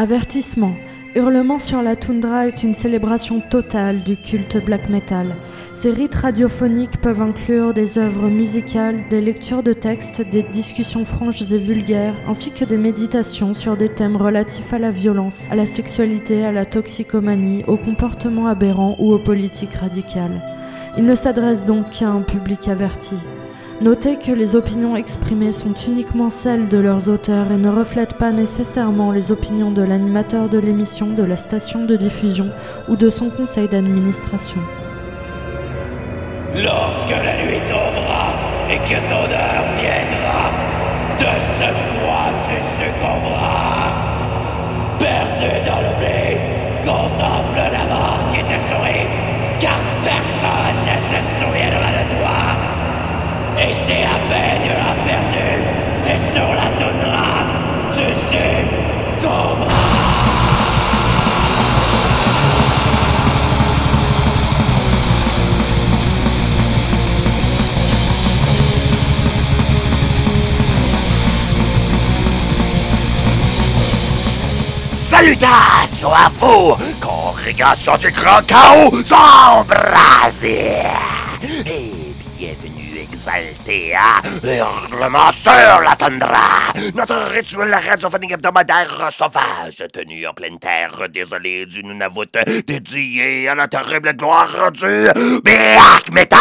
Avertissement. 0.00 0.74
Hurlement 1.14 1.58
sur 1.58 1.82
la 1.82 1.94
toundra 1.94 2.46
est 2.46 2.62
une 2.62 2.72
célébration 2.72 3.40
totale 3.40 4.02
du 4.02 4.16
culte 4.16 4.56
black 4.64 4.88
metal. 4.88 5.26
Ces 5.74 5.90
rites 5.90 6.14
radiophoniques 6.14 7.02
peuvent 7.02 7.20
inclure 7.20 7.74
des 7.74 7.98
œuvres 7.98 8.30
musicales, 8.30 8.96
des 9.10 9.20
lectures 9.20 9.62
de 9.62 9.74
textes, 9.74 10.22
des 10.22 10.42
discussions 10.42 11.04
franches 11.04 11.42
et 11.42 11.58
vulgaires, 11.58 12.14
ainsi 12.26 12.50
que 12.50 12.64
des 12.64 12.78
méditations 12.78 13.52
sur 13.52 13.76
des 13.76 13.90
thèmes 13.90 14.16
relatifs 14.16 14.72
à 14.72 14.78
la 14.78 14.90
violence, 14.90 15.48
à 15.50 15.54
la 15.54 15.66
sexualité, 15.66 16.46
à 16.46 16.52
la 16.52 16.64
toxicomanie, 16.64 17.62
au 17.66 17.76
comportement 17.76 18.46
aberrant 18.46 18.96
ou 19.00 19.12
aux 19.12 19.18
politiques 19.18 19.74
radicales. 19.74 20.40
Il 20.96 21.04
ne 21.04 21.14
s'adresse 21.14 21.66
donc 21.66 21.90
qu'à 21.90 22.08
un 22.08 22.22
public 22.22 22.68
averti. 22.68 23.16
Notez 23.80 24.16
que 24.16 24.30
les 24.30 24.56
opinions 24.56 24.94
exprimées 24.94 25.52
sont 25.52 25.72
uniquement 25.88 26.28
celles 26.28 26.68
de 26.68 26.76
leurs 26.76 27.08
auteurs 27.08 27.50
et 27.50 27.56
ne 27.56 27.70
reflètent 27.70 28.18
pas 28.18 28.30
nécessairement 28.30 29.10
les 29.10 29.32
opinions 29.32 29.70
de 29.70 29.80
l'animateur 29.80 30.50
de 30.50 30.58
l'émission, 30.58 31.06
de 31.06 31.22
la 31.22 31.38
station 31.38 31.86
de 31.86 31.96
diffusion 31.96 32.48
ou 32.90 32.96
de 32.96 33.08
son 33.08 33.30
conseil 33.30 33.68
d'administration. 33.68 34.60
Lorsque 36.54 37.08
la 37.08 37.42
nuit 37.42 37.60
tombera 37.66 38.34
et 38.70 38.76
que 38.86 39.00
ton 39.08 39.30
Salutations 75.10 76.14
à 76.14 76.30
vous, 76.38 76.76
congrégation 77.00 77.96
du 77.96 78.12
grand 78.12 78.46
chaos 78.46 78.92
embrasé 79.10 80.60
Et 80.62 80.86
bienvenue 80.86 81.09
exalté 83.70 83.92
à 83.94 84.20
Hurlement 84.90 85.32
sur 85.32 85.80
la 85.82 85.96
tundra, 85.96 86.72
notre 86.94 87.30
rituel 87.30 87.74
radiophonique 87.74 88.32
hebdomadaire 88.32 89.10
sauvage 89.12 89.84
tenu 89.92 90.26
en 90.26 90.34
pleine 90.34 90.58
terre, 90.58 91.08
désolé 91.08 91.66
du 91.66 91.84
Nunavut, 91.84 92.30
dédié 92.66 93.48
à 93.48 93.54
la 93.54 93.68
terrible 93.68 94.14
gloire 94.14 94.70
du 94.72 95.40
black 95.42 96.10
metal. 96.12 96.38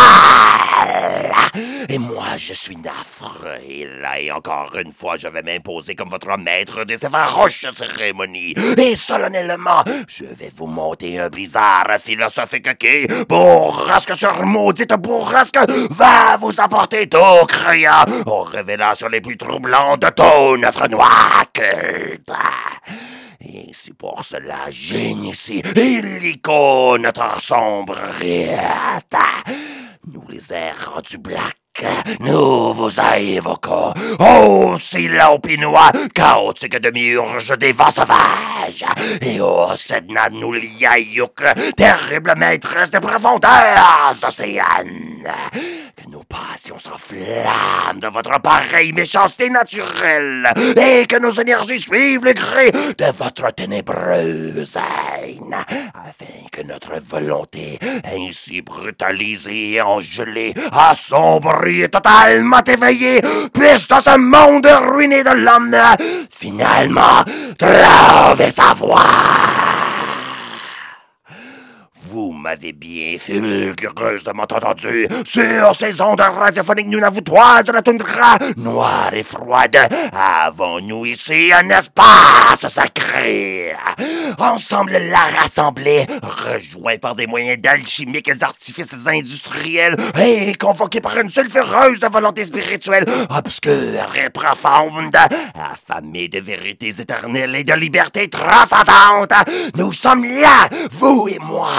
Et 1.88 1.98
moi, 1.98 2.38
je 2.38 2.54
suis 2.54 2.78
Nafre, 2.78 3.48
et 3.68 3.88
là 4.02 4.20
et 4.20 4.32
encore 4.32 4.76
une 4.84 4.92
fois, 4.92 5.18
je 5.18 5.28
vais 5.28 5.42
m'imposer 5.42 5.96
comme 5.96 6.10
votre 6.10 6.38
maître 6.38 6.84
de 6.84 6.96
ces 6.96 7.10
farouches 7.10 7.66
cérémonies. 7.76 8.54
Et 8.78 8.96
solennellement, 8.96 9.84
je 10.08 10.26
vais 10.26 10.52
vous 10.56 10.68
monter 10.68 11.20
un 11.20 11.30
blizzard 11.30 11.88
philosophique 12.00 12.78
qui, 12.78 13.08
bourrasque 13.28 14.16
sur 14.16 14.46
maudite 14.46 14.94
bourrasque, 14.94 15.58
va 15.90 16.38
vous 16.38 16.54
apporter 16.60 17.08
tout 17.10 17.19
criant 17.48 18.06
en 18.26 18.42
révélant 18.42 18.96
sur 18.96 19.10
les 19.10 19.22
plus 19.22 19.38
troublants 19.38 19.98
de 19.98 20.08
tout 20.08 20.58
notre 20.58 20.88
noir 20.88 21.46
culte. 21.54 22.32
Et 23.42 23.70
c'est 23.74 23.98
pour 23.98 24.24
cela, 24.24 24.70
j'initie 24.70 25.64
illico 25.76 26.98
notre 26.98 27.42
sombre 27.42 27.98
rite. 28.20 29.18
Nous 30.12 30.24
les 30.28 30.54
errants 30.54 31.02
du 31.08 31.18
black, 31.18 31.56
nous 32.20 32.74
vous 32.74 32.92
évoquons. 33.18 33.94
Oh, 34.20 34.78
sila 34.80 35.34
opinois, 35.34 35.92
chaotique 36.14 36.80
demi-urge 36.80 37.58
des 37.58 37.72
vents 37.72 37.92
sauvages. 37.92 38.86
Et 39.22 39.40
oh, 39.40 39.70
Sedna 39.76 40.30
nous 40.30 40.54
liaïouk, 40.54 41.44
terrible 41.78 42.34
maîtresse 42.38 42.90
des 42.90 43.00
profondeurs 43.00 44.16
océanes. 44.22 45.32
Que 46.00 46.10
nos 46.10 46.24
passions 46.24 46.78
s'enflamment 46.78 48.00
de 48.00 48.08
votre 48.08 48.40
pareille 48.42 48.94
méchanceté 48.94 49.50
naturelle 49.50 50.48
et 50.78 51.06
que 51.06 51.20
nos 51.20 51.34
énergies 51.34 51.82
suivent 51.82 52.24
le 52.24 52.32
gré 52.34 52.72
de 52.72 53.12
votre 53.12 53.52
ténébreuse 53.54 54.78
haine, 54.78 55.56
afin 55.58 56.48
que 56.52 56.62
notre 56.62 57.02
volonté, 57.02 57.80
ainsi 58.06 58.62
brutalisée 58.62 59.74
et 59.74 59.82
engelée, 59.82 60.54
assombrie 60.72 61.82
et 61.82 61.90
totalement 61.90 62.64
éveillée, 62.64 63.22
puisse 63.54 63.88
dans 63.88 64.00
ce 64.00 64.18
monde 64.18 64.68
ruiné 64.68 65.24
de 65.24 65.32
l'homme, 65.32 65.76
finalement, 66.32 67.24
trouver 67.58 68.52
sa 68.52 68.74
voie. 68.74 69.04
Vous 72.12 72.29
m'avez 72.40 72.72
bien 72.72 73.18
fulgureusement 73.20 74.44
entendu 74.44 75.08
sur 75.26 75.76
ces 75.76 76.02
ondes 76.02 76.22
radiophoniques 76.22 76.88
nunavoutoises 76.88 77.66
de 77.66 77.72
la 77.72 77.82
toundra 77.82 78.38
noire 78.56 79.14
et 79.14 79.24
froide. 79.24 79.78
Avons-nous 80.14 81.06
ici 81.06 81.52
un 81.54 81.70
espace 81.70 82.66
sacré? 82.68 83.76
Ensemble 84.38 84.98
la 85.12 85.40
rassemblés, 85.40 86.06
rejoints 86.22 86.98
par 86.98 87.16
des 87.16 87.28
moyens 87.28 87.60
d'alchimiques 87.60 88.32
artifices 88.42 88.96
industriels 89.06 89.96
et 90.18 90.56
convoqués 90.56 91.02
par 91.02 91.18
une 91.18 91.30
sulfureuse 91.30 92.00
volonté 92.12 92.46
spirituelle 92.46 93.06
obscure 93.30 94.16
et 94.16 94.30
profonde, 94.30 95.16
affamés 95.56 96.30
de 96.30 96.40
vérités 96.40 96.90
éternelles 97.00 97.56
et 97.56 97.64
de 97.64 97.74
liberté 97.74 98.30
transcendante, 98.30 99.34
nous 99.76 99.92
sommes 99.92 100.26
là, 100.26 100.70
vous 100.92 101.28
et 101.28 101.40
moi, 101.40 101.72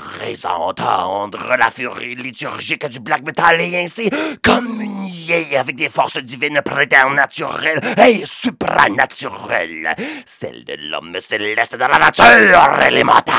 prêts 0.00 0.34
à 0.44 1.56
la 1.56 1.70
furie 1.70 2.14
liturgique 2.14 2.86
du 2.86 3.00
black 3.00 3.24
metal 3.24 3.60
et 3.60 3.84
ainsi 3.84 4.10
communier 4.42 5.56
avec 5.56 5.76
des 5.76 5.88
forces 5.88 6.18
divines 6.18 6.60
préternaturelles 6.64 7.80
et 7.98 8.24
supranaturelles, 8.24 9.94
celles 10.24 10.64
de 10.64 10.74
l'homme 10.90 11.16
céleste 11.20 11.76
dans 11.76 11.88
la 11.88 11.98
nature 11.98 12.82
élémentale. 12.86 13.34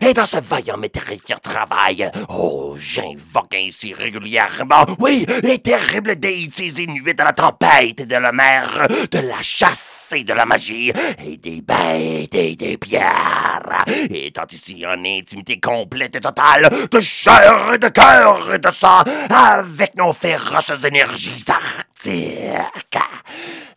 Et 0.00 0.14
dans 0.14 0.26
ce 0.26 0.38
vaillant 0.38 0.78
mais 0.78 0.88
terrifiant 0.88 1.38
travail, 1.42 2.10
oh, 2.28 2.74
j'invoque 2.78 3.54
ainsi 3.54 3.92
régulièrement, 3.92 4.86
oui, 4.98 5.26
les 5.42 5.58
terribles 5.58 6.16
déités 6.16 6.72
inuits 6.82 7.14
de 7.14 7.22
la 7.22 7.32
tempête 7.32 8.00
et 8.00 8.06
de 8.06 8.16
la 8.16 8.32
mer, 8.32 8.86
de 9.10 9.18
la 9.18 9.42
chasse 9.42 9.99
de 10.18 10.32
la 10.32 10.44
magie, 10.44 10.92
et 11.24 11.36
des 11.36 11.60
bêtes 11.60 12.34
et 12.34 12.56
des 12.56 12.76
pierres, 12.76 13.84
étant 14.10 14.46
ici 14.50 14.84
en 14.84 15.04
intimité 15.04 15.60
complète 15.60 16.16
et 16.16 16.20
totale, 16.20 16.68
de 16.90 17.00
chair 17.00 17.74
et 17.74 17.78
de 17.78 17.88
cœur 17.88 18.54
et 18.54 18.58
de 18.58 18.70
sang, 18.70 19.04
avec 19.30 19.94
nos 19.94 20.12
féroces 20.12 20.84
énergies 20.84 21.44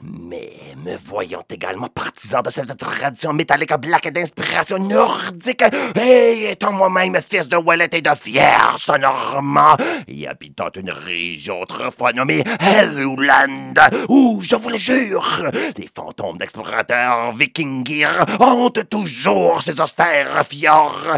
Mais 0.01 0.53
me 0.77 0.95
voyant 0.97 1.43
également 1.49 1.87
partisan 1.87 2.41
de 2.41 2.49
cette 2.49 2.77
tradition 2.77 3.33
métallique 3.33 3.73
black 3.75 4.05
et 4.05 4.11
d'inspiration 4.11 4.79
nordique, 4.79 5.63
et 5.99 6.51
étant 6.51 6.71
moi-même 6.71 7.17
fils 7.21 7.47
de 7.47 7.57
Wallet 7.57 7.89
et 7.91 8.01
de 8.01 8.13
fier 8.15 8.77
sonorement, 8.77 9.75
et 10.07 10.27
habitant 10.27 10.69
une 10.75 10.91
région 10.91 11.61
autrefois 11.61 12.13
nommée 12.13 12.43
Helluland, 12.59 13.73
où, 14.09 14.41
je 14.43 14.55
vous 14.55 14.69
le 14.69 14.77
jure, 14.77 15.43
les 15.77 15.89
fantômes 15.93 16.37
d'explorateurs 16.37 17.31
vikingir 17.33 18.25
hantent 18.39 18.89
toujours 18.89 19.61
ces 19.61 19.79
austères 19.79 20.45
fjords, 20.45 21.17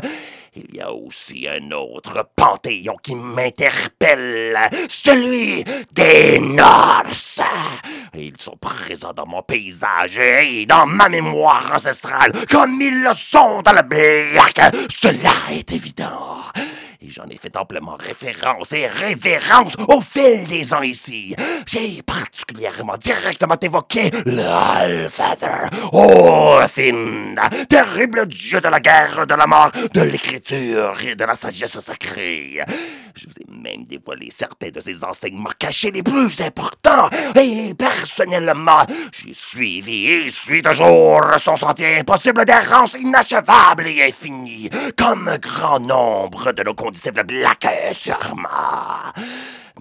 il 0.56 0.76
y 0.76 0.82
a 0.82 0.92
aussi 0.92 1.48
un 1.50 1.72
autre 1.72 2.30
panthéon 2.36 2.96
qui 3.04 3.14
m'interpelle, 3.14 4.58
celui 4.88 5.66
des 5.92 6.40
Norses. 6.40 7.42
Ils 8.14 8.40
sont 8.40 8.56
présents 8.56 9.14
dans 9.14 9.26
mon 9.26 9.42
paysage 9.42 10.18
et 10.18 10.66
dans 10.66 10.86
ma 10.86 11.10
mémoire 11.10 11.74
ancestrale, 11.76 12.32
comme 12.50 12.80
ils 12.82 13.04
le 13.04 13.14
sont 13.14 13.62
dans 13.64 13.74
le 13.74 13.82
black. 13.82 14.74
Cela 14.90 15.34
est 15.52 15.74
évident. 15.74 16.40
Et 17.02 17.10
j'en 17.10 17.28
ai 17.28 17.38
fait 17.38 17.56
amplement 17.58 17.98
référence 18.00 18.72
et 18.74 18.88
révérence 18.88 19.74
au 19.88 20.02
fil 20.02 20.46
des 20.48 20.74
ans 20.74 20.82
ici. 20.82 21.36
J'ai 21.66 22.02
particulièrement 22.02 22.98
directement 22.98 23.58
évoqué 23.62 24.12
le 24.26 24.42
Allfather, 24.42 25.70
Othin, 25.92 27.36
terrible 27.68 28.26
dieu 28.28 28.62
de 28.62 28.68
la 28.68 28.80
guerre, 28.80 29.28
de 29.28 29.36
la 29.36 29.48
mort, 29.48 29.72
de 29.94 30.02
l'écriture 30.02 30.96
et 31.06 31.16
de 31.16 31.24
la 31.26 31.36
sagesse 31.36 31.80
sacrée. 31.80 32.62
Je 33.16 33.28
vous 33.28 33.34
ai 33.40 33.46
même 33.50 33.86
dévoilé 33.86 34.30
certains 34.30 34.70
de 34.70 34.80
ses 34.80 35.04
enseignements 35.04 35.52
cachés 35.58 35.92
les 35.92 36.04
plus 36.04 36.42
importants. 36.42 37.10
Et 37.36 37.74
personnellement, 37.74 38.86
j'ai 39.12 39.34
suivi 39.34 40.06
et 40.06 40.30
suis 40.30 40.62
toujours 40.62 41.24
son 41.38 41.56
sentier 41.56 42.00
impossible 42.00 42.44
d'errance 42.46 42.94
inachevable 43.00 43.88
et 43.88 44.04
infinie, 44.04 44.70
comme 44.98 45.38
grand 45.42 45.80
nombre 45.80 46.52
de 46.52 46.64
nos 46.64 46.74
condisciples 46.74 47.24
Black 47.24 47.66
sûrement. 47.94 49.14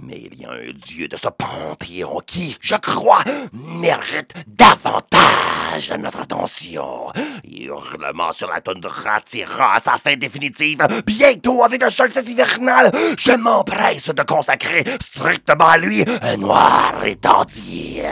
Mais 0.00 0.28
il 0.30 0.40
y 0.40 0.44
a 0.44 0.50
un 0.50 0.72
dieu 0.74 1.06
de 1.08 1.16
ce 1.16 1.28
panthéon 1.28 2.20
qui, 2.26 2.56
je 2.60 2.74
crois, 2.74 3.22
mérite 3.52 4.34
davantage 4.46 5.92
notre 5.98 6.20
attention. 6.20 7.12
Hurlement 7.44 8.32
sur 8.32 8.48
la 8.48 8.60
toundra 8.60 9.20
tirant 9.20 9.72
à 9.74 9.80
sa 9.80 9.96
fin 9.96 10.16
définitive, 10.16 10.78
bientôt 11.06 11.64
avec 11.64 11.82
un 11.82 11.90
solstice 11.90 12.28
hivernal, 12.28 12.90
je 13.16 13.32
m'empresse 13.32 14.06
de 14.06 14.22
consacrer 14.22 14.84
strictement 15.00 15.68
à 15.68 15.78
lui 15.78 16.04
un 16.22 16.36
noir 16.36 16.94
étendu. 17.04 18.02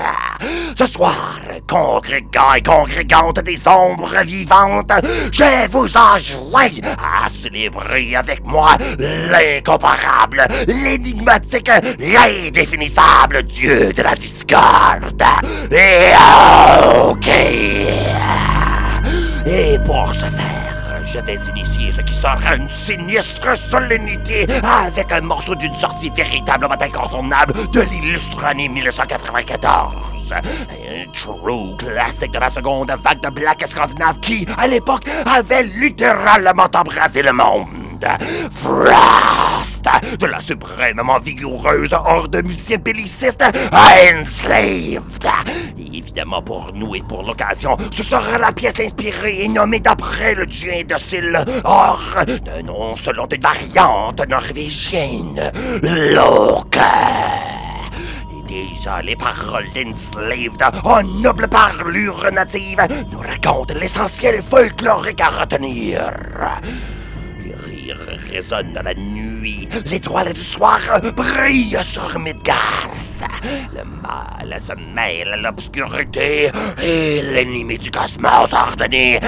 Ce 0.76 0.86
soir, 0.86 1.40
congrégants 1.68 2.54
et 2.54 2.62
congrégantes 2.62 3.40
des 3.40 3.66
ombres 3.66 4.22
vivantes, 4.24 4.92
je 5.32 5.68
vous 5.68 5.96
enjoins 5.96 6.68
à 6.98 7.28
célébrer 7.28 8.14
avec 8.16 8.44
moi 8.44 8.76
l'incomparable, 8.98 10.46
l'énigmatique 10.66 11.70
l'indéfinissable 11.98 13.42
dieu 13.44 13.92
de 13.92 14.02
la 14.02 14.14
discorde. 14.14 15.22
Et 15.70 16.12
ok. 17.08 17.28
Et 19.44 19.78
pour 19.84 20.12
ce 20.14 20.26
faire, 20.26 21.02
je 21.04 21.18
vais 21.18 21.34
initier 21.34 21.92
ce 21.92 22.00
qui 22.00 22.14
sera 22.14 22.56
une 22.56 22.68
sinistre 22.68 23.56
solennité 23.56 24.46
avec 24.62 25.10
un 25.12 25.20
morceau 25.20 25.54
d'une 25.54 25.74
sortie 25.74 26.10
véritablement 26.10 26.80
incontournable 26.80 27.54
de 27.70 27.80
l'illustre 27.80 28.44
année 28.44 28.68
1994. 28.68 29.92
Un 30.32 31.10
true 31.12 31.76
classique 31.76 32.32
de 32.32 32.38
la 32.38 32.48
seconde 32.48 32.90
vague 33.02 33.20
de 33.20 33.28
black 33.28 33.64
scandinave 33.66 34.18
qui, 34.20 34.46
à 34.56 34.66
l'époque, 34.66 35.04
avait 35.26 35.64
littéralement 35.64 36.68
embrasé 36.74 37.22
le 37.22 37.32
monde. 37.32 37.81
Frost, 38.50 39.84
de 40.18 40.26
la 40.26 40.40
suprêmement 40.40 41.18
vigoureuse 41.18 41.92
horde 41.92 42.44
musicien 42.44 42.78
belliciste 42.78 43.44
Enslaved. 43.72 45.26
évidemment, 45.78 46.42
pour 46.42 46.72
nous 46.74 46.94
et 46.94 47.02
pour 47.02 47.22
l'occasion, 47.22 47.76
ce 47.90 48.02
sera 48.02 48.38
la 48.38 48.52
pièce 48.52 48.80
inspirée 48.80 49.44
et 49.44 49.48
nommée 49.48 49.80
d'après 49.80 50.34
le 50.34 50.46
dieu 50.46 50.72
indocile, 50.72 51.44
or 51.64 52.00
d'un 52.44 52.62
nom 52.62 52.96
selon 52.96 53.26
des 53.26 53.38
variantes 53.38 54.26
norvégiennes, 54.28 55.52
Loke. 55.82 56.78
Déjà, 58.52 59.00
les 59.00 59.16
paroles 59.16 59.68
d'Enslaved, 59.74 60.62
en 60.84 61.02
noble 61.02 61.48
parlure 61.48 62.30
native, 62.32 62.80
nous 63.10 63.20
racontent 63.20 63.72
l'essentiel 63.80 64.42
folklorique 64.42 65.22
à 65.22 65.28
retenir 65.28 66.00
résonne 68.30 68.72
dans 68.72 68.82
la 68.82 68.94
nuit. 68.94 69.68
L'étoile 69.86 70.32
du 70.32 70.40
soir 70.40 70.78
brille 71.16 71.78
sur 71.82 72.18
Midgard. 72.18 72.90
Le 73.74 73.84
mal 73.84 74.60
se 74.60 74.72
mêle 74.94 75.32
à 75.32 75.36
l'obscurité 75.36 76.50
et 76.82 77.22
l'ennemi 77.22 77.78
du 77.78 77.90
cosmos 77.90 78.52
ordonné 78.52 79.18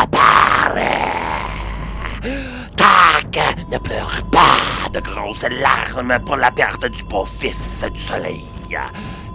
apparaît. 0.00 1.12
Tac 2.76 3.38
ne 3.70 3.78
pleure 3.78 4.20
pas 4.30 4.90
de 4.92 5.00
grosses 5.00 5.46
larmes 5.60 6.18
pour 6.24 6.36
la 6.36 6.50
perte 6.50 6.86
du 6.86 7.02
beau 7.04 7.24
fils 7.24 7.84
du 7.92 8.00
soleil. 8.00 8.44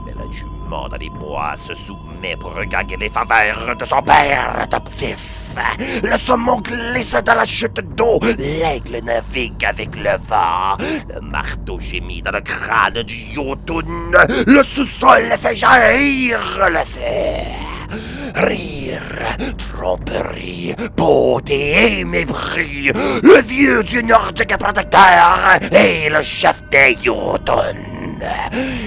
Mais 0.05 0.13
la 0.13 0.29
jument 0.31 0.89
dans 0.89 0.97
les 0.97 1.09
bois 1.09 1.55
se 1.55 1.73
soumet 1.73 2.35
pour 2.37 2.53
regagner 2.53 2.97
les 2.97 3.09
faveurs 3.09 3.75
de 3.75 3.85
son 3.85 4.01
père 4.01 4.59
adoptif. 4.59 5.38
Le 6.03 6.17
saumon 6.17 6.61
glisse 6.61 7.15
dans 7.25 7.35
la 7.35 7.45
chute 7.45 7.79
d'eau. 7.95 8.19
L'aigle 8.37 9.03
navigue 9.03 9.65
avec 9.65 9.95
le 9.95 10.17
vent. 10.27 10.77
Le 11.13 11.21
marteau 11.21 11.79
gémit 11.79 12.21
dans 12.21 12.31
le 12.31 12.41
crâne 12.41 13.03
du 13.03 13.15
Jotun. 13.33 14.11
Le 14.47 14.63
sous-sol 14.63 15.31
fait 15.37 15.55
jaillir 15.55 16.39
le 16.69 16.79
feu. 16.79 17.59
Rire, 18.35 19.01
tromperie, 19.57 20.75
beauté 20.95 21.99
et 21.99 22.05
mépris. 22.05 22.91
Le 22.93 23.41
vieux 23.41 23.83
dieu 23.83 24.01
nordique 24.01 24.55
protecteur 24.57 25.57
et 25.71 26.09
le 26.09 26.21
chef 26.21 26.61
des 26.69 26.95
Jotun. 27.03 27.98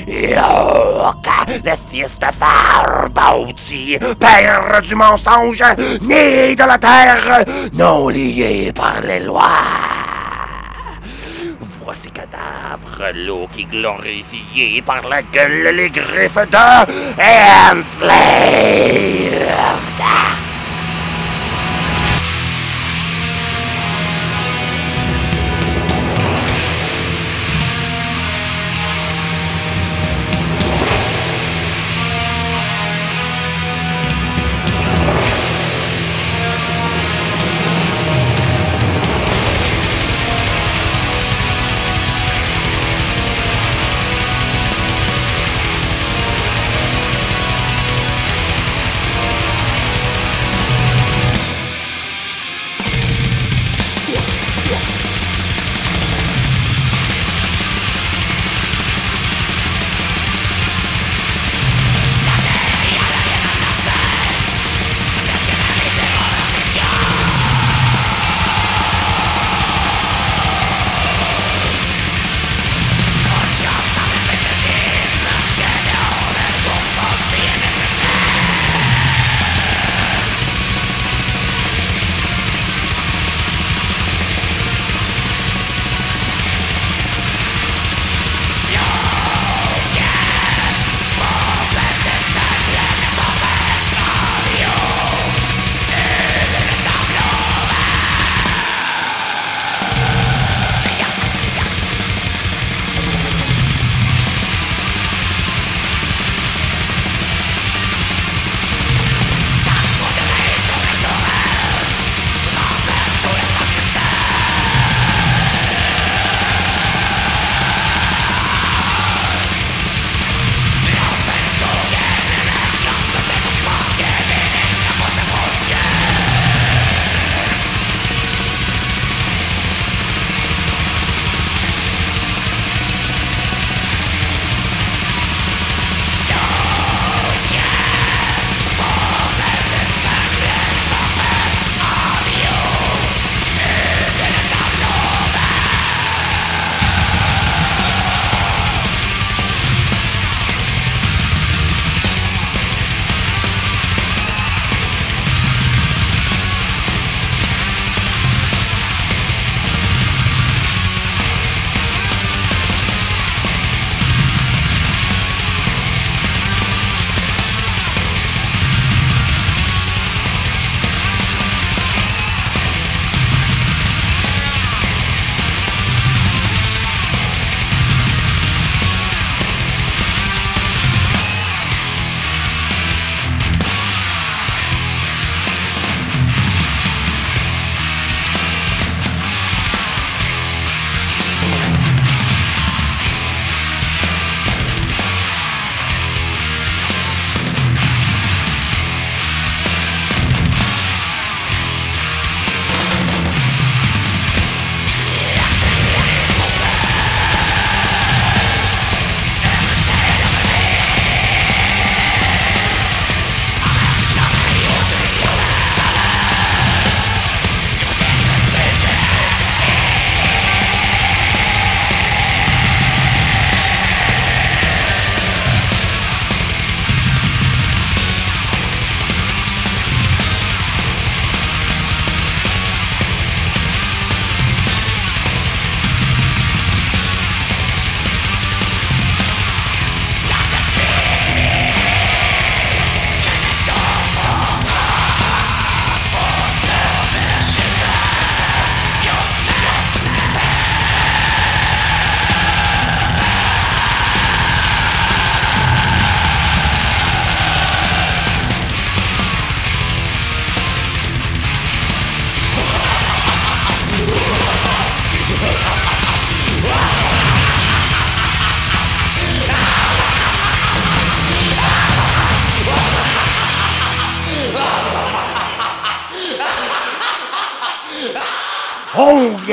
Yoka, 0.06 1.44
le 1.64 1.72
fils 1.90 2.18
de 2.18 2.26
Farbauti, 2.38 3.98
père 4.18 4.82
du 4.82 4.94
mensonge, 4.94 5.62
né 6.00 6.54
de 6.54 6.64
la 6.64 6.78
terre, 6.78 7.44
non 7.72 8.08
lié 8.08 8.72
par 8.74 9.00
les 9.02 9.20
lois. 9.20 10.02
Voici 11.84 12.10
cadavres, 12.10 13.12
l'eau 13.12 13.48
qui 13.52 13.64
glorifié 13.64 14.80
par 14.82 15.08
la 15.08 15.22
gueule 15.22 15.74
les 15.74 15.90
griffes 15.90 16.36
de 16.36 16.86
Enslaved. 17.70 18.12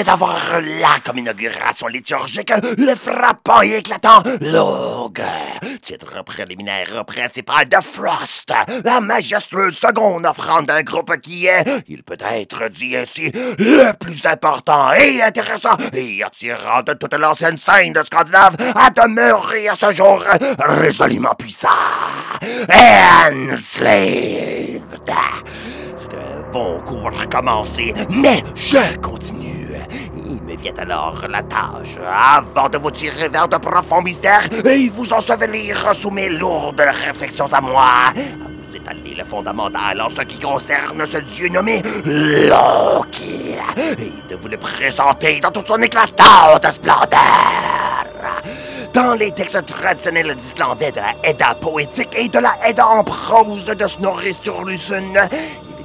D'avoir 0.10 0.60
là 0.62 0.98
comme 1.06 1.20
inauguration 1.20 1.86
liturgique 1.86 2.52
le 2.80 2.96
frappant 2.96 3.62
et 3.62 3.76
éclatant 3.76 4.24
Log, 4.42 5.22
titre 5.84 6.24
préliminaire 6.24 7.06
principal 7.06 7.70
de 7.70 7.78
Frost, 7.80 8.52
la 8.84 9.02
majestueuse 9.02 9.78
seconde 9.78 10.26
offrande 10.26 10.66
d'un 10.66 10.82
groupe 10.82 11.16
qui 11.18 11.46
est, 11.46 11.64
il 11.88 12.02
peut 12.02 12.18
être 12.20 12.70
dit 12.70 12.98
ainsi, 12.98 13.30
le 13.32 13.92
plus 14.00 14.26
important 14.26 14.94
et 14.94 15.22
intéressant 15.22 15.78
et 15.94 16.24
attirant 16.24 16.82
de 16.82 16.94
toute 16.94 17.14
l'ancienne 17.14 17.60
scène 17.60 17.94
de 17.94 18.02
Scandinave 18.02 18.56
à 18.76 18.90
demeurer 18.90 19.70
à 19.70 19.76
ce 19.76 19.92
jour 19.92 20.24
résolument 20.58 21.36
puissant 21.36 21.70
enslaved. 23.32 24.82
C'est 25.96 26.16
un 26.16 26.52
bon 26.52 26.80
coup 26.80 26.98
pour 26.98 27.12
recommencer, 27.12 27.94
mais 28.10 28.44
je 28.56 28.98
continue. 28.98 29.69
Il 30.32 30.44
me 30.44 30.56
vient 30.56 30.74
alors 30.78 31.24
la 31.28 31.42
tâche, 31.42 31.98
avant 32.08 32.70
de 32.70 32.78
vous 32.78 32.92
tirer 32.92 33.30
vers 33.30 33.48
de 33.48 33.58
profonds 33.58 34.04
mystères 34.04 34.48
et 34.64 34.88
vous 34.90 35.12
ensevelir 35.12 35.96
sous 35.96 36.12
mes 36.12 36.30
lourdes 36.30 36.80
réflexions 36.80 37.52
à 37.52 37.60
moi, 37.60 37.84
à 38.10 38.14
vous 38.14 38.76
étaler 38.76 39.16
le 39.18 39.24
fondamental 39.24 40.00
en 40.00 40.10
ce 40.12 40.22
qui 40.22 40.38
concerne 40.38 41.04
ce 41.12 41.18
dieu 41.18 41.50
nommé 41.50 41.82
Loki, 42.06 43.58
et 43.98 44.14
de 44.30 44.36
vous 44.40 44.48
le 44.50 44.58
présenter 44.58 45.40
dans 45.40 45.52
toute 45.52 45.68
son 45.68 45.82
éclatante 45.82 46.72
splendeur. 46.72 47.10
Dans 48.94 49.16
les 49.16 49.32
textes 49.32 49.66
traditionnels 49.66 50.36
islandais 50.38 50.92
de 50.92 50.98
la 50.98 51.16
Edda 51.24 51.56
poétique 51.56 52.10
et 52.16 52.30
de 52.30 52.40
la 52.40 52.56
Edda 52.68 52.88
en 52.88 53.04
prose 53.04 53.66
de 53.66 53.88
Snorri 53.88 54.34
Sturluson, 54.34 55.14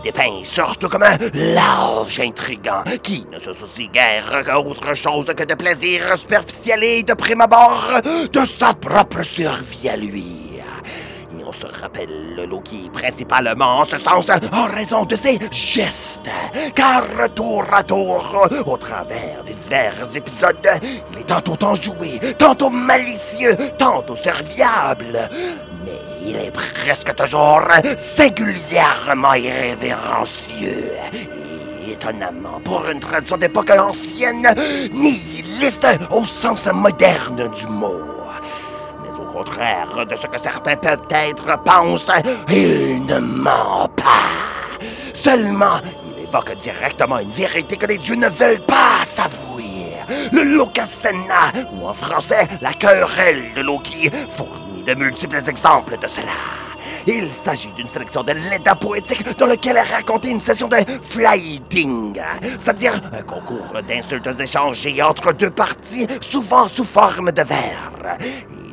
est 0.05 0.13
dépeint 0.13 0.45
surtout 0.45 0.89
comme 0.89 1.03
un 1.03 1.17
large 1.35 2.21
intrigant 2.21 2.83
qui 3.03 3.27
ne 3.33 3.39
se 3.39 3.53
soucie 3.53 3.89
guère 3.89 4.43
qu'autre 4.45 4.95
chose 4.95 5.27
que 5.27 5.45
de 5.45 5.55
plaisir 5.55 6.17
superficiel 6.17 6.85
et 6.85 7.03
de 7.03 7.15
prime 7.15 7.41
abord 7.41 8.01
de 8.03 8.45
sa 8.45 8.75
propre 8.75 9.23
survie 9.23 9.89
à 9.89 9.97
lui. 9.97 10.61
Et 11.39 11.45
on 11.45 11.53
se 11.53 11.67
rappelle 11.67 12.35
le 12.37 12.47
Loki 12.47 12.91
principalement 12.93 13.81
en 13.81 13.85
ce 13.85 13.99
sens 13.99 14.29
en 14.53 14.67
raison 14.67 15.05
de 15.05 15.17
ses 15.17 15.39
gestes. 15.51 16.29
Car 16.75 17.05
tour 17.35 17.65
à 17.73 17.83
tour, 17.83 18.49
au 18.67 18.77
travers 18.77 19.43
des 19.45 19.55
divers 19.55 20.17
épisodes, 20.17 20.69
il 21.13 21.19
est 21.21 21.25
tantôt 21.25 21.57
enjoué, 21.65 22.21
tantôt 22.39 22.71
malicieux, 22.71 23.57
tantôt 23.79 24.17
serviable. 24.17 25.29
Mais 26.25 26.31
il 26.31 26.37
est 26.37 26.51
presque 26.51 27.15
toujours 27.15 27.63
singulièrement 27.97 29.35
irrévérencieux. 29.35 30.91
Et 31.87 31.93
étonnamment, 31.93 32.61
pour 32.65 32.89
une 32.89 33.01
tradition 33.01 33.37
d'époque 33.37 33.71
ancienne, 33.71 34.55
nihiliste 34.93 35.87
au 36.11 36.25
sens 36.25 36.67
moderne 36.73 37.49
du 37.49 37.67
mot 37.67 38.15
au 39.19 39.25
contraire 39.33 40.07
de 40.07 40.17
ce 40.17 40.27
que 40.27 40.39
certains 40.39 40.77
peut-être 40.77 41.63
pensent, 41.65 42.11
il 42.49 43.05
ne 43.07 43.19
ment 43.19 43.89
pas. 43.97 44.31
Seulement, 45.13 45.79
il 46.17 46.25
évoque 46.25 46.57
directement 46.59 47.19
une 47.19 47.31
vérité 47.31 47.77
que 47.77 47.87
les 47.87 47.99
dieux 47.99 48.17
ne 48.17 48.29
veulent 48.29 48.61
pas 48.61 49.05
s'avouer. 49.05 49.93
Le 50.33 50.43
Lokasena, 50.43 51.53
ou 51.73 51.87
en 51.87 51.95
français, 51.95 52.49
la 52.61 52.73
querelle 52.73 53.45
de 53.57 53.63
Loki, 53.63 54.11
de 54.87 54.95
multiples 54.95 55.43
exemples 55.49 55.99
de 56.01 56.07
cela. 56.07 56.33
Il 57.07 57.33
s'agit 57.33 57.71
d'une 57.77 57.89
sélection 57.89 58.23
de 58.23 58.33
l'état 58.33 58.75
poétique 58.75 59.37
dans 59.37 59.47
lequel 59.47 59.77
est 59.77 59.83
racontée 59.83 60.31
une 60.31 60.41
session 60.41 60.69
de 60.69 60.77
flyting, 61.03 62.19
c'est-à-dire 62.59 62.95
un 63.13 63.23
concours 63.23 63.83
d'insultes 63.87 64.41
échangées 64.41 65.03
entre 65.03 65.33
deux 65.33 65.51
parties, 65.51 66.07
souvent 66.21 66.67
sous 66.69 66.85
forme 66.85 67.31
de 67.31 67.43
vers. 67.43 67.93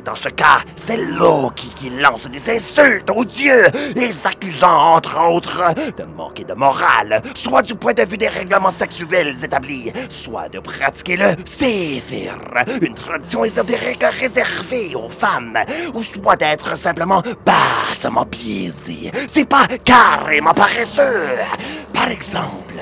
Dans 0.04 0.14
ce 0.16 0.28
cas, 0.30 0.62
c'est 0.74 0.96
Loki 0.96 1.68
qui 1.76 1.90
lance 1.90 2.26
des 2.26 2.50
insultes 2.50 3.08
aux 3.10 3.24
dieux, 3.24 3.66
les 3.94 4.26
accusant 4.26 4.94
entre 4.96 5.20
autres 5.30 5.62
de 5.96 6.02
manquer 6.16 6.42
de 6.42 6.54
morale, 6.54 7.22
soit 7.34 7.62
du 7.62 7.76
point 7.76 7.94
de 7.94 8.02
vue 8.02 8.18
des 8.18 8.26
règlements 8.26 8.70
sexuels 8.70 9.32
établis, 9.44 9.92
soit 10.08 10.48
de 10.48 10.58
pratiquer 10.58 11.16
le 11.16 11.36
sévir, 11.44 12.36
une 12.80 12.94
tradition 12.94 13.44
ésotérique 13.44 14.04
réservée 14.18 14.92
aux 14.96 15.08
femmes, 15.08 15.58
ou 15.94 16.02
soit 16.02 16.36
d'être 16.36 16.76
simplement 16.76 17.22
bassement 17.46 18.26
biaisé. 18.28 19.12
C'est 19.28 19.48
pas 19.48 19.68
carrément 19.84 20.54
paresseux. 20.54 21.28
Par 21.92 22.10
exemple, 22.10 22.74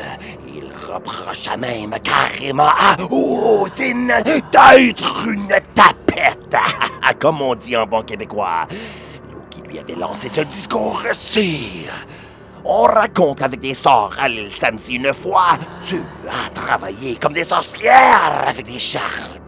même 1.58 1.94
carrément 2.02 2.68
à 2.68 2.96
Odin 3.10 4.22
d'être 4.52 5.26
une 5.28 5.48
tapette, 5.74 6.56
comme 7.18 7.42
on 7.42 7.54
dit 7.54 7.76
en 7.76 7.86
bon 7.86 8.02
québécois. 8.02 8.66
Qui 9.50 9.62
lui 9.62 9.78
avait 9.78 9.94
lancé 9.94 10.28
ce 10.28 10.42
discours 10.42 11.02
reçu. 11.02 11.86
On 12.64 12.82
raconte 12.82 13.42
avec 13.42 13.60
des 13.60 13.74
sorts 13.74 14.14
à 14.20 14.28
l'île 14.28 14.54
Samsi 14.54 14.94
une 14.94 15.14
fois, 15.14 15.58
tu 15.86 16.02
as 16.28 16.50
travaillé 16.50 17.16
comme 17.16 17.32
des 17.32 17.44
sorcières 17.44 18.44
avec 18.46 18.66
des 18.66 18.78
charmes. 18.78 19.38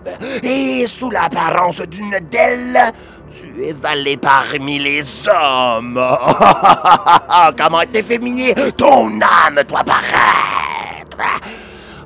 Et 0.42 0.86
sous 0.86 1.10
l'apparence 1.10 1.80
d'une 1.82 2.18
d'elles, 2.30 2.92
tu 3.30 3.62
es 3.62 3.86
allé 3.86 4.16
parmi 4.16 4.78
les 4.78 5.02
hommes. 5.28 6.00
Comment 7.56 7.82
t'es 7.92 8.02
féminin 8.02 8.52
ton 8.76 9.20
âme 9.20 9.62
doit 9.68 9.84
paraître. 9.84 10.61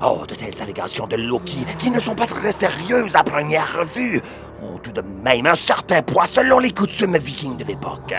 Oh, 0.02 0.24
de 0.28 0.34
telles 0.34 0.60
allégations 0.60 1.06
de 1.06 1.16
Loki, 1.16 1.64
qui 1.78 1.90
ne 1.90 1.98
sont 1.98 2.14
pas 2.14 2.26
très 2.26 2.52
sérieuses 2.52 3.16
à 3.16 3.22
première 3.22 3.84
vue, 3.84 4.20
ont 4.62 4.78
tout 4.78 4.92
de 4.92 5.00
même 5.00 5.46
un 5.46 5.54
certain 5.54 6.02
poids 6.02 6.26
selon 6.26 6.58
les 6.58 6.70
coutumes 6.70 7.16
vikings 7.16 7.56
de 7.56 7.64
l'époque. 7.64 8.12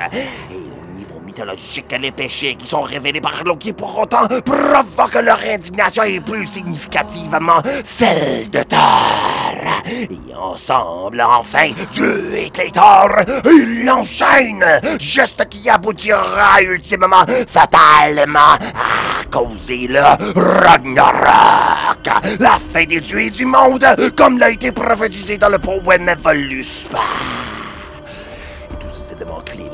Au 1.39 1.46
niveau 1.46 1.51
mythologique, 1.51 1.96
les 2.00 2.12
péchés 2.12 2.56
qui 2.56 2.67
sont 2.67 2.82
révélés 2.82 3.22
par 3.22 3.44
Loki 3.44 3.74
pour 3.74 4.00
autant 4.00 4.27
provoquent 4.46 5.22
leur 5.22 5.39
indignation 5.44 6.03
et 6.03 6.20
plus 6.20 6.48
significativement 6.48 7.62
celle 7.84 8.50
de 8.50 8.63
Thor. 8.63 8.77
Et 9.88 10.36
ensemble, 10.36 11.22
enfin, 11.22 11.72
Dieu 11.94 12.34
et 12.36 12.50
Clétor, 12.50 13.10
ils 13.46 13.86
l'enchaînent, 13.86 14.82
geste 15.00 15.48
qui 15.50 15.70
aboutira 15.70 16.62
ultimement, 16.62 17.25
fatalement, 17.48 18.53
à 18.53 19.25
causer 19.32 19.88
le 19.88 20.01
Ragnarok, 20.36 22.08
la 22.39 22.58
fin 22.60 22.86
des 22.86 23.01
dieux 23.01 23.22
et 23.22 23.29
du 23.29 23.46
monde, 23.46 23.86
comme 24.15 24.38
l'a 24.39 24.51
été 24.51 24.72
prophétisé 24.72 25.38
dans 25.38 25.50
le 25.50 25.60
poème 25.60 26.13
Voluspa. 26.22 27.00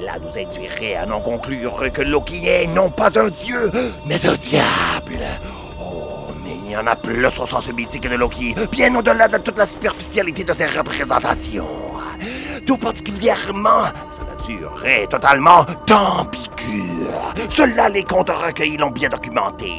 Clés-là 0.04 0.18
nous 0.20 0.38
induiraient 0.38 0.96
à 0.96 1.06
n'en 1.06 1.22
conclure 1.22 1.92
que 1.94 2.02
Loki 2.02 2.48
est 2.48 2.68
non 2.68 2.90
pas 2.90 3.18
un 3.18 3.30
dieu, 3.30 3.72
mais 4.06 4.26
un 4.26 4.36
diable. 4.36 5.20
Oh, 5.80 6.32
mais 6.44 6.56
il 6.66 6.72
y 6.72 6.78
en 6.78 6.88
a 6.88 6.96
plus 6.96 7.26
au 7.26 7.46
sens 7.46 7.68
mythique 7.68 8.10
de 8.10 8.16
Loki, 8.16 8.56
bien 8.72 8.94
au-delà 8.96 9.28
de 9.28 9.38
toute 9.38 9.58
la 9.58 9.66
superficialité 9.66 10.44
de 10.44 10.54
ses 10.54 10.66
représentations. 10.66 11.68
Tout 12.66 12.78
particulièrement, 12.78 13.84
est 14.86 15.08
totalement 15.08 15.66
ambiguë. 15.90 17.08
Cela 17.50 17.90
les 17.90 18.04
contes 18.04 18.30
recueillis 18.30 18.78
l'ont 18.78 18.92
bien 18.92 19.10
documenté. 19.10 19.72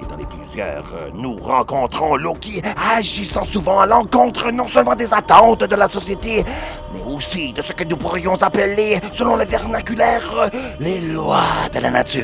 Et 0.00 0.06
dans 0.06 0.16
les 0.16 0.24
plusieurs, 0.26 0.84
euh, 0.94 1.10
nous 1.14 1.36
rencontrons 1.36 2.16
Loki 2.16 2.62
agissant 2.96 3.44
souvent 3.44 3.80
à 3.80 3.86
l'encontre 3.86 4.50
non 4.50 4.66
seulement 4.66 4.94
des 4.94 5.12
attentes 5.12 5.64
de 5.64 5.76
la 5.76 5.88
société, 5.88 6.44
mais 6.92 7.14
aussi 7.14 7.52
de 7.52 7.62
ce 7.62 7.72
que 7.72 7.84
nous 7.84 7.96
pourrions 7.96 8.40
appeler, 8.42 9.00
selon 9.12 9.36
le 9.36 9.44
vernaculaire, 9.44 10.50
les 10.80 11.00
lois 11.00 11.68
de 11.72 11.80
la 11.80 11.90
nature. 11.90 12.22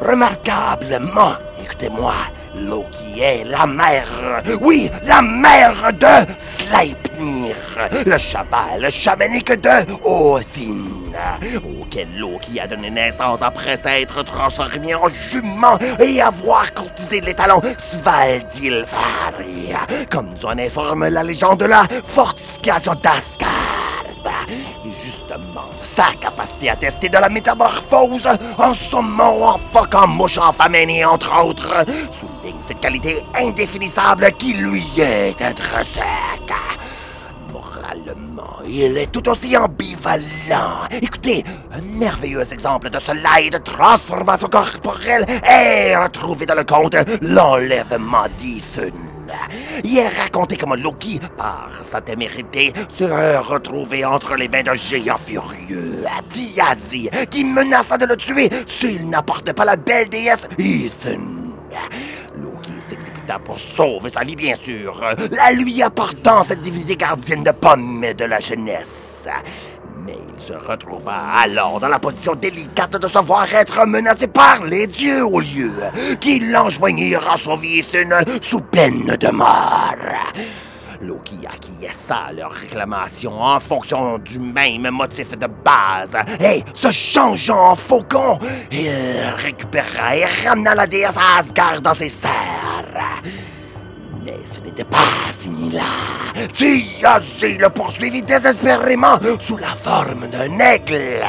Remarquablement, 0.00 1.34
écoutez-moi, 1.62 2.14
Loki 2.54 3.20
est 3.20 3.44
la 3.44 3.66
mère, 3.66 4.42
oui, 4.60 4.90
la 5.04 5.22
mère 5.22 5.92
de 5.92 6.26
Sleipnir, 6.38 7.54
le 8.04 8.18
cheval 8.18 8.90
chamanique 8.90 9.52
de 9.52 9.86
Odin, 10.04 11.12
auquel 11.80 12.08
Loki 12.16 12.58
a 12.60 12.66
donné 12.66 12.90
naissance 12.90 13.40
après 13.40 13.76
s'être 13.76 14.24
transformé 14.24 14.94
en 14.94 15.08
jument 15.08 15.78
et 16.00 16.20
avoir 16.20 16.74
courtisé 16.74 17.20
les 17.20 17.34
talons 17.34 17.62
Svaldilfari, 17.78 19.72
comme 20.10 20.30
nous 20.30 20.46
en 20.46 20.58
informe 20.58 21.08
la 21.08 21.22
légende 21.22 21.60
de 21.60 21.66
la 21.66 21.84
fortification 22.04 22.94
d'Asgard. 22.94 23.48
Et 24.48 24.90
justement, 25.04 25.68
sa 25.82 26.08
capacité 26.20 26.70
à 26.70 26.76
tester 26.76 27.08
de 27.08 27.16
la 27.16 27.28
métamorphose 27.28 28.28
en 28.58 28.74
saumon, 28.74 29.44
en 29.44 29.58
phoque, 29.58 29.94
en 29.94 30.08
mouche, 30.08 30.38
en 30.38 30.52
famine 30.52 31.06
entre 31.06 31.42
autres, 31.42 31.86
cette 32.70 32.80
qualité 32.80 33.24
indéfinissable 33.34 34.30
qui 34.38 34.52
lui 34.52 34.84
est 34.96 35.42
intrinsèque. 35.42 36.54
Moralement 37.52 38.60
il 38.64 38.96
est 38.96 39.10
tout 39.10 39.28
aussi 39.28 39.56
ambivalent. 39.56 40.86
Écoutez, 41.02 41.42
un 41.72 41.80
merveilleux 41.80 42.44
exemple 42.52 42.88
de 42.88 43.00
cela 43.00 43.40
et 43.40 43.50
de 43.50 43.58
transformation 43.58 44.46
corporelle 44.46 45.26
est 45.42 45.96
retrouvé 45.96 46.46
dans 46.46 46.54
le 46.54 46.62
conte 46.62 46.94
L'enlèvement 47.22 48.28
d'Ethan. 48.38 48.96
Il 49.82 49.98
est 49.98 50.08
raconté 50.08 50.56
comment 50.56 50.76
Loki, 50.76 51.18
par 51.36 51.70
sa 51.82 52.00
témérité, 52.00 52.72
serait 52.96 53.38
retrouvé 53.38 54.04
entre 54.04 54.36
les 54.36 54.48
mains 54.48 54.62
d'un 54.62 54.76
géant 54.76 55.16
furieux, 55.16 56.04
Diazi, 56.30 57.10
qui 57.30 57.44
menaça 57.44 57.98
de 57.98 58.06
le 58.06 58.16
tuer 58.16 58.48
s'il 58.66 59.08
n'apportait 59.08 59.54
pas 59.54 59.64
la 59.64 59.74
belle 59.74 60.08
déesse 60.08 60.46
Ethan. 60.56 61.40
Pour 63.38 63.60
sauver 63.60 64.10
sa 64.10 64.24
vie, 64.24 64.34
bien 64.34 64.54
sûr, 64.60 65.00
la 65.30 65.52
lui 65.52 65.82
apportant 65.82 66.42
cette 66.42 66.62
divinité 66.62 66.96
gardienne 66.96 67.44
de 67.44 67.52
pommes 67.52 68.04
de 68.16 68.24
la 68.24 68.40
jeunesse. 68.40 69.28
Mais 70.04 70.18
il 70.36 70.42
se 70.42 70.52
retrouva 70.52 71.14
alors 71.36 71.78
dans 71.78 71.88
la 71.88 72.00
position 72.00 72.34
délicate 72.34 72.96
de 72.96 73.06
se 73.06 73.18
voir 73.18 73.52
être 73.54 73.86
menacé 73.86 74.26
par 74.26 74.64
les 74.64 74.86
dieux 74.86 75.24
au 75.24 75.38
lieu 75.38 75.72
qui 76.20 76.40
l'enjoignirent 76.40 77.30
à 77.30 77.36
sauver 77.36 77.78
Ethan 77.78 78.20
sous 78.40 78.60
peine 78.60 79.16
de 79.20 79.28
mort. 79.28 79.96
Loki 81.00 81.46
acquiesça 81.46 82.16
à 82.28 82.32
leur 82.32 82.52
réclamation 82.52 83.40
en 83.40 83.58
fonction 83.58 84.18
du 84.18 84.38
même 84.38 84.90
motif 84.90 85.30
de 85.30 85.46
base. 85.46 86.16
Et 86.40 86.62
se 86.74 86.90
changeant 86.90 87.70
en 87.70 87.74
faucon, 87.74 88.38
il 88.70 88.90
récupéra 89.36 90.16
et 90.16 90.26
ramena 90.44 90.74
la 90.74 90.86
déesse 90.86 91.16
Asgard 91.38 91.80
dans 91.80 91.94
ses 91.94 92.10
serres. 92.10 93.22
Mais 94.24 94.36
ce 94.44 94.60
n'était 94.60 94.84
pas 94.84 94.98
fini 95.38 95.70
là. 95.70 95.82
Tiazi 96.52 97.58
le 97.58 97.70
poursuivit 97.70 98.22
désespérément 98.22 99.18
sous 99.38 99.56
la 99.56 99.68
forme 99.68 100.28
d'un 100.28 100.58
aigle. 100.58 101.24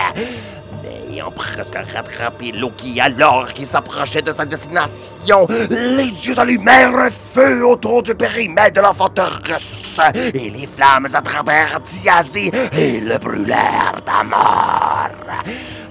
Ayant 1.11 1.31
presque 1.31 1.75
rattrapé 1.93 2.53
Loki 2.53 3.01
alors 3.01 3.51
qu'il 3.51 3.65
s'approchait 3.65 4.21
de 4.21 4.31
sa 4.31 4.45
destination, 4.45 5.45
les 5.69 6.11
dieux 6.11 6.37
allumèrent 6.39 6.95
un 6.95 7.09
feu 7.09 7.65
autour 7.65 8.01
du 8.01 8.15
périmètre 8.15 8.81
de 8.81 8.95
forteresse 8.95 9.99
et 10.33 10.49
les 10.49 10.65
flammes 10.65 11.09
attrapèrent 11.13 11.81
Tiazi 11.83 12.49
et 12.71 13.01
le 13.01 13.17
brûlèrent 13.17 14.01
à 14.07 14.23
mort. 14.23 15.09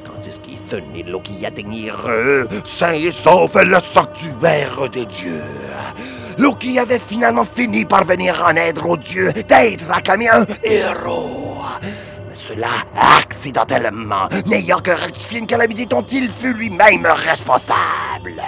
Tandis 0.05 0.39
qu'Ethan 0.39 0.85
et 0.97 1.03
Loki 1.03 1.45
atteignirent 1.45 2.09
eux, 2.09 2.49
sains 2.65 2.93
et 2.93 3.11
saufs, 3.11 3.55
le 3.57 3.79
sanctuaire 3.93 4.89
des 4.89 5.05
dieux. 5.05 5.43
Loki 6.39 6.79
avait 6.79 6.99
finalement 6.99 7.45
fini 7.45 7.85
par 7.85 8.05
venir 8.05 8.43
en 8.47 8.57
aide 8.57 8.79
aux 8.83 8.97
dieux 8.97 9.33
d'être 9.33 9.91
acclamé 9.91 10.29
un 10.31 10.47
héros. 10.63 11.59
Cela 12.41 12.69
accidentellement, 12.97 14.27
n'ayant 14.47 14.79
que 14.79 14.91
rectifié 14.93 15.41
une 15.41 15.47
calamité 15.47 15.85
dont 15.85 16.03
il 16.03 16.31
fut 16.31 16.55
lui-même 16.55 17.07
responsable. 17.07 18.43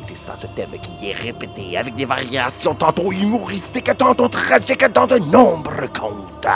Et 0.00 0.04
c'est 0.06 0.16
ça 0.16 0.34
ce 0.40 0.46
thème 0.46 0.70
qui 0.80 1.10
est 1.10 1.12
répété 1.12 1.76
avec 1.76 1.94
des 1.96 2.06
variations 2.06 2.74
tantôt 2.74 3.12
humoristiques, 3.12 3.94
tantôt 3.98 4.28
tragiques 4.28 4.90
dans 4.92 5.06
de 5.06 5.18
nombreux 5.18 5.88
contes. 5.88 6.46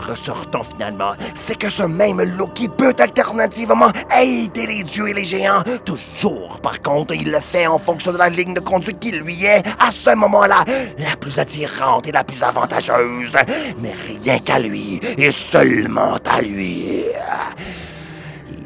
Ressortons 0.00 0.62
finalement, 0.62 1.12
c'est 1.34 1.56
que 1.56 1.70
ce 1.70 1.82
même 1.82 2.20
Loki 2.22 2.68
peut 2.68 2.94
alternativement 2.98 3.90
aider 4.18 4.66
les 4.66 4.84
dieux 4.84 5.08
et 5.08 5.14
les 5.14 5.24
géants. 5.24 5.62
Toujours, 5.84 6.58
par 6.60 6.80
contre, 6.82 7.14
il 7.14 7.30
le 7.30 7.40
fait 7.40 7.66
en 7.66 7.78
fonction 7.78 8.12
de 8.12 8.18
la 8.18 8.28
ligne 8.28 8.54
de 8.54 8.60
conduite 8.60 8.98
qui 8.98 9.12
lui 9.12 9.44
est, 9.44 9.62
à 9.78 9.90
ce 9.90 10.14
moment-là, 10.14 10.64
la 10.98 11.16
plus 11.16 11.38
attirante 11.38 12.08
et 12.08 12.12
la 12.12 12.24
plus 12.24 12.42
avantageuse. 12.42 13.32
Mais 13.80 13.92
rien 14.06 14.38
qu'à 14.38 14.58
lui, 14.58 15.00
et 15.16 15.32
seulement 15.32 16.16
à 16.28 16.40
lui. 16.40 17.04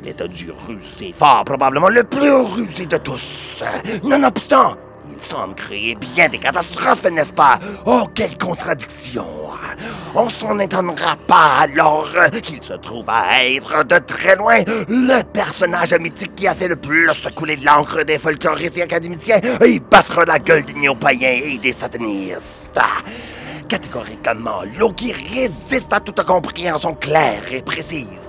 Il 0.02 0.08
est 0.08 0.20
un 0.20 0.28
dieu 0.28 0.54
rusé, 0.66 1.14
fort 1.16 1.44
probablement 1.44 1.88
le 1.88 2.04
plus 2.04 2.32
rusé 2.32 2.86
de 2.86 2.98
tous. 2.98 3.62
Nonobstant, 4.02 4.76
semble 5.24 5.54
créer 5.54 5.94
bien 5.94 6.28
des 6.28 6.38
catastrophes, 6.38 7.04
n'est-ce 7.10 7.32
pas? 7.32 7.58
Oh, 7.86 8.06
quelle 8.14 8.36
contradiction! 8.36 9.26
On 10.14 10.28
s'en 10.28 10.58
étonnera 10.58 11.16
pas 11.26 11.58
alors 11.62 12.08
qu'il 12.42 12.62
se 12.62 12.74
trouve 12.74 13.08
à 13.08 13.44
être 13.44 13.84
de 13.84 13.98
très 13.98 14.36
loin 14.36 14.58
le 14.88 15.22
personnage 15.22 15.92
mythique 15.94 16.36
qui 16.36 16.46
a 16.46 16.54
fait 16.54 16.68
le 16.68 16.76
plus 16.76 17.10
couler 17.34 17.56
l'encre 17.56 18.04
des 18.04 18.18
folkloristes 18.18 18.78
et 18.78 18.82
académiciens 18.82 19.40
et 19.60 19.80
battre 19.80 20.24
la 20.24 20.38
gueule 20.38 20.64
des 20.64 20.74
néo-païens 20.74 21.40
et 21.44 21.58
des 21.58 21.72
satanistes. 21.72 22.78
Catégoriquement, 23.68 24.62
Loki 24.78 25.12
résiste 25.12 25.92
à 25.92 26.00
toute 26.00 26.22
compréhension 26.22 26.94
claire 26.94 27.42
et 27.50 27.62
précise. 27.62 28.28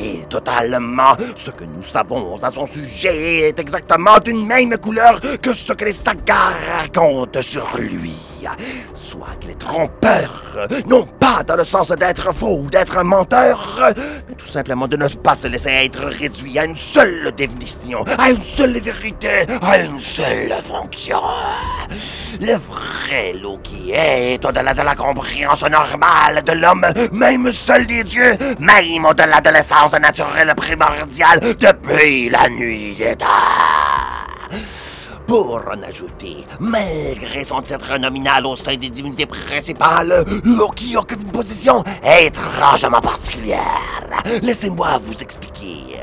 Et 0.00 0.24
totalement, 0.28 1.16
ce 1.36 1.50
que 1.50 1.64
nous 1.64 1.82
savons 1.82 2.36
à 2.42 2.50
son 2.50 2.66
sujet 2.66 3.48
est 3.48 3.58
exactement 3.58 4.18
d'une 4.18 4.46
même 4.46 4.76
couleur 4.76 5.20
que 5.40 5.52
ce 5.52 5.72
que 5.72 5.84
les 5.86 5.92
sagas 5.92 6.52
racontent 6.78 7.42
sur 7.42 7.76
lui. 7.78 8.33
Soit 8.94 9.36
qu'il 9.40 9.50
est 9.50 9.58
trompeur, 9.58 10.68
non 10.86 11.06
pas 11.18 11.42
dans 11.46 11.56
le 11.56 11.64
sens 11.64 11.88
d'être 11.90 12.32
faux 12.34 12.60
ou 12.62 12.70
d'être 12.70 13.02
menteur, 13.02 13.92
mais 14.28 14.34
tout 14.34 14.46
simplement 14.46 14.86
de 14.88 14.96
ne 14.96 15.08
pas 15.08 15.34
se 15.34 15.46
laisser 15.46 15.70
être 15.70 16.04
réduit 16.04 16.58
à 16.58 16.64
une 16.64 16.76
seule 16.76 17.32
définition, 17.36 18.04
à 18.18 18.30
une 18.30 18.42
seule 18.42 18.78
vérité, 18.78 19.46
à 19.62 19.78
une 19.78 19.98
seule 19.98 20.54
fonction. 20.62 21.20
Le 22.40 22.54
vrai 22.54 23.32
Loki 23.34 23.92
est 23.92 24.44
au-delà 24.44 24.74
de 24.74 24.82
la 24.82 24.94
compréhension 24.94 25.68
normale 25.68 26.42
de 26.44 26.52
l'homme, 26.52 26.86
même 27.12 27.50
seul 27.52 27.86
des 27.86 28.04
dieux, 28.04 28.36
même 28.58 29.04
au-delà 29.04 29.40
de 29.40 29.50
l'essence 29.50 29.92
naturelle 29.92 30.52
primordiale 30.56 31.40
depuis 31.40 32.30
la 32.30 32.48
nuit 32.48 32.94
des 32.96 33.16
temps. 33.16 33.83
Pour 35.26 35.62
en 35.72 35.82
ajouter, 35.82 36.44
malgré 36.60 37.44
son 37.44 37.62
titre 37.62 37.96
nominal 37.98 38.44
au 38.44 38.56
sein 38.56 38.76
des 38.76 38.90
divinités 38.90 39.24
principales, 39.24 40.24
Loki 40.44 40.96
occupe 40.96 41.22
une 41.22 41.32
position 41.32 41.82
étrangement 42.04 43.00
particulière. 43.00 43.62
Laissez-moi 44.42 44.98
vous 45.02 45.14
expliquer. 45.14 46.00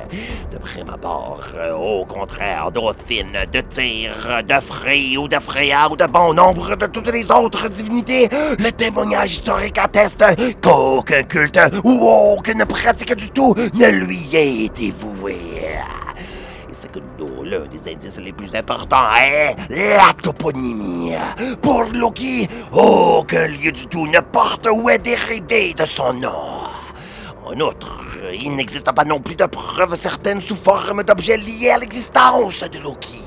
De 0.51 0.57
prime 0.57 0.89
abord, 0.89 1.43
au 1.79 2.03
contraire 2.05 2.71
d'Othin, 2.71 3.45
de 3.51 3.61
Tyr, 3.61 4.11
de 4.43 4.59
Frey 4.59 5.15
ou 5.17 5.27
de 5.27 5.39
Freya 5.39 5.89
ou 5.91 5.95
de 5.95 6.05
bon 6.05 6.33
nombre 6.33 6.75
de 6.75 6.87
toutes 6.87 7.11
les 7.11 7.31
autres 7.31 7.69
divinités, 7.69 8.27
le 8.31 8.71
témoignage 8.71 9.33
historique 9.33 9.77
atteste 9.77 10.25
qu'aucun 10.61 11.23
culte 11.23 11.59
ou 11.83 12.07
aucune 12.07 12.65
pratique 12.65 13.15
du 13.15 13.29
tout 13.29 13.53
ne 13.73 13.87
lui 13.87 14.35
ait 14.35 14.65
été 14.65 14.91
l'un 17.51 17.65
des 17.65 17.91
indices 17.91 18.17
les 18.17 18.31
plus 18.31 18.55
importants 18.55 19.13
est 19.19 19.55
la 19.69 20.13
toponymie. 20.13 21.13
Pour 21.61 21.83
Loki, 21.83 22.47
aucun 22.71 23.47
lieu 23.47 23.73
du 23.73 23.87
tout 23.87 24.07
ne 24.07 24.19
porte 24.21 24.67
ou 24.71 24.89
est 24.89 24.99
dérivé 24.99 25.73
de 25.73 25.83
son 25.83 26.13
nom. 26.13 26.63
En 27.45 27.59
outre, 27.59 28.21
il 28.33 28.55
n'existe 28.55 28.89
pas 28.89 29.03
non 29.03 29.19
plus 29.19 29.35
de 29.35 29.45
preuves 29.45 29.99
certaines 29.99 30.39
sous 30.39 30.55
forme 30.55 31.03
d'objets 31.03 31.35
liés 31.35 31.71
à 31.71 31.77
l'existence 31.77 32.61
de 32.61 32.79
Loki. 32.79 33.19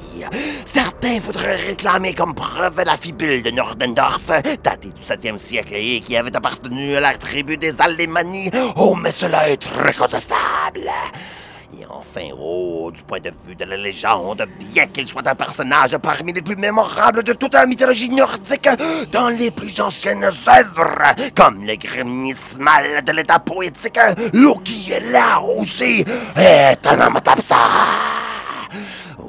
Certains 0.65 1.19
voudraient 1.19 1.57
réclamer 1.57 2.15
comme 2.15 2.35
preuve 2.35 2.83
la 2.87 2.97
fibule 2.97 3.43
de 3.43 3.51
Nordendorf, 3.51 4.29
datée 4.63 4.89
du 4.89 5.03
7e 5.03 5.37
siècle 5.37 5.75
et 5.75 6.01
qui 6.01 6.17
avait 6.17 6.35
appartenu 6.35 6.97
à 6.97 7.01
la 7.01 7.13
tribu 7.13 7.59
des 7.59 7.79
Alémanies. 7.79 8.51
Oh, 8.77 8.95
mais 8.95 9.11
cela 9.11 9.51
est 9.51 9.59
très 9.59 9.93
contestable. 9.93 10.91
Et 11.81 11.87
enfin, 11.89 12.29
oh, 12.39 12.91
du 12.95 13.03
point 13.03 13.19
de 13.19 13.31
vue 13.47 13.57
de 13.57 13.65
la 13.65 13.77
légende, 13.77 14.47
bien 14.59 14.87
qu'il 14.87 15.07
soit 15.07 15.27
un 15.27 15.35
personnage 15.35 15.97
parmi 15.99 16.33
les 16.33 16.43
plus 16.43 16.57
mémorables 16.57 17.23
de 17.23 17.33
toute 17.33 17.55
la 17.55 17.67
mythologie 17.67 18.11
nordique, 18.11 18.69
dans 19.11 19.29
les 19.29 19.51
plus 19.51 19.81
anciennes 19.81 20.25
œuvres, 20.25 21.15
comme 21.35 21.65
le 21.65 21.75
grémismal 21.77 23.03
de 23.05 23.13
l'état 23.13 23.39
poétique, 23.39 23.99
Loki 24.33 24.93
est 24.93 25.11
là 25.11 25.41
aussi, 25.41 26.05
est 26.37 26.87
un 26.87 27.01
amatapsa. 27.01 27.57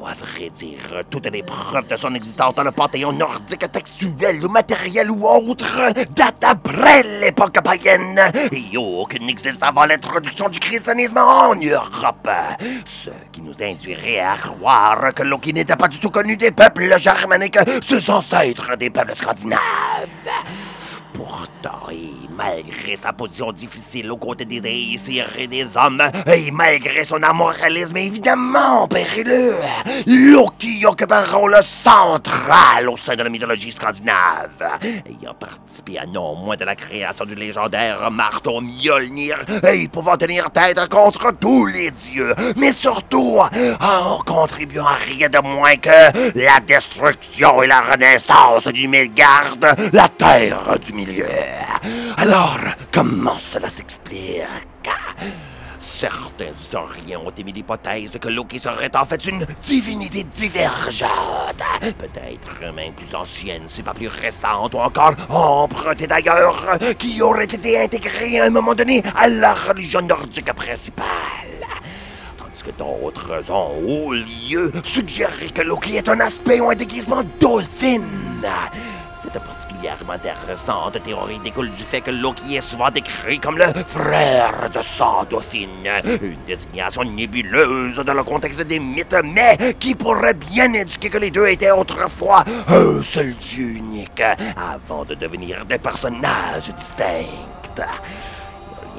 À 0.08 0.14
vrai 0.14 0.52
dire, 0.52 1.04
toutes 1.10 1.26
les 1.26 1.42
preuves 1.42 1.88
de 1.88 1.96
son 1.96 2.14
existence 2.14 2.54
dans 2.54 2.64
le 2.64 2.72
panthéon 2.72 3.12
nordique 3.12 3.72
textuel 3.72 4.46
ou 4.46 4.50
matériel 4.50 5.10
ou 5.10 5.28
autre 5.28 5.92
datent 6.16 6.44
après 6.44 7.02
l'époque 7.22 7.60
païenne 7.64 8.22
et 8.52 8.78
aucune 8.78 9.26
n'existe 9.26 9.64
avant 9.64 9.86
l'introduction 9.86 10.48
du 10.48 10.60
christianisme 10.60 11.18
en 11.18 11.56
Europe. 11.56 12.30
Ce 12.86 13.10
qui 13.32 13.42
nous 13.42 13.64
induirait 13.64 14.20
à 14.20 14.38
croire 14.38 15.12
que 15.16 15.24
Loki 15.24 15.54
n'était 15.54 15.76
pas 15.76 15.88
du 15.88 15.98
tout 15.98 16.12
connu 16.12 16.38
des 16.38 16.52
peuples 16.52 17.00
germaniques, 17.00 17.58
ses 17.84 18.08
ancêtres 18.12 18.78
des 18.78 18.92
peuples 18.92 19.16
scandinaves. 19.16 19.60
Pourtant, 21.16 21.90
et 21.92 22.12
malgré 22.36 22.96
sa 22.98 23.14
position 23.14 23.54
difficile 23.54 24.12
aux 24.12 24.18
côtés 24.18 24.44
des 24.44 24.68
Aesir 24.68 25.32
et 25.38 25.48
des 25.48 25.66
hommes, 25.78 26.04
et 26.28 26.52
malgré 26.52 27.06
son 27.06 27.24
amoralisme 27.24 27.96
évidemment 27.96 28.88
périlleux, 28.88 29.56
Loki 30.06 30.86
occupe 30.86 31.14
un 31.14 31.26
rôle 31.26 31.58
central 31.64 32.90
au 32.90 32.98
sein 32.98 33.16
de 33.16 33.24
la 33.24 33.30
mythologie 33.30 33.72
scandinave, 33.72 34.62
ayant 34.84 35.34
participé 35.34 36.00
à 36.00 36.06
non 36.06 36.36
moins 36.36 36.58
de 36.58 36.66
la 36.66 36.76
création 36.76 37.26
du 37.26 37.36
légendaire 37.36 38.12
marteau 38.12 38.60
Mjolnir 38.60 39.38
et 39.64 39.88
pouvant 39.88 40.18
tenir 40.18 40.52
tête 40.52 40.90
contre 40.90 41.32
tous 41.40 41.68
les 41.68 41.92
dieux, 41.92 42.34
mais 42.58 42.74
surtout 42.74 43.40
en 43.80 44.20
contribuant 44.26 44.86
à 44.86 44.96
rien 44.96 45.30
de 45.30 45.40
moins 45.40 45.78
que 45.78 46.38
la 46.38 46.60
destruction 46.60 47.64
et 47.64 47.68
la 47.68 47.82
renaissance 47.82 48.68
du 48.68 48.88
Midgard, 48.88 49.56
la 49.94 50.10
terre 50.10 50.78
du 50.86 50.94
Alors, 52.18 52.60
comment 52.92 53.38
cela 53.38 53.70
s'explique? 53.70 54.42
Certains 55.80 56.52
historiens 56.60 57.20
ont 57.20 57.32
émis 57.38 57.54
l'hypothèse 57.54 58.18
que 58.20 58.28
Loki 58.28 58.58
serait 58.60 58.96
en 58.96 59.06
fait 59.06 59.24
une 59.26 59.46
divinité 59.64 60.24
divergente. 60.24 61.62
Peut-être 61.80 62.74
même 62.74 62.94
plus 62.94 63.14
ancienne, 63.14 63.64
c'est 63.70 63.84
pas 63.84 63.94
plus 63.94 64.08
récente, 64.08 64.74
ou 64.74 64.80
encore 64.80 65.14
empruntée 65.30 66.08
d'ailleurs, 66.08 66.78
qui 66.98 67.22
aurait 67.22 67.46
été 67.46 67.80
intégrée 67.80 68.40
à 68.40 68.46
un 68.46 68.50
moment 68.50 68.74
donné 68.74 69.04
à 69.16 69.30
la 69.30 69.54
religion 69.54 70.02
nordique 70.02 70.52
principale. 70.54 71.06
Tandis 72.38 72.64
que 72.64 72.72
d'autres 72.72 73.52
ont, 73.52 73.78
au 73.88 74.14
lieu, 74.14 74.72
suggéré 74.84 75.50
que 75.54 75.62
Loki 75.62 75.98
est 75.98 76.10
un 76.10 76.20
aspect 76.20 76.60
ou 76.60 76.72
un 76.72 76.76
déguisement 76.76 77.22
dolphine. 77.40 78.44
Cette 79.26 79.44
particulièrement 79.44 80.14
intéressante 80.14 81.02
théorie 81.02 81.40
découle 81.40 81.72
du 81.72 81.82
fait 81.82 82.02
que 82.02 82.12
Loki 82.12 82.58
est 82.58 82.62
souvent 82.62 82.92
décrit 82.92 83.40
comme 83.40 83.58
le 83.58 83.66
frère 83.88 84.70
de 84.70 84.80
Sandofine, 84.82 85.90
une 86.22 86.38
désignation 86.46 87.04
nébuleuse 87.04 87.96
dans 87.96 88.14
le 88.14 88.24
contexte 88.24 88.62
des 88.62 88.78
mythes, 88.78 89.16
mais 89.24 89.76
qui 89.80 89.96
pourrait 89.96 90.36
bien 90.36 90.74
indiquer 90.76 91.10
que 91.10 91.18
les 91.18 91.32
deux 91.32 91.48
étaient 91.48 91.72
autrefois 91.72 92.44
un 92.68 93.02
seul 93.02 93.34
dieu 93.36 93.70
unique, 93.70 94.22
avant 94.56 95.06
de 95.06 95.16
devenir 95.16 95.66
des 95.66 95.80
personnages 95.80 96.70
distincts 96.78 97.26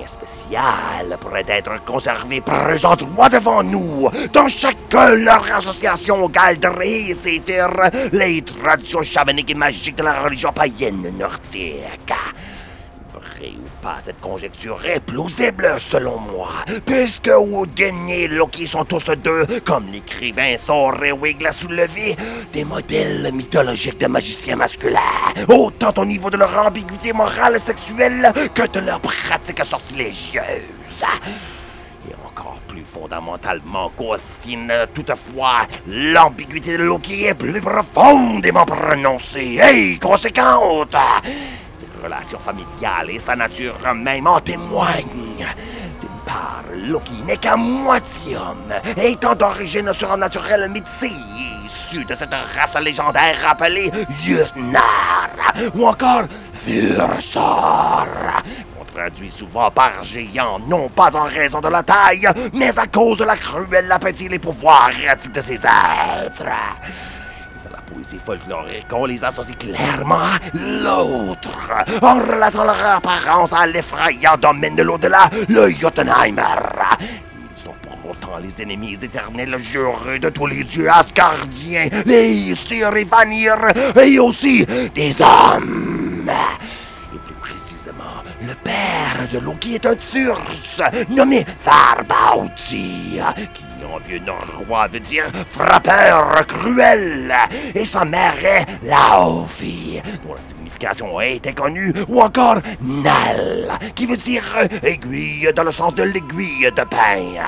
spécial 0.06 1.16
pourrait 1.20 1.44
être 1.48 1.84
conservé 1.84 2.40
présentement 2.40 3.28
devant 3.28 3.62
nous, 3.62 4.08
dans 4.32 4.48
chacun 4.48 5.14
leur 5.14 5.52
association 5.52 6.28
Galdré 6.28 7.10
et 7.10 7.14
Séthir, 7.14 7.68
les 8.12 8.42
traditions 8.42 9.02
chamaniques 9.02 9.50
et 9.50 9.54
magiques 9.54 9.96
de 9.96 10.02
la 10.02 10.22
religion 10.22 10.52
païenne 10.52 11.12
nordique. 11.18 12.12
Ou 13.42 13.82
pas, 13.82 13.98
cette 14.00 14.20
conjecture 14.20 14.84
est 14.86 15.00
plausible 15.00 15.76
selon 15.78 16.18
moi, 16.18 16.48
puisque 16.84 17.30
Woden 17.36 18.08
et 18.08 18.28
Loki 18.28 18.66
sont 18.66 18.84
tous 18.84 19.10
deux, 19.22 19.46
comme 19.64 19.86
l'écrivain 19.92 20.56
Thor 20.64 21.04
et 21.04 21.12
Wig 21.12 21.42
l'a 21.42 21.52
soulevé, 21.52 22.16
des 22.52 22.64
modèles 22.64 23.30
mythologiques 23.32 24.00
de 24.00 24.06
magiciens 24.06 24.56
masculins, 24.56 25.00
autant 25.48 25.92
au 25.98 26.04
niveau 26.04 26.30
de 26.30 26.38
leur 26.38 26.56
ambiguïté 26.66 27.12
morale 27.12 27.56
et 27.56 27.58
sexuelle 27.58 28.32
que 28.54 28.66
de 28.66 28.80
leur 28.80 29.00
pratique 29.00 29.62
sortilégieuse. 29.64 31.04
Et 32.08 32.14
encore 32.24 32.58
plus 32.66 32.84
fondamentalement 32.84 33.90
qu'Othine, 33.96 34.72
toutefois, 34.94 35.66
l'ambiguïté 35.86 36.78
de 36.78 36.84
Loki 36.84 37.24
est 37.26 37.34
plus 37.34 37.60
profondément 37.60 38.64
prononcée 38.64 39.60
et 39.60 39.98
conséquente. 39.98 40.96
Relations 42.06 42.38
familiales 42.38 43.10
et 43.10 43.18
sa 43.18 43.34
nature 43.34 43.74
même 43.92 44.28
en 44.28 44.38
témoignent. 44.38 45.44
D'une 46.00 46.20
part, 46.24 46.62
Loki 46.88 47.10
n'est 47.26 47.56
moitié 47.56 48.36
homme, 48.36 48.72
étant 48.96 49.34
d'origine 49.34 49.92
surnaturelle 49.92 50.70
métissée, 50.70 51.10
issu 51.64 52.04
de 52.04 52.14
cette 52.14 52.32
race 52.32 52.76
légendaire 52.80 53.38
appelée 53.48 53.90
Jötnar, 54.22 55.30
ou 55.74 55.84
encore 55.84 56.26
Vursor, 56.64 58.06
traduit 58.94 59.32
souvent 59.32 59.72
par 59.72 60.00
géant, 60.04 60.60
non 60.60 60.88
pas 60.88 61.16
en 61.16 61.24
raison 61.24 61.60
de 61.60 61.68
la 61.68 61.82
taille, 61.82 62.28
mais 62.52 62.78
à 62.78 62.86
cause 62.86 63.18
de 63.18 63.24
la 63.24 63.36
cruelle 63.36 63.90
appétit 63.90 64.26
et 64.26 64.28
les 64.28 64.38
pouvoirs 64.38 64.90
de 65.34 65.40
ses 65.40 65.54
êtres 65.54 66.44
poésie 68.06 68.20
folklorique, 68.24 68.86
on 68.92 69.06
les 69.06 69.24
associe 69.24 69.56
clairement 69.56 70.16
à 70.16 70.38
l'autre, 70.54 71.50
en 72.02 72.20
relatant 72.20 72.64
leur 72.64 72.84
apparence 72.86 73.52
à 73.52 73.66
l'effrayant 73.66 74.36
domaine 74.40 74.76
de 74.76 74.82
l'au-delà, 74.82 75.28
le 75.48 75.70
Jotunheimer. 75.70 76.42
Ils 77.00 77.62
sont 77.62 77.74
pourtant 78.02 78.38
les 78.38 78.62
ennemis 78.62 78.94
éternels 79.02 79.58
jurés 79.58 80.18
de 80.18 80.28
tous 80.28 80.46
les 80.46 80.64
dieux 80.64 80.90
asgardiens, 80.90 81.88
les 82.04 82.54
Sir 82.54 82.96
et 82.96 83.04
Vanir, 83.04 83.56
et 84.00 84.18
aussi 84.18 84.64
des 84.94 85.14
hommes. 85.20 86.30
Père 88.62 89.28
de 89.32 89.38
Loki 89.38 89.74
est 89.74 89.86
un 89.86 89.94
Thurs, 89.94 90.40
nommé 91.08 91.44
Farbauti, 91.58 93.18
qui 93.54 93.64
en 93.84 93.98
vieux 93.98 94.20
norrois 94.20 94.88
veut 94.88 95.00
dire 95.00 95.26
frappeur 95.48 96.46
cruel, 96.46 97.34
et 97.74 97.84
sa 97.84 98.04
mère 98.04 98.44
est 98.44 98.66
Laofi, 98.82 100.00
dont 100.24 100.34
la 100.34 100.40
signification 100.40 101.18
a 101.18 101.26
été 101.26 101.52
connue, 101.52 101.92
ou 102.08 102.20
encore 102.20 102.58
Nal, 102.80 103.70
qui 103.94 104.06
veut 104.06 104.16
dire 104.16 104.44
aiguille 104.82 105.50
dans 105.54 105.64
le 105.64 105.72
sens 105.72 105.94
de 105.94 106.02
l'aiguille 106.02 106.70
de 106.74 106.82
pain. 106.82 107.42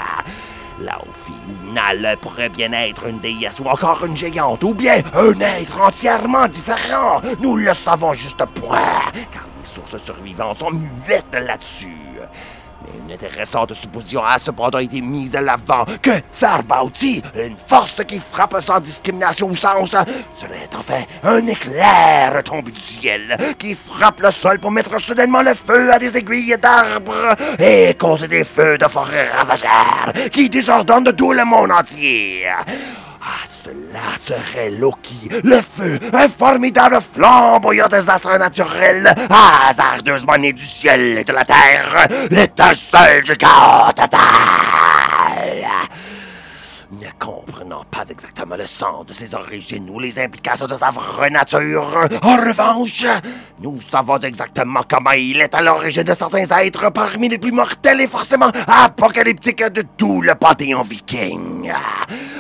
Laofi 0.81 1.33
ou 1.49 1.73
Nal 1.73 2.17
pourrait 2.23 2.49
bien 2.49 2.73
être 2.73 3.07
une 3.07 3.19
déesse 3.19 3.59
ou 3.59 3.69
encore 3.69 4.05
une 4.05 4.17
géante, 4.17 4.63
ou 4.63 4.75
bien 4.75 5.03
un 5.15 5.41
être 5.41 5.81
entièrement 5.81 6.47
différent. 6.47 7.21
Nous 7.41 7.57
le 7.57 7.75
savons 7.75 8.15
juste 8.15 8.45
point, 8.55 9.03
sources 9.87 10.05
survivantes 10.05 10.59
sont 10.59 10.71
muettes 10.71 11.25
là-dessus. 11.33 11.97
Une 13.05 13.13
intéressante 13.13 13.75
supposition 13.75 14.23
a 14.25 14.39
cependant 14.39 14.79
été 14.79 15.01
mise 15.01 15.33
de 15.33 15.39
l'avant 15.39 15.85
que 16.01 16.11
Farbauti, 16.31 17.21
une 17.35 17.57
force 17.67 18.05
qui 18.05 18.21
frappe 18.21 18.57
sans 18.61 18.79
discrimination 18.79 19.49
ou 19.49 19.57
sens, 19.57 19.91
serait 19.91 20.71
enfin 20.79 21.03
un 21.25 21.45
éclair 21.49 22.41
tombé 22.45 22.71
du 22.71 22.81
ciel 22.81 23.37
qui 23.59 23.75
frappe 23.75 24.21
le 24.21 24.31
sol 24.31 24.61
pour 24.61 24.71
mettre 24.71 25.01
soudainement 25.01 25.43
le 25.43 25.55
feu 25.55 25.93
à 25.93 25.99
des 25.99 26.17
aiguilles 26.17 26.57
d'arbres 26.57 27.35
et 27.59 27.95
causer 27.95 28.29
des 28.29 28.45
feux 28.45 28.79
de 28.79 28.87
forêt 28.87 29.29
ravageurs 29.31 30.13
qui 30.31 30.49
désordonnent 30.49 31.13
tout 31.13 31.33
le 31.33 31.45
monde 31.45 31.73
entier. 31.73 32.47
Ah, 33.21 33.45
cela 33.69 34.17
serait 34.17 34.71
Loki, 34.71 35.29
le 35.45 35.61
feu, 35.61 35.99
un 36.13 36.29
formidable 36.29 36.99
flamboyant 37.13 37.89
désastre 37.89 38.39
naturel, 38.39 39.13
hasardeusement 39.69 40.39
né 40.39 40.53
du 40.53 40.65
ciel 40.65 41.19
et 41.19 41.25
de 41.25 41.33
la 41.33 41.45
terre, 41.45 42.09
l'étincelle 42.31 43.23
du 43.25 43.37
chaos 43.37 43.93
total. 43.95 44.19
Ne 46.91 47.07
comprenant 47.19 47.85
pas 47.91 48.07
exactement 48.09 48.57
le 48.57 48.65
sens 48.65 49.05
de 49.05 49.13
ses 49.13 49.35
origines 49.35 49.91
ou 49.91 50.01
les 50.01 50.19
implications 50.19 50.67
de 50.67 50.75
sa 50.75 50.89
vraie 50.89 51.29
nature, 51.29 52.09
en 52.23 52.37
revanche, 52.37 53.05
nous 53.61 53.79
savons 53.83 54.17
exactement 54.21 54.81
comment 54.89 55.11
il 55.11 55.39
est 55.43 55.55
à 55.55 55.61
l'origine 55.61 56.05
de 56.05 56.15
certains 56.15 56.47
êtres 56.47 56.91
parmi 56.91 57.29
les 57.29 57.37
plus 57.37 57.53
mortels 57.53 58.01
et 58.01 58.09
forcément 58.09 58.51
apocalyptiques 58.67 59.65
de 59.65 59.85
tout 59.99 60.23
le 60.23 60.35
panthéon 60.35 60.81
viking. 60.81 61.71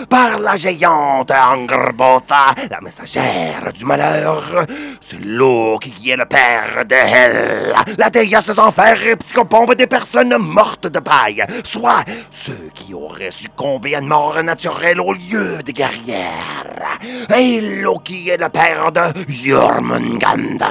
Par 0.08 0.38
la 0.38 0.56
géante 0.56 1.30
Angerbotha, 1.30 2.54
la 2.70 2.80
messagère 2.80 3.70
du 3.74 3.84
malheur, 3.84 4.64
c'est 5.02 5.20
l'eau 5.20 5.78
qui 5.78 6.08
est 6.08 6.16
le 6.16 6.24
père 6.24 6.86
de 6.86 6.94
Hel, 6.94 7.74
la 7.98 8.08
déesse 8.08 8.46
des 8.46 8.58
enfers 8.58 9.06
et 9.06 9.16
psychopombe 9.16 9.74
des 9.74 9.86
personnes 9.86 10.38
mortes 10.38 10.86
de 10.86 11.00
paille, 11.00 11.44
soit 11.64 12.02
ceux 12.30 12.70
qui 12.72 12.94
auraient 12.94 13.30
succombé 13.30 13.94
à 13.94 13.98
une 13.98 14.06
mort 14.06 14.37
naturelle 14.42 15.00
au 15.00 15.12
lieu 15.12 15.62
des 15.64 15.72
guerrières. 15.72 16.98
Et 17.36 17.60
Loki 17.82 18.28
est 18.28 18.36
le 18.36 18.48
père 18.48 18.90
de 18.92 19.00
Jormungandr, 19.28 20.66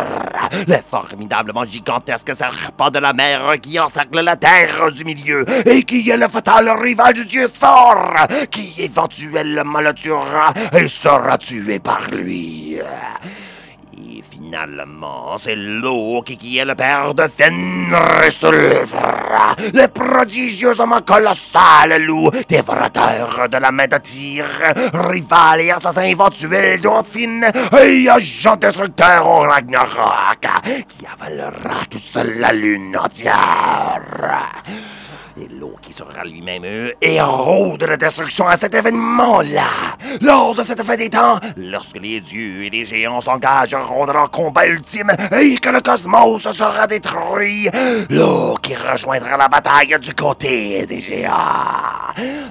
le 0.67 0.77
formidablement 0.89 1.65
gigantesque 1.65 2.36
serpent 2.36 2.89
de 2.89 2.99
la 2.99 3.13
mer 3.13 3.56
qui 3.62 3.80
encercle 3.80 4.21
la 4.21 4.36
terre 4.36 4.91
du 4.91 5.06
milieu 5.06 5.45
et 5.65 5.84
qui 5.84 6.10
est 6.10 6.17
le 6.17 6.27
fatal 6.27 6.69
rival 6.69 7.13
du 7.13 7.25
dieu 7.25 7.47
Thor, 7.49 8.13
qui 8.51 8.73
éventuellement 8.80 9.82
le 9.82 9.93
tuera 9.93 10.53
et 10.73 10.88
sera 10.88 11.38
tué 11.38 11.80
par 11.80 12.10
lui. 12.12 12.80
Et 14.17 14.23
finalement, 14.23 15.38
c'est 15.38 15.56
Loki 15.56 16.38
qui 16.38 16.58
est 16.58 16.65
le 16.65 16.73
père 16.73 17.13
de 17.13 17.27
Fenris 17.27 18.39
le 18.41 19.88
prodigieusement 19.88 21.01
colossal 21.01 22.01
loup, 22.01 22.32
dévorateur 22.47 23.47
de 23.47 23.58
la 23.58 23.71
main 23.71 23.86
de 23.86 23.97
tir, 23.97 24.45
rival 24.93 25.62
et 25.62 25.71
assassin 25.71 26.01
éventuel 26.03 26.80
d'Orphine, 26.80 27.45
et 27.80 28.10
agent 28.10 28.56
destructeur 28.56 29.27
au 29.27 29.41
Ragnarok, 29.41 30.47
qui 30.88 31.06
avalera 31.06 31.86
tout 31.88 31.99
seul 31.99 32.39
la 32.39 32.53
lune 32.53 32.97
entière 32.97 34.01
l'eau 35.60 35.76
qui 35.82 35.93
sera 35.93 36.23
lui-même 36.23 36.63
héros 37.02 37.78
de 37.78 37.86
la 37.86 37.97
destruction 37.97 38.47
à 38.47 38.58
cet 38.58 38.73
événement-là. 38.73 39.67
Lors 40.21 40.56
de 40.56 40.63
cette 40.63 40.84
fin 40.84 40.95
des 40.95 41.10
temps, 41.10 41.39
lorsque 41.56 42.00
les 42.00 42.19
dieux 42.19 42.63
et 42.63 42.69
les 42.69 42.86
géants 42.86 43.21
s'engageront 43.21 44.06
dans 44.06 44.13
leur 44.13 44.32
combat 44.32 44.67
ultime 44.67 45.12
et 45.32 45.58
que 45.58 45.69
le 45.69 45.82
cosmos 45.82 46.41
sera 46.52 46.88
détruit, 46.88 47.69
l'eau 48.10 48.56
qui 48.62 48.76
rejoindra 48.76 49.38
la 49.38 49.47
bataille 49.47 49.97
du 50.00 50.13
côté 50.13 50.86
des 50.86 51.02
géants. 51.02 51.34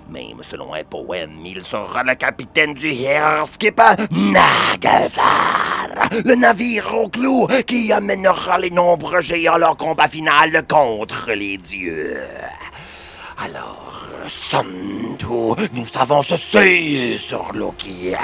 Même 0.09 0.42
selon 0.49 0.75
un 0.75 0.85
poème, 0.85 1.44
il 1.44 1.64
sera 1.64 2.03
le 2.03 2.14
capitaine 2.14 2.75
du 2.75 2.94
Skip 3.46 3.81
Nagelfar, 4.11 5.88
le 6.25 6.35
navire 6.35 6.94
au 6.94 7.09
clou 7.09 7.49
qui 7.66 7.92
amènera 7.92 8.59
les 8.59 8.70
nombreux 8.70 9.20
géants 9.20 9.55
à 9.55 9.59
leur 9.59 9.77
combat 9.77 10.09
final 10.09 10.64
contre 10.68 11.33
les 11.33 11.57
dieux. 11.57 12.20
Alors, 13.38 14.09
Santo, 14.29 15.55
nous 15.72 15.87
savons 15.87 16.22
ceci 16.22 17.18
sur 17.18 17.53
Loki. 17.53 18.14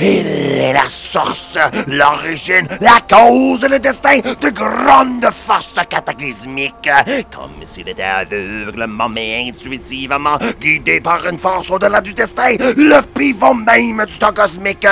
Il 0.00 0.26
est 0.26 0.72
la 0.72 0.88
source, 0.88 1.56
l'origine, 1.86 2.66
la 2.80 2.98
cause 3.08 3.62
et 3.64 3.68
le 3.68 3.78
destin 3.78 4.18
de 4.18 4.50
grandes 4.50 5.30
forces 5.32 5.74
cataclysmiques. 5.88 6.90
Comme 7.34 7.64
s'il 7.66 7.88
était 7.88 8.02
aveuglement 8.02 9.08
mais 9.08 9.48
intuitivement 9.48 10.38
guidé 10.60 11.00
par 11.00 11.24
une 11.26 11.38
force 11.38 11.70
au-delà 11.70 12.00
du 12.00 12.12
destin, 12.12 12.56
le 12.58 13.00
pivot 13.00 13.54
même 13.54 14.04
du 14.04 14.18
temps 14.18 14.32
cosmique. 14.32 14.86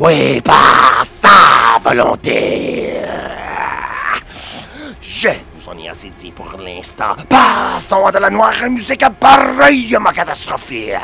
Oui, 0.00 0.40
par 0.40 1.04
sa 1.04 1.78
volonté. 1.82 2.94
Je 5.00 5.28
on 5.70 5.78
est 5.78 5.88
assez 5.88 6.10
dit 6.10 6.30
pour 6.30 6.56
l'instant. 6.58 7.16
Passons 7.28 8.06
à 8.06 8.12
de 8.12 8.18
la 8.18 8.30
noire 8.30 8.54
musique 8.70 9.04
pareillement 9.20 10.10
catastrophique. 10.10 10.94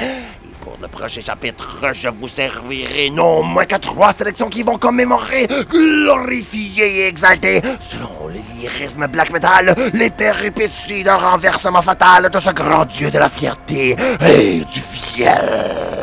Et 0.00 0.54
pour 0.60 0.76
le 0.80 0.88
prochain 0.88 1.20
chapitre, 1.20 1.92
je 1.92 2.08
vous 2.08 2.28
servirai 2.28 3.10
non 3.10 3.42
moins 3.42 3.64
que 3.64 3.76
trois 3.76 4.12
sélections 4.12 4.48
qui 4.48 4.62
vont 4.62 4.78
commémorer, 4.78 5.48
glorifier 5.68 7.00
et 7.00 7.08
exalter, 7.08 7.60
selon 7.80 8.28
le 8.28 8.40
lyrisme 8.60 9.06
black 9.08 9.32
metal, 9.32 9.74
les 9.94 10.10
péripéties 10.10 11.02
d'un 11.02 11.16
renversement 11.16 11.82
fatal 11.82 12.30
de 12.30 12.38
ce 12.38 12.50
grand 12.50 12.84
dieu 12.84 13.10
de 13.10 13.18
la 13.18 13.28
fierté 13.28 13.96
et 14.20 14.64
du 14.64 14.80
fiel. 14.80 16.01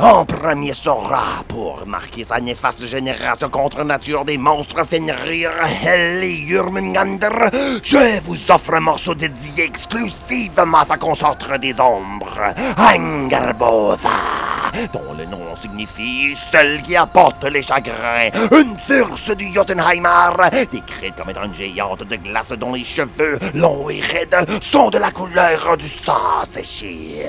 En 0.00 0.24
premier 0.24 0.72
sera, 0.72 1.44
pour 1.46 1.86
marquer 1.86 2.24
sa 2.24 2.40
néfaste 2.40 2.86
génération 2.86 3.50
contre 3.50 3.84
nature 3.84 4.24
des 4.24 4.38
monstres 4.38 4.82
Fenrir, 4.82 5.50
Hel 5.84 6.24
et 6.24 6.46
je 7.82 8.20
vous 8.22 8.50
offre 8.50 8.74
un 8.74 8.80
morceau 8.80 9.14
dédié 9.14 9.64
exclusivement 9.64 10.78
à 10.78 10.84
sa 10.86 10.96
concentre 10.96 11.58
des 11.58 11.78
ombres, 11.78 12.54
Angerbotha 12.78 14.39
dont 14.92 15.14
le 15.16 15.24
nom 15.24 15.54
signifie 15.60 16.36
celle 16.50 16.82
qui 16.82 16.96
apporte 16.96 17.44
les 17.44 17.62
chagrins, 17.62 18.30
une 18.52 18.76
furse 18.86 19.30
du 19.36 19.52
Jotunheimar, 19.52 20.50
décrite 20.50 21.16
comme 21.16 21.30
étant 21.30 21.44
une 21.44 21.54
géante 21.54 22.02
de 22.02 22.16
glace 22.16 22.52
dont 22.52 22.74
les 22.74 22.84
cheveux, 22.84 23.38
longs 23.54 23.90
et 23.90 24.00
raides, 24.00 24.36
sont 24.60 24.90
de 24.90 24.98
la 24.98 25.10
couleur 25.10 25.76
du 25.76 25.88
sang 25.88 26.44
séché. 26.50 27.26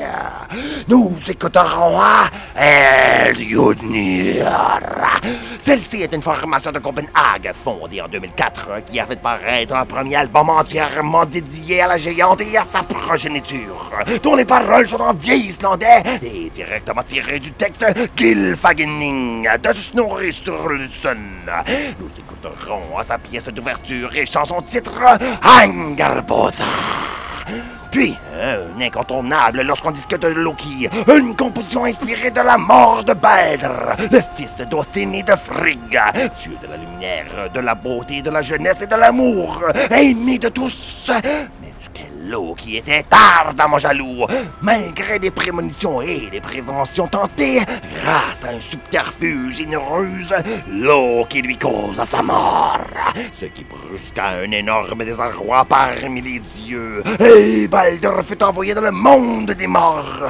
Nous 0.88 1.16
écouterons 1.28 2.00
à 2.00 2.30
Eljudnir. 2.56 4.48
Celle-ci 5.60 6.02
est 6.02 6.14
une 6.14 6.22
formation 6.22 6.72
de 6.72 6.80
Copenhague 6.80 7.52
fondée 7.54 8.02
en 8.02 8.08
2004 8.08 8.84
qui 8.86 9.00
a 9.00 9.06
fait 9.06 9.22
paraître 9.22 9.76
un 9.76 9.86
premier 9.86 10.16
album 10.16 10.50
entièrement 10.50 11.26
dédié 11.26 11.82
à 11.82 11.88
la 11.88 11.98
géante 11.98 12.42
et 12.42 12.58
à 12.58 12.66
sa 12.66 12.84
progéniture, 12.84 13.92
dont 14.24 14.36
les 14.36 14.46
paroles 14.46 14.88
sont 14.90 15.00
en 15.00 15.14
vieil 15.14 15.48
islandais 15.48 16.04
et 16.24 16.50
directement 16.50 17.04
tirées 17.04 17.31
du 17.40 17.52
texte 17.54 17.86
Gilfagening 18.16 19.44
de 19.44 19.78
Snorri 19.78 20.34
Sturluson. 20.34 21.18
Nous 22.00 22.10
écouterons 22.18 22.98
à 22.98 23.04
sa 23.04 23.18
pièce 23.18 23.46
d'ouverture 23.46 24.14
et 24.16 24.26
chanson 24.26 24.62
titre 24.62 25.02
Angarbotha. 25.44 26.64
Puis, 27.92 28.18
un 28.40 28.80
incontournable 28.82 29.62
lorsqu'on 29.64 29.92
discute 29.92 30.22
de 30.22 30.30
Loki, 30.30 30.90
une 31.08 31.36
composition 31.36 31.84
inspirée 31.86 32.32
de 32.32 32.40
la 32.40 32.58
mort 32.58 33.04
de 33.04 33.14
Balder, 33.14 33.68
le 34.12 34.22
fils 34.36 34.56
de 34.56 34.64
Dothin 34.64 35.12
et 35.12 35.24
de 35.24 35.36
Frigg, 35.36 36.00
dieu 36.40 36.58
de 36.62 36.68
la 36.68 36.78
lumière, 36.78 37.50
de 37.54 37.60
la 37.60 37.76
beauté, 37.76 38.22
de 38.22 38.30
la 38.30 38.42
jeunesse 38.42 38.82
et 38.82 38.88
de 38.88 38.96
l'amour, 38.96 39.62
aimé 39.92 40.38
de 40.38 40.48
tous, 40.50 41.12
l'eau 42.32 42.56
qui 42.58 42.78
était 42.78 43.06
ardemment 43.12 43.78
jaloux, 43.78 44.26
malgré 44.62 45.20
des 45.20 45.32
prémonitions 45.32 46.02
et 46.02 46.30
des 46.32 46.40
préventions 46.40 47.08
tentées, 47.08 47.62
grâce 48.02 48.46
à 48.46 48.50
un 48.50 48.60
subterfuge 48.60 49.60
et 49.60 49.64
une 49.64 49.78
l'eau 50.82 51.26
qui 51.28 51.42
lui 51.42 51.58
causa 51.58 52.06
sa 52.06 52.22
mort, 52.22 52.80
ce 53.32 53.46
qui 53.46 53.66
brusqua 53.66 54.42
un 54.44 54.52
énorme 54.52 55.04
désarroi 55.04 55.66
parmi 55.66 56.22
les 56.22 56.40
dieux, 56.40 57.04
et 57.20 57.68
Baldur 57.68 58.24
fut 58.24 58.42
envoyé 58.42 58.74
dans 58.74 58.82
le 58.82 58.92
monde 58.92 59.52
des 59.52 59.68
morts, 59.68 60.24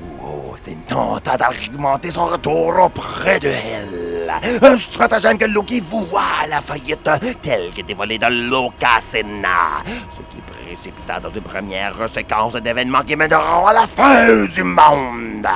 où 0.00 0.52
Odin 0.54 0.78
tenta 0.86 1.36
d'argumenter 1.36 2.10
son 2.10 2.26
retour 2.26 2.74
auprès 2.78 3.40
de 3.40 3.48
elle. 3.48 4.32
Un 4.62 4.76
stratagème 4.76 5.38
que 5.38 5.46
Loki 5.46 5.80
voua 5.80 6.22
à 6.42 6.46
la 6.46 6.60
faillite, 6.60 7.08
tel 7.42 7.70
que 7.74 7.80
dévoilé 7.80 8.18
dans 8.18 8.28
Lokasena, 8.28 9.82
ce 10.10 10.20
qui 10.30 10.40
précipita 10.68 11.18
dans 11.18 11.30
une 11.30 11.40
première 11.40 11.96
séquence 12.12 12.54
d'événements 12.54 13.02
qui 13.02 13.16
mèneront 13.16 13.66
à 13.66 13.72
la 13.72 13.86
fin 13.86 14.44
du 14.44 14.62
monde. 14.62 15.46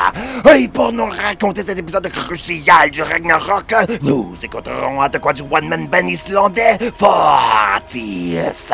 Et 0.55 0.69
pour 0.69 0.91
nous 0.93 1.05
raconter 1.05 1.63
cet 1.63 1.79
épisode 1.79 2.09
crucial 2.09 2.91
du 2.91 3.03
Ragnarok, 3.03 3.75
nous 4.01 4.35
écouterons 4.43 5.03
à 5.03 5.09
de 5.11 5.19
quoi 5.19 5.35
du 5.35 5.43
one-man 5.43 5.87
band 5.87 6.07
islandais 6.07 6.79
Fortif, 6.97 8.73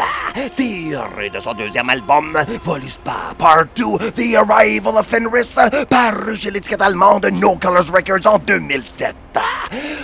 tiré 0.54 1.30
de 1.30 1.40
son 1.40 1.54
deuxième 1.54 1.90
album, 1.90 2.38
Voluspa 2.62 3.34
Part 3.36 3.64
2, 3.74 4.10
The 4.12 4.36
Arrival 4.36 4.96
of 4.96 5.06
Fenris, 5.06 5.56
paru 5.90 6.36
chez 6.36 6.52
l'étiquette 6.52 6.82
allemande 6.82 7.26
No 7.32 7.56
Colors 7.56 7.90
Records 7.92 8.32
en 8.32 8.38
2007. 8.38 9.16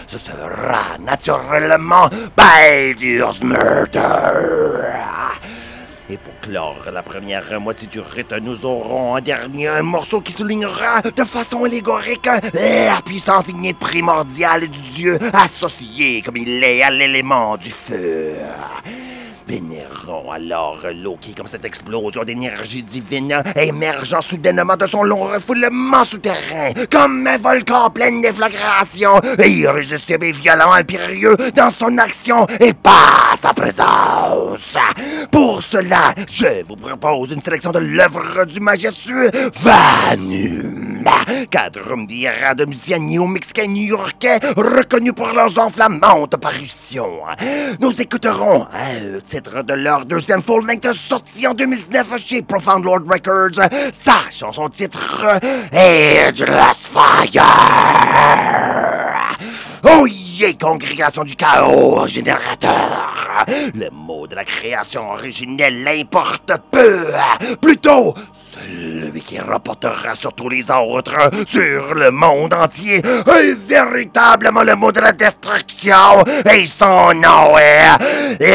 Ce 0.09 0.19
sera 0.19 0.99
naturellement 0.99 2.09
Baldur's 2.37 3.41
Murder. 3.41 5.05
Et 6.11 6.19
pour 6.19 6.39
clore 6.41 6.85
la 6.93 7.03
première 7.03 7.59
moitié 7.61 7.89
du 7.89 7.99
rite, 7.99 8.33
nous 8.43 8.67
aurons 8.67 9.17
un 9.17 9.23
dernier 9.23 9.81
morceau 9.81 10.21
qui 10.21 10.33
soulignera 10.33 11.01
de 11.01 11.25
façon 11.25 11.65
allégorique 11.65 12.29
la 12.53 13.01
puissance 13.03 13.49
innée 13.49 13.73
primordiale 13.73 14.69
du 14.69 14.81
dieu 14.91 15.19
associé 15.33 16.21
comme 16.21 16.37
il 16.37 16.63
est 16.63 16.83
à 16.83 16.91
l'élément 16.91 17.57
du 17.57 17.71
feu. 17.71 18.35
Vénérons 19.47 20.33
alors 20.33 20.81
Loki 20.95 21.35
comme 21.35 21.49
cette 21.49 21.67
explosion 21.67 22.25
d'énergie 22.25 22.83
divine 22.83 23.43
émergeant 23.57 24.23
soudainement 24.23 24.77
de 24.77 24.87
son 24.87 25.03
long 25.03 25.25
refoulement 25.25 26.05
souterrain, 26.05 26.73
comme 26.91 27.27
un 27.27 27.37
volcan 27.37 27.85
en 27.85 27.91
pleine 27.91 28.23
déflagration, 28.23 29.21
irrésistible 29.45 30.25
et 30.25 30.33
violent, 30.33 30.73
impérieux 30.73 31.37
dans 31.55 31.71
son 31.71 31.99
action 31.99 32.47
et 32.59 32.73
pas 32.73 33.37
sa 33.41 33.53
présence. 33.53 34.79
Pour 35.31 35.63
cela, 35.63 36.15
je 36.31 36.65
vous 36.67 36.77
propose 36.77 37.33
une 37.33 37.43
sélection 37.43 37.71
de 37.71 37.81
l'œuvre 37.81 38.47
du 38.47 38.61
majestueux 38.61 39.31
Vanum, 39.57 40.94
cadre 41.51 42.07
d'Ira 42.07 42.55
de 42.55 42.65
musiciens 42.65 42.99
néo-mexicains 42.99 43.67
new-yorkais 43.67 44.41
reconnus 44.57 45.15
pour 45.15 45.29
leurs 45.29 45.59
enflammantes 45.59 46.37
parutions. 46.37 47.21
Nous 47.81 48.01
écouterons 48.01 48.67
un 48.73 49.21
titre 49.21 49.63
de 49.63 49.75
leur 49.75 50.05
deuxième 50.05 50.43
full-length 50.43 50.93
sorti 50.95 51.47
en 51.47 51.55
2019 51.55 52.19
chez 52.19 52.43
Profound 52.43 52.85
Lord 52.85 53.03
Records. 53.09 53.61
Sa 53.93 54.31
chanson 54.31 54.69
titre 54.69 55.27
Ageless 55.73 56.89
Fire. 56.93 57.45
Oh 59.85 60.07
yeah, 60.07 60.24
congrégation 60.61 61.25
du 61.25 61.37
chaos 61.37 62.07
générateur. 62.07 63.45
Le 63.75 63.89
mot 63.91 64.27
de 64.27 64.35
la 64.35 64.45
création 64.45 65.11
originelle 65.13 65.83
l'importe 65.83 66.53
peu. 66.71 67.07
Plutôt, 67.61 68.15
celui 68.55 69.21
qui 69.21 69.39
rapportera 69.39 70.15
sur 70.15 70.33
tous 70.33 70.49
les 70.49 70.71
autres, 70.71 71.31
sur 71.47 71.95
le 71.95 72.11
monde 72.11 72.55
entier, 72.55 72.99
est 72.99 73.55
véritablement 73.55 74.63
le 74.63 74.75
mot 74.75 74.93
de 74.93 75.01
la 75.01 75.13
destruction, 75.13 76.25
et 76.51 76.67
son 76.67 77.15
nom 77.15 77.57
est... 77.59 78.55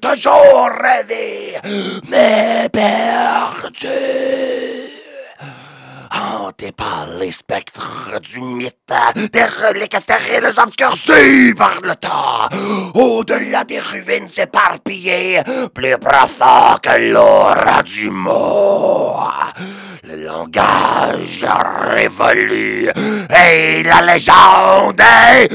toujours 0.00 0.70
rêvée, 0.82 1.56
mais 2.08 2.68
perdue 2.72 3.86
hanté 6.16 6.72
par 6.72 7.06
les 7.18 7.30
spectres 7.30 8.20
du 8.20 8.40
mythe, 8.40 8.92
des 9.32 9.44
reliques 9.44 9.98
stériles 9.98 10.50
obscurcies 10.56 11.54
par 11.54 11.80
le 11.82 11.94
temps, 11.96 12.48
au-delà 12.94 13.64
des 13.64 13.80
ruines 13.80 14.28
éparpillées, 14.36 15.42
plus 15.74 15.98
profond 15.98 16.76
que 16.82 17.12
l'aura 17.12 17.82
du 17.82 18.10
mot. 18.10 19.16
Le 20.04 20.24
langage 20.24 21.44
révolu 21.90 22.88
et 23.30 23.82
la 23.82 24.02
légende 24.02 25.00
est! 25.00 25.48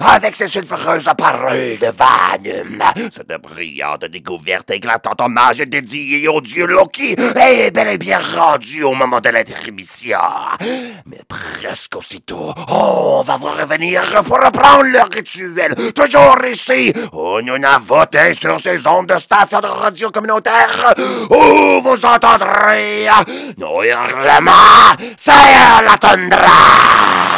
Avec 0.00 0.36
ses 0.36 0.48
sulfureuses 0.48 1.08
paroles 1.16 1.78
de 1.78 1.86
Vanum. 1.86 2.82
Cette 3.14 3.40
brillante 3.40 4.04
découverte 4.06 4.70
éclatante 4.70 5.20
hommage 5.20 5.58
dédié 5.58 6.26
au 6.28 6.40
dieu 6.40 6.66
Loki 6.66 7.12
est 7.12 7.70
bel 7.70 7.88
et 7.88 7.98
bien 7.98 8.18
rendu 8.18 8.82
au 8.82 8.94
moment 8.94 9.20
de 9.20 9.28
l'intermission. 9.28 10.18
Mais 11.06 11.20
presque 11.28 11.96
aussitôt, 11.96 12.52
on 12.68 13.22
va 13.22 13.36
vous 13.36 13.46
revenir 13.46 14.02
pour 14.24 14.38
reprendre 14.38 14.84
le 14.84 15.02
rituel, 15.14 15.92
toujours 15.92 16.38
ici, 16.50 16.92
où 17.12 17.40
nous 17.40 17.56
voté 17.80 18.34
sur 18.34 18.60
ces 18.60 18.86
ondes 18.86 19.06
de 19.06 19.18
station 19.18 19.60
de 19.60 19.66
radio 19.66 20.10
communautaire, 20.10 20.94
où 21.30 21.82
vous 21.82 22.04
entendrez 22.04 23.06
nos 23.56 23.82
hurlements, 23.82 24.96
c'est 25.16 25.30
la! 25.30 27.29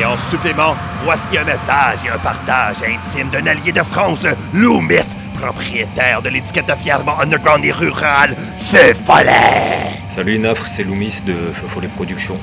Et 0.00 0.04
en 0.06 0.16
supplément, 0.16 0.74
voici 1.04 1.36
un 1.36 1.44
message 1.44 1.98
et 2.06 2.08
un 2.08 2.16
partage 2.16 2.78
intime 2.82 3.28
d'un 3.28 3.46
allié 3.46 3.70
de 3.70 3.82
France, 3.82 4.24
Loomis, 4.54 5.14
propriétaire 5.38 6.22
de 6.22 6.30
l'étiquette 6.30 6.72
fièrement 6.78 7.20
underground 7.20 7.62
et 7.66 7.70
rural, 7.70 8.34
Feu 8.56 8.94
Follet. 8.94 10.00
Salut 10.08 10.38
Nafre, 10.38 10.66
c'est 10.66 10.84
Loomis 10.84 11.20
de 11.26 11.52
Feu 11.52 11.66
Follet 11.68 11.88
Productions. 11.88 12.38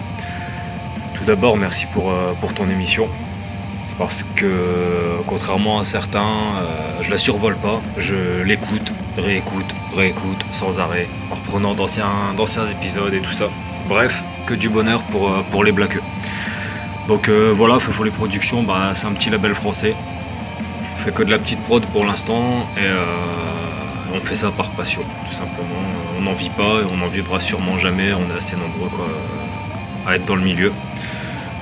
Tout 1.16 1.24
d'abord, 1.24 1.58
merci 1.58 1.88
pour, 1.88 2.12
euh, 2.12 2.34
pour 2.40 2.54
ton 2.54 2.70
émission. 2.70 3.10
Parce 3.98 4.24
que, 4.36 5.18
contrairement 5.26 5.80
à 5.80 5.84
certains, 5.84 6.20
euh, 6.62 7.02
je 7.02 7.10
la 7.10 7.18
survole 7.18 7.56
pas. 7.56 7.82
Je 7.98 8.44
l'écoute, 8.44 8.94
réécoute, 9.18 9.74
réécoute, 9.96 10.46
sans 10.52 10.78
arrêt, 10.78 11.08
en 11.32 11.36
reprenant 11.36 11.74
d'anciens, 11.74 12.68
épisodes 12.72 13.16
et 13.16 13.20
tout 13.20 13.32
ça. 13.32 13.46
Bref, 13.90 14.24
que 14.46 14.54
du 14.54 14.70
bonheur 14.70 15.02
pour, 15.06 15.32
euh, 15.32 15.42
pour 15.50 15.64
les 15.64 15.72
blaqueux. 15.72 16.04
Donc 17.08 17.30
euh, 17.30 17.54
voilà, 17.56 17.80
Feu 17.80 18.04
les 18.04 18.12
Productions, 18.12 18.64
bah, 18.64 18.92
c'est 18.94 19.08
un 19.08 19.14
petit 19.14 19.30
label 19.30 19.56
français. 19.56 19.94
On 20.94 21.00
fait 21.00 21.12
que 21.12 21.24
de 21.24 21.30
la 21.30 21.40
petite 21.40 21.62
prod 21.64 21.86
pour 21.86 22.04
l'instant 22.04 22.68
et 22.76 22.82
euh, 22.82 23.06
on 24.14 24.20
fait 24.20 24.36
ça 24.36 24.52
par 24.52 24.70
passion, 24.72 25.02
tout 25.26 25.34
simplement. 25.34 25.82
On 26.18 26.22
n'en 26.22 26.34
vit 26.34 26.50
pas 26.50 26.82
et 26.82 26.86
on 26.92 26.98
n'en 26.98 27.08
vivra 27.08 27.40
sûrement 27.40 27.78
jamais. 27.78 28.12
On 28.12 28.30
est 28.34 28.38
assez 28.38 28.58
nombreux 28.58 28.90
à 30.06 30.16
être 30.16 30.26
dans 30.26 30.36
le 30.36 30.42
milieu. 30.42 30.74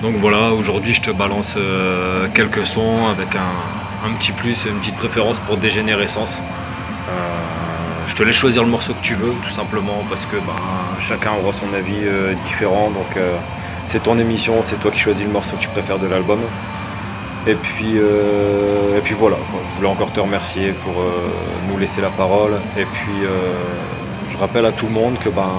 Donc 0.01 0.15
voilà, 0.15 0.51
aujourd'hui 0.51 0.93
je 0.95 1.01
te 1.01 1.11
balance 1.11 1.53
euh, 1.57 2.27
quelques 2.33 2.65
sons 2.65 3.07
avec 3.07 3.35
un, 3.35 4.13
petit 4.17 4.31
plus, 4.31 4.65
une 4.65 4.79
petite 4.79 4.95
préférence 4.95 5.37
pour 5.39 5.57
Dégénérescence. 5.57 6.41
je 8.07 8.15
te 8.15 8.23
laisse 8.23 8.35
choisir 8.35 8.63
le 8.63 8.69
morceau 8.69 8.93
que 8.93 9.01
tu 9.01 9.13
veux, 9.13 9.33
tout 9.43 9.49
simplement 9.49 10.03
parce 10.09 10.25
que 10.25 10.37
bah, 10.37 10.55
chacun 10.99 11.33
aura 11.33 11.53
son 11.53 11.71
avis 11.73 12.01
différent. 12.43 12.91
C'est 13.87 14.03
ton 14.03 14.17
émission, 14.17 14.55
c'est 14.61 14.79
toi 14.79 14.91
qui 14.91 14.99
choisis 14.99 15.25
le 15.25 15.31
morceau 15.31 15.55
que 15.55 15.61
tu 15.61 15.69
préfères 15.69 15.99
de 15.99 16.07
l'album. 16.07 16.39
Et 17.47 17.53
puis, 17.55 17.97
euh, 17.97 18.97
et 18.97 19.01
puis 19.01 19.13
voilà, 19.13 19.37
je 19.69 19.75
voulais 19.75 19.87
encore 19.87 20.11
te 20.11 20.19
remercier 20.19 20.71
pour 20.71 20.99
euh, 20.99 21.29
nous 21.69 21.77
laisser 21.77 22.01
la 22.01 22.09
parole. 22.09 22.53
Et 22.75 22.85
puis, 22.85 23.23
euh, 23.23 23.53
je 24.31 24.37
rappelle 24.37 24.65
à 24.65 24.71
tout 24.71 24.87
le 24.87 24.93
monde 24.93 25.19
que 25.19 25.29
ben, 25.29 25.51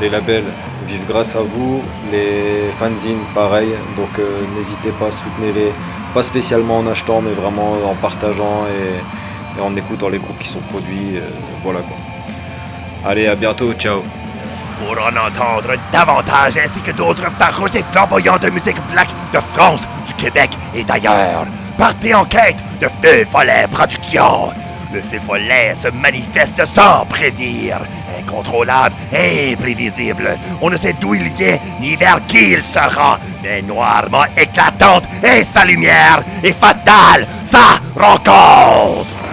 les 0.00 0.08
labels 0.08 0.44
vivent 0.86 1.06
grâce 1.08 1.34
à 1.34 1.40
vous, 1.40 1.82
les 2.12 2.70
fanzines 2.78 3.24
pareil, 3.34 3.70
donc 3.96 4.10
n'hésitez 4.56 4.90
pas, 4.90 5.10
soutenez-les, 5.10 5.72
pas 6.12 6.22
spécialement 6.22 6.78
en 6.78 6.86
achetant, 6.86 7.20
mais 7.20 7.32
vraiment 7.32 7.72
en 7.90 7.94
partageant 7.94 8.64
et, 8.66 9.58
et 9.58 9.62
en 9.62 9.74
écoutant 9.76 10.08
les 10.08 10.18
groupes 10.18 10.38
qui 10.38 10.48
sont 10.48 10.60
produits. 10.60 11.18
voilà 11.62 11.80
quoi. 11.80 11.96
Allez, 13.10 13.26
à 13.26 13.34
bientôt, 13.34 13.72
ciao 13.72 14.02
pour 14.78 14.92
en 14.92 15.16
entendre 15.16 15.74
davantage 15.92 16.56
ainsi 16.56 16.80
que 16.80 16.90
d'autres 16.90 17.30
farouches 17.38 17.74
et 17.74 17.84
flamboyants 17.92 18.38
de 18.38 18.50
musique 18.50 18.76
black 18.92 19.08
de 19.32 19.40
France, 19.40 19.82
du 20.06 20.14
Québec 20.14 20.50
et 20.74 20.84
d'ailleurs. 20.84 21.46
Partez 21.78 22.14
en 22.14 22.24
quête 22.24 22.58
de 22.80 22.88
Feu 23.02 23.26
Follet 23.30 23.66
Productions. 23.70 24.52
Le 24.92 25.00
Feu 25.00 25.18
Follet 25.26 25.74
se 25.74 25.88
manifeste 25.88 26.64
sans 26.66 27.04
prévenir, 27.06 27.80
incontrôlable 28.20 28.94
et 29.12 29.56
prévisible. 29.56 30.38
On 30.60 30.70
ne 30.70 30.76
sait 30.76 30.94
d'où 31.00 31.14
il 31.14 31.30
vient 31.30 31.58
ni 31.80 31.96
vers 31.96 32.24
qui 32.26 32.52
il 32.52 32.64
se 32.64 32.78
rend, 32.78 33.16
mais 33.42 33.60
noirement 33.62 34.24
éclatante 34.36 35.04
et 35.22 35.42
sa 35.42 35.64
lumière 35.64 36.22
est 36.42 36.52
fatale 36.52 37.26
sa 37.42 37.80
rencontre. 37.96 39.23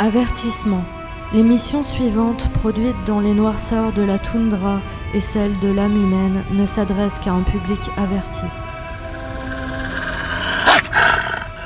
Avertissement. 0.00 0.84
L'émission 1.32 1.82
suivante, 1.82 2.52
produite 2.52 2.96
dans 3.04 3.18
les 3.18 3.34
noirceurs 3.34 3.92
de 3.92 4.02
la 4.02 4.20
toundra 4.20 4.80
et 5.12 5.20
celle 5.20 5.58
de 5.58 5.68
l'âme 5.68 5.96
humaine, 5.96 6.44
ne 6.52 6.64
s'adresse 6.66 7.18
qu'à 7.18 7.32
un 7.32 7.42
public 7.42 7.80
averti. 7.96 8.42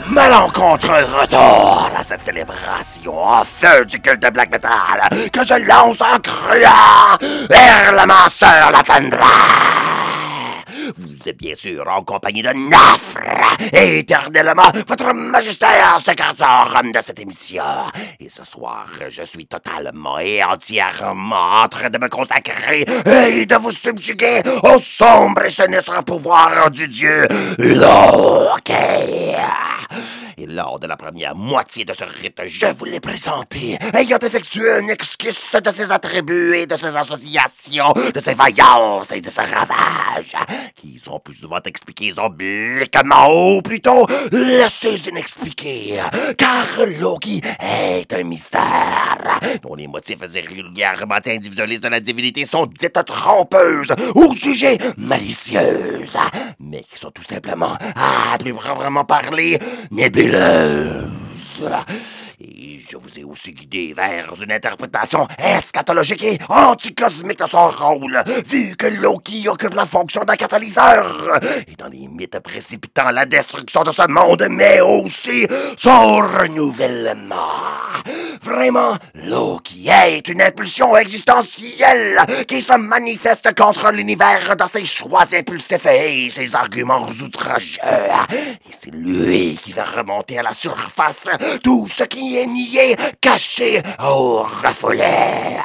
Malencontreux 0.08 1.04
retour 1.20 1.90
à 1.94 2.02
cette 2.04 2.22
célébration 2.22 3.22
en 3.22 3.44
feu 3.44 3.84
du 3.84 4.00
culte 4.00 4.22
de 4.22 4.30
black 4.30 4.50
metal 4.50 5.28
que 5.30 5.44
je 5.44 5.66
lance 5.66 6.00
en 6.00 6.18
criant 6.20 7.18
vers 7.50 7.92
la 7.94 8.06
masseur 8.06 8.72
la 8.72 8.82
toundra. 8.82 9.81
Vous 10.96 11.28
êtes 11.28 11.38
bien 11.38 11.54
sûr 11.54 11.86
en 11.88 12.02
compagnie 12.02 12.42
de 12.42 12.50
Nafre, 12.50 13.18
éternellement 13.72 14.70
votre 14.86 15.12
magistère 15.14 15.98
secrétaire 16.00 16.82
de 16.84 17.00
cette 17.00 17.20
émission. 17.20 17.62
Et 18.20 18.28
ce 18.28 18.44
soir, 18.44 18.86
je 19.08 19.22
suis 19.22 19.46
totalement 19.46 20.18
et 20.18 20.42
entièrement 20.42 21.62
en 21.62 21.68
train 21.68 21.90
de 21.90 21.98
me 21.98 22.08
consacrer 22.08 22.84
et 23.30 23.46
de 23.46 23.56
vous 23.56 23.72
subjuguer 23.72 24.42
au 24.62 24.78
sombre 24.78 25.44
et 25.44 25.50
sinistre 25.50 26.02
pouvoir 26.04 26.70
du 26.70 26.88
dieu 26.88 27.26
Loki. 27.58 29.36
Et 30.38 30.46
lors 30.46 30.78
de 30.78 30.86
la 30.86 30.96
première 30.96 31.34
moitié 31.34 31.84
de 31.84 31.92
ce 31.92 32.04
rite, 32.04 32.40
je 32.46 32.66
vous 32.66 32.86
l'ai 32.86 33.00
présenté, 33.00 33.78
ayant 33.94 34.18
effectué 34.18 34.80
une 34.80 34.90
esquisse 34.90 35.52
de 35.52 35.70
ses 35.70 35.92
attributs 35.92 36.56
et 36.56 36.66
de 36.66 36.76
ses 36.76 36.96
associations, 36.96 37.92
de 38.14 38.20
ses 38.20 38.34
vaillances 38.34 39.12
et 39.12 39.20
de 39.20 39.28
ses 39.28 39.42
ravages, 39.42 40.34
qui 40.74 40.98
sont 40.98 41.20
plus 41.20 41.34
souvent 41.34 41.60
expliqués 41.64 42.14
obliquement 42.16 43.56
ou 43.56 43.62
plutôt 43.62 44.06
laissés 44.30 45.00
inexpliqués, 45.08 46.00
car 46.38 46.66
Loki 47.00 47.40
est 47.60 48.12
un 48.12 48.22
mystère, 48.22 49.38
dont 49.62 49.74
les 49.74 49.86
motifs 49.86 50.20
régulièrement 50.20 51.18
individualistes 51.26 51.84
de 51.84 51.88
la 51.88 52.00
divinité 52.00 52.44
sont 52.44 52.66
dites 52.66 53.04
trompeuses 53.04 53.92
ou 54.14 54.34
jugées 54.34 54.78
malicieuses, 54.96 56.16
mais 56.58 56.82
qui 56.82 56.98
sont 56.98 57.10
tout 57.10 57.22
simplement, 57.22 57.76
à 57.94 58.38
plus 58.38 58.54
proprement 58.54 59.04
parler, 59.04 59.58
nébuleuses. 59.90 60.21
below. 60.26 61.10
Et 62.44 62.80
je 62.88 62.96
vous 62.96 63.18
ai 63.20 63.22
aussi 63.22 63.52
guidé 63.52 63.94
vers 63.94 64.34
une 64.42 64.50
interprétation 64.50 65.28
eschatologique 65.38 66.24
et 66.24 66.38
anticosmique 66.48 67.38
de 67.38 67.46
son 67.46 67.68
rôle, 67.68 68.20
vu 68.48 68.74
que 68.76 68.86
Loki 68.86 69.48
occupe 69.48 69.74
la 69.74 69.86
fonction 69.86 70.24
d'un 70.24 70.34
catalyseur, 70.34 71.38
et 71.68 71.76
dans 71.76 71.86
les 71.88 72.08
mythes 72.08 72.40
précipitant 72.40 73.10
la 73.12 73.26
destruction 73.26 73.84
de 73.84 73.92
ce 73.92 74.08
monde, 74.08 74.44
mais 74.50 74.80
aussi 74.80 75.46
son 75.76 76.16
renouvellement. 76.16 77.36
Vraiment, 78.42 78.96
Loki 79.14 79.88
est 79.88 80.28
une 80.28 80.42
impulsion 80.42 80.96
existentielle 80.96 82.18
qui 82.48 82.60
se 82.60 82.76
manifeste 82.76 83.54
contre 83.54 83.92
l'univers 83.92 84.56
dans 84.56 84.66
ses 84.66 84.84
choix 84.84 85.26
impulsifs 85.32 85.86
et 85.86 86.28
ses 86.28 86.56
arguments 86.56 87.06
outrageux. 87.22 87.78
Et 88.68 88.72
c'est 88.72 88.90
lui 88.92 89.56
qui 89.62 89.72
va 89.72 89.84
remonter 89.84 90.38
à 90.40 90.42
la 90.42 90.54
surface 90.54 91.28
tout 91.62 91.86
ce 91.86 92.02
qui 92.02 92.31
caché 93.20 93.82
ou 94.00 94.42
refoulé. 94.42 95.58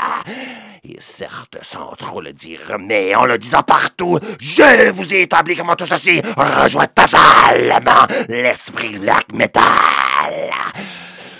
Et 0.84 0.98
certes, 1.00 1.58
sans 1.62 1.94
trop 1.98 2.22
le 2.22 2.32
dire, 2.32 2.78
mais 2.80 3.14
en 3.14 3.26
le 3.26 3.38
disant 3.38 3.62
partout, 3.62 4.18
je 4.40 4.90
vous 4.92 5.14
ai 5.14 5.24
établi 5.24 5.56
comment 5.56 5.76
tout 5.76 5.86
ceci 5.86 6.22
rejoint 6.38 6.88
totalement 6.88 8.06
l'esprit 8.30 8.98
black 8.98 9.34
metal. 9.34 9.64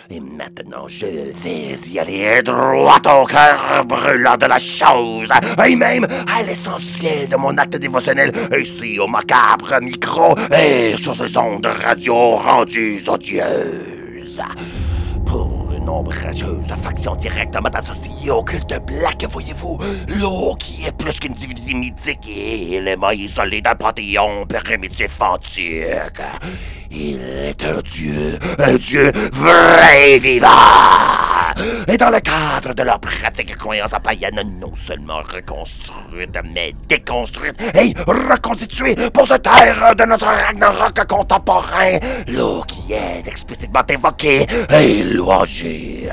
Et 0.10 0.20
maintenant, 0.20 0.88
je 0.88 1.06
vais 1.06 1.78
y 1.90 2.00
aller 2.00 2.42
droit 2.42 3.00
au 3.06 3.26
cœur 3.26 3.86
brûlant 3.86 4.38
de 4.38 4.46
la 4.46 4.60
chose, 4.60 5.30
et 5.66 5.76
même 5.76 6.08
à 6.34 6.44
l'essentiel 6.44 7.28
de 7.30 7.36
mon 7.36 7.58
acte 7.58 7.76
dévotionnel, 7.76 8.32
ici 8.58 9.00
au 9.00 9.08
macabre 9.08 9.80
micro 9.82 10.36
et 10.54 10.96
sur 10.98 11.16
ces 11.16 11.38
ondes 11.38 11.66
radio 11.66 12.38
rendues 12.38 13.04
odieuses. 13.08 14.42
Pour 15.88 15.96
une 15.96 16.00
ombrageuse 16.02 16.68
faction 16.68 17.16
directement 17.16 17.70
associée 17.70 18.30
au 18.30 18.44
culte 18.44 18.78
black, 18.86 19.24
voyez-vous, 19.30 19.80
l'eau 20.20 20.54
qui 20.56 20.86
est 20.86 20.92
plus 20.92 21.18
qu'une 21.18 21.34
divinité 21.34 21.74
mythique 21.74 22.28
et 22.28 22.76
élément 22.76 23.12
isolé 23.12 23.62
d'un 23.62 23.76
panthéon 23.76 24.46
primitif 24.48 25.22
antique. 25.22 25.86
Il 26.92 27.20
est 27.22 27.64
un 27.64 27.82
dieu, 27.82 28.40
un 28.60 28.76
dieu 28.76 29.12
vrai 29.34 30.12
et 30.12 30.20
vivant. 30.20 30.48
Et 31.88 31.98
dans 31.98 32.10
le 32.10 32.20
cadre 32.20 32.74
de 32.74 32.84
leur 32.84 33.00
pratique 33.00 33.56
croyance 33.58 33.92
païenne, 34.04 34.42
non 34.60 34.74
seulement 34.76 35.22
reconstruite, 35.34 36.38
mais 36.54 36.74
déconstruite 36.88 37.56
et 37.74 37.94
reconstituée 38.06 38.96
pour 39.12 39.28
se 39.28 39.36
taire 39.36 39.96
de 39.96 40.06
notre 40.06 40.26
Ragnarok 40.28 41.06
contemporain, 41.08 41.98
l'eau 42.28 42.64
qui 42.68 42.94
est 42.94 43.28
explicitement 43.28 43.84
évoquée 43.88 44.46
et 44.70 45.04
louangée. 45.04 46.10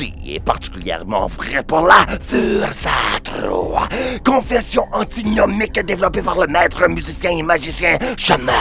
Est 0.00 0.38
particulièrement 0.44 1.26
vrai 1.26 1.60
pour 1.64 1.80
la 1.80 2.06
Fursatro, 2.20 3.76
confession 4.24 4.86
antinomique 4.92 5.80
développée 5.84 6.22
par 6.22 6.38
le 6.38 6.46
maître 6.46 6.86
musicien 6.88 7.30
et 7.36 7.42
magicien 7.42 7.98
Shamat, 8.16 8.52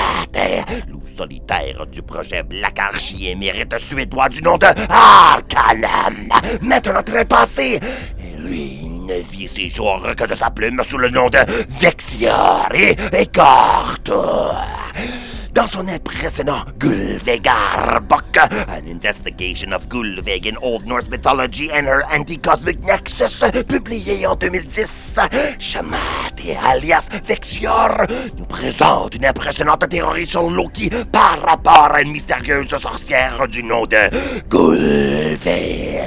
loup 0.90 1.04
solitaire 1.06 1.86
du 1.92 2.02
projet 2.02 2.42
Black 2.42 2.80
Archie 2.80 3.28
émérite 3.28 3.78
suédois 3.78 4.30
du 4.30 4.42
nom 4.42 4.58
de 4.58 4.66
Arcanum, 4.90 6.28
maintenant 6.64 7.04
très 7.04 7.26
passé. 7.26 7.80
Et 8.20 8.40
lui, 8.40 8.88
ne 8.88 9.22
vit 9.32 9.48
ses 9.48 9.70
jours 9.70 10.08
que 10.18 10.24
de 10.24 10.34
sa 10.34 10.50
plume 10.50 10.82
sous 10.90 10.98
le 10.98 11.10
nom 11.10 11.30
de 11.30 11.40
Vexior 11.80 12.68
et 12.74 12.96
Écorto. 13.16 14.54
Dans 15.58 15.66
son 15.66 15.88
impressionnant 15.88 16.64
Gulvegar 16.78 18.00
Book, 18.08 18.38
An 18.38 18.88
Investigation 18.88 19.72
of 19.72 19.90
Gulveg 19.90 20.46
in 20.46 20.56
Old 20.62 20.86
Norse 20.86 21.10
Mythology 21.10 21.72
and 21.72 21.88
Her 21.88 22.04
Anti-Cosmic 22.14 22.80
Nexus, 22.82 23.44
publié 23.68 24.28
en 24.28 24.36
2010, 24.36 25.20
Shamati 25.58 26.52
alias 26.64 27.10
Vexior 27.26 28.06
nous 28.38 28.46
présente 28.46 29.16
une 29.16 29.26
impressionnante 29.26 29.90
théorie 29.90 30.28
sur 30.28 30.48
Loki 30.48 30.92
par 31.12 31.42
rapport 31.42 31.90
à 31.92 32.04
une 32.04 32.12
mystérieuse 32.12 32.70
sorcière 32.70 33.48
du 33.48 33.64
nom 33.64 33.88
de 33.88 34.12
Gulveg. 34.52 36.04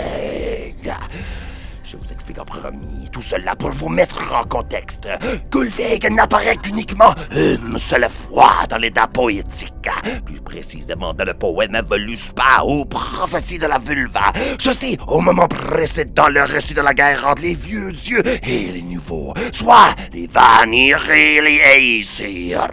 Je 1.83 1.97
vous 1.97 2.13
explique 2.13 2.39
en 2.39 2.45
premier 2.45 3.00
tout 3.21 3.29
cela 3.29 3.55
pour 3.55 3.71
vous 3.71 3.89
mettre 3.89 4.35
en 4.35 4.45
contexte. 4.45 5.09
Gulveig 5.51 6.09
n'apparaît 6.11 6.57
qu'uniquement 6.57 7.14
une 7.33 7.79
seule 7.79 8.09
fois 8.09 8.66
dans 8.68 8.79
l'état 8.79 9.07
poétique, 9.07 9.89
plus 10.25 10.41
précisément 10.41 11.12
dans 11.12 11.25
le 11.25 11.35
poème 11.35 11.83
Voluspa 11.87 12.64
ou 12.64 12.85
Prophétie 12.85 13.59
de 13.59 13.66
la 13.66 13.79
vulva. 13.79 14.33
Ceci 14.59 14.97
au 15.07 15.21
moment 15.21 15.49
précédent 15.49 16.29
le 16.29 16.45
récit 16.45 16.75
de 16.75 16.81
la 16.81 16.95
guerre 16.95 17.27
entre 17.27 17.43
les 17.43 17.55
vieux 17.55 17.93
dieux 17.93 18.23
et 18.27 18.73
les 18.73 18.83
nouveaux, 18.83 19.35
soit 19.53 19.95
les 20.12 20.27
Vanir 20.27 21.11
et 21.11 21.41
les 21.41 21.61
Aesir. 22.01 22.68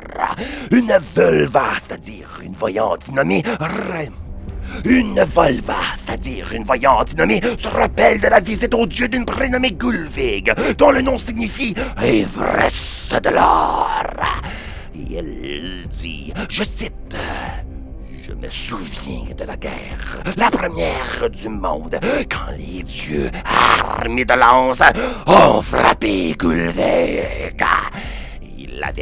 Une 0.71 0.97
vulva, 1.15 1.71
c'est-à-dire 1.79 2.39
une 2.43 2.53
voyante 2.53 3.11
nommée 3.11 3.43
Rem. 3.59 4.26
Une 4.85 5.21
volva, 5.23 5.75
c'est-à-dire 5.95 6.53
une 6.53 6.63
voyante 6.63 7.17
nommée, 7.17 7.41
se 7.57 7.67
rappelle 7.67 8.19
de 8.19 8.27
la 8.27 8.39
visite 8.39 8.73
au 8.73 8.85
dieu 8.85 9.07
d'une 9.07 9.25
prénommée 9.25 9.71
Gulvig, 9.71 10.53
dont 10.77 10.91
le 10.91 11.01
nom 11.01 11.17
signifie 11.17 11.73
ivresse 12.03 13.11
de 13.23 13.29
l'or. 13.29 13.89
Et 14.95 15.15
elle 15.15 15.85
dit, 15.91 16.33
je 16.49 16.63
cite, 16.63 17.15
je 18.27 18.33
me 18.33 18.49
souviens 18.49 19.33
de 19.37 19.43
la 19.43 19.55
guerre, 19.55 20.21
la 20.37 20.49
première 20.51 21.29
du 21.29 21.49
monde, 21.49 21.99
quand 22.29 22.51
les 22.57 22.83
dieux, 22.83 23.29
armés 23.45 24.25
de 24.25 24.33
lances, 24.33 24.81
ont 25.25 25.61
frappé 25.61 26.35
Gulvig. 26.37 27.63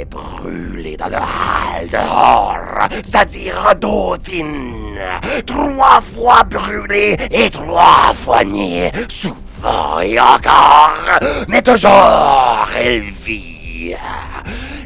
Brûlé 0.10 0.96
dans 0.98 1.08
le 1.08 1.18
hall 1.18 1.90
dehors, 1.90 2.88
c'est-à-dire 3.04 3.74
Dauphine. 3.80 5.00
Trois 5.46 6.00
fois 6.02 6.44
brûlé 6.44 7.18
et 7.32 7.50
trois 7.50 8.14
fois 8.14 8.44
nié, 8.44 8.92
souvent 9.10 10.00
et 10.00 10.20
encore, 10.20 11.20
mais 11.48 11.62
toujours 11.62 12.68
elle 12.78 13.02
vit. 13.02 13.96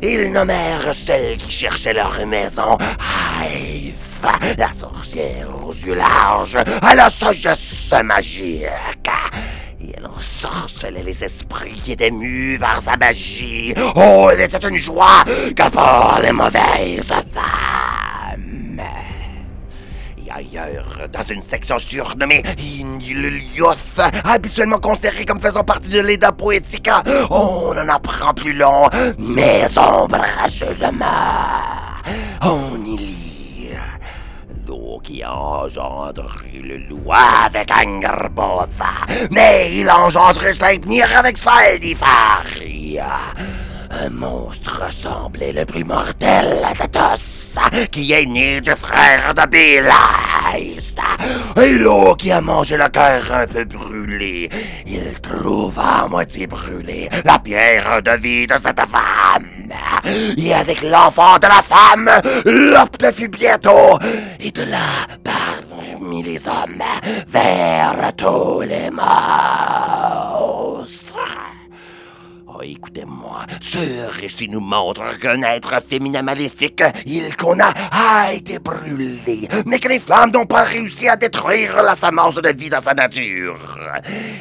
Ils 0.02 0.32
nommèrent 0.32 0.94
celle 0.94 1.38
qui 1.38 1.52
cherchait 1.52 1.94
leur 1.94 2.26
maison 2.26 2.78
Haïf, 3.42 4.22
la 4.58 4.74
sorcière 4.74 5.50
aux 5.64 5.74
yeux 5.74 5.96
larges, 5.96 6.58
à 6.82 6.96
la 6.96 7.10
sagesse 7.10 7.94
magique. 8.04 8.66
Elle 10.00 10.08
ensorcelait 10.08 11.04
les 11.04 11.24
esprits 11.24 11.74
qui 11.74 11.92
étaient 11.92 12.12
par 12.58 12.82
sa 12.82 12.96
magie. 12.96 13.74
Oh, 13.96 14.30
elle 14.32 14.42
était 14.42 14.66
une 14.66 14.78
joie 14.78 15.26
que 15.26 15.70
pour 15.70 16.20
les 16.22 16.32
mauvaises 16.32 17.04
femmes. 17.34 18.82
Et 20.18 20.32
ailleurs, 20.32 21.10
dans 21.12 21.24
une 21.24 21.44
section 21.44 21.78
surnommée 21.78 22.44
Inilulioth, 22.58 24.00
habituellement 24.24 24.78
considérée 24.78 25.26
comme 25.26 25.42
faisant 25.42 25.66
partie 25.66 25.92
de 25.92 26.00
l'Eda 26.00 26.32
Poetica, 26.32 27.04
on 27.30 27.72
en 27.78 27.90
apprend 27.90 28.34
plus 28.34 28.54
long, 28.54 28.88
mais 29.18 29.66
ombrageusement. 29.78 31.06
On 32.42 32.86
y 32.86 32.98
lit 32.98 33.29
qui 35.04 35.24
engendré 35.26 36.62
le 36.64 36.78
loup 36.78 37.12
avec 37.12 37.70
Angerbotha, 37.72 39.08
mais 39.32 39.76
il 39.76 39.90
a 39.90 40.00
engendré 40.00 40.54
Sleipnir 40.54 41.08
avec 41.18 41.38
Svaldifaria. 41.38 43.20
Un 43.92 44.10
monstre 44.10 44.92
semblait 44.92 45.54
le 45.54 45.66
plus 45.66 45.84
mortel 45.84 46.62
à 46.64 46.76
Tatos, 46.76 47.39
qui 47.92 48.12
est 48.14 48.26
né 48.26 48.62
du 48.62 48.72
frère 48.72 49.34
de 49.34 49.46
Belaist. 49.48 51.00
Et 51.62 51.74
l'eau 51.74 52.16
qui 52.16 52.32
a 52.32 52.42
mangé 52.42 52.78
le 52.78 52.88
cœur 52.90 53.32
un 53.32 53.48
peu 53.48 53.66
brûlé, 53.66 54.50
il 54.86 55.14
trouva 55.22 56.04
à 56.04 56.08
moitié 56.08 56.48
brûlé 56.48 57.10
la 57.26 57.40
pierre 57.40 58.02
de 58.02 58.12
vie 58.12 58.48
de 58.48 58.54
cette 58.54 58.80
femme. 58.80 59.48
Et 60.38 60.54
avec 60.54 60.82
l'enfant 60.82 61.38
de 61.38 61.48
la 61.48 61.62
femme, 61.62 62.10
l'opte 62.46 63.12
fut 63.14 63.28
bientôt, 63.28 64.00
et 64.40 64.52
de 64.52 64.64
là 64.64 65.06
parmi 65.24 66.24
les 66.24 66.48
hommes, 66.48 66.84
vers 67.28 68.12
tous 68.16 68.62
les 68.62 68.90
monstres. 68.90 69.10
Écoutez-moi, 72.62 73.46
ce 73.62 74.10
récit 74.10 74.50
nous 74.50 74.60
montre 74.60 75.18
qu'un 75.20 75.42
être 75.44 75.82
féminin 75.82 76.22
maléfique, 76.22 76.84
il 77.06 77.36
qu'on 77.38 77.60
a, 77.60 77.72
a 77.92 78.34
été 78.34 78.60
brûlé, 78.60 79.48
mais 79.66 79.80
que 79.80 79.88
les 79.88 80.00
flammes 80.00 80.32
n'ont 80.32 80.46
pas 80.46 80.64
réussi 80.64 81.08
à 81.08 81.16
détruire 81.16 81.82
la 81.82 81.96
semence 81.96 82.36
de 82.36 82.50
vie 82.50 82.70
dans 82.70 82.82
sa 82.82 82.94
nature. 82.94 83.80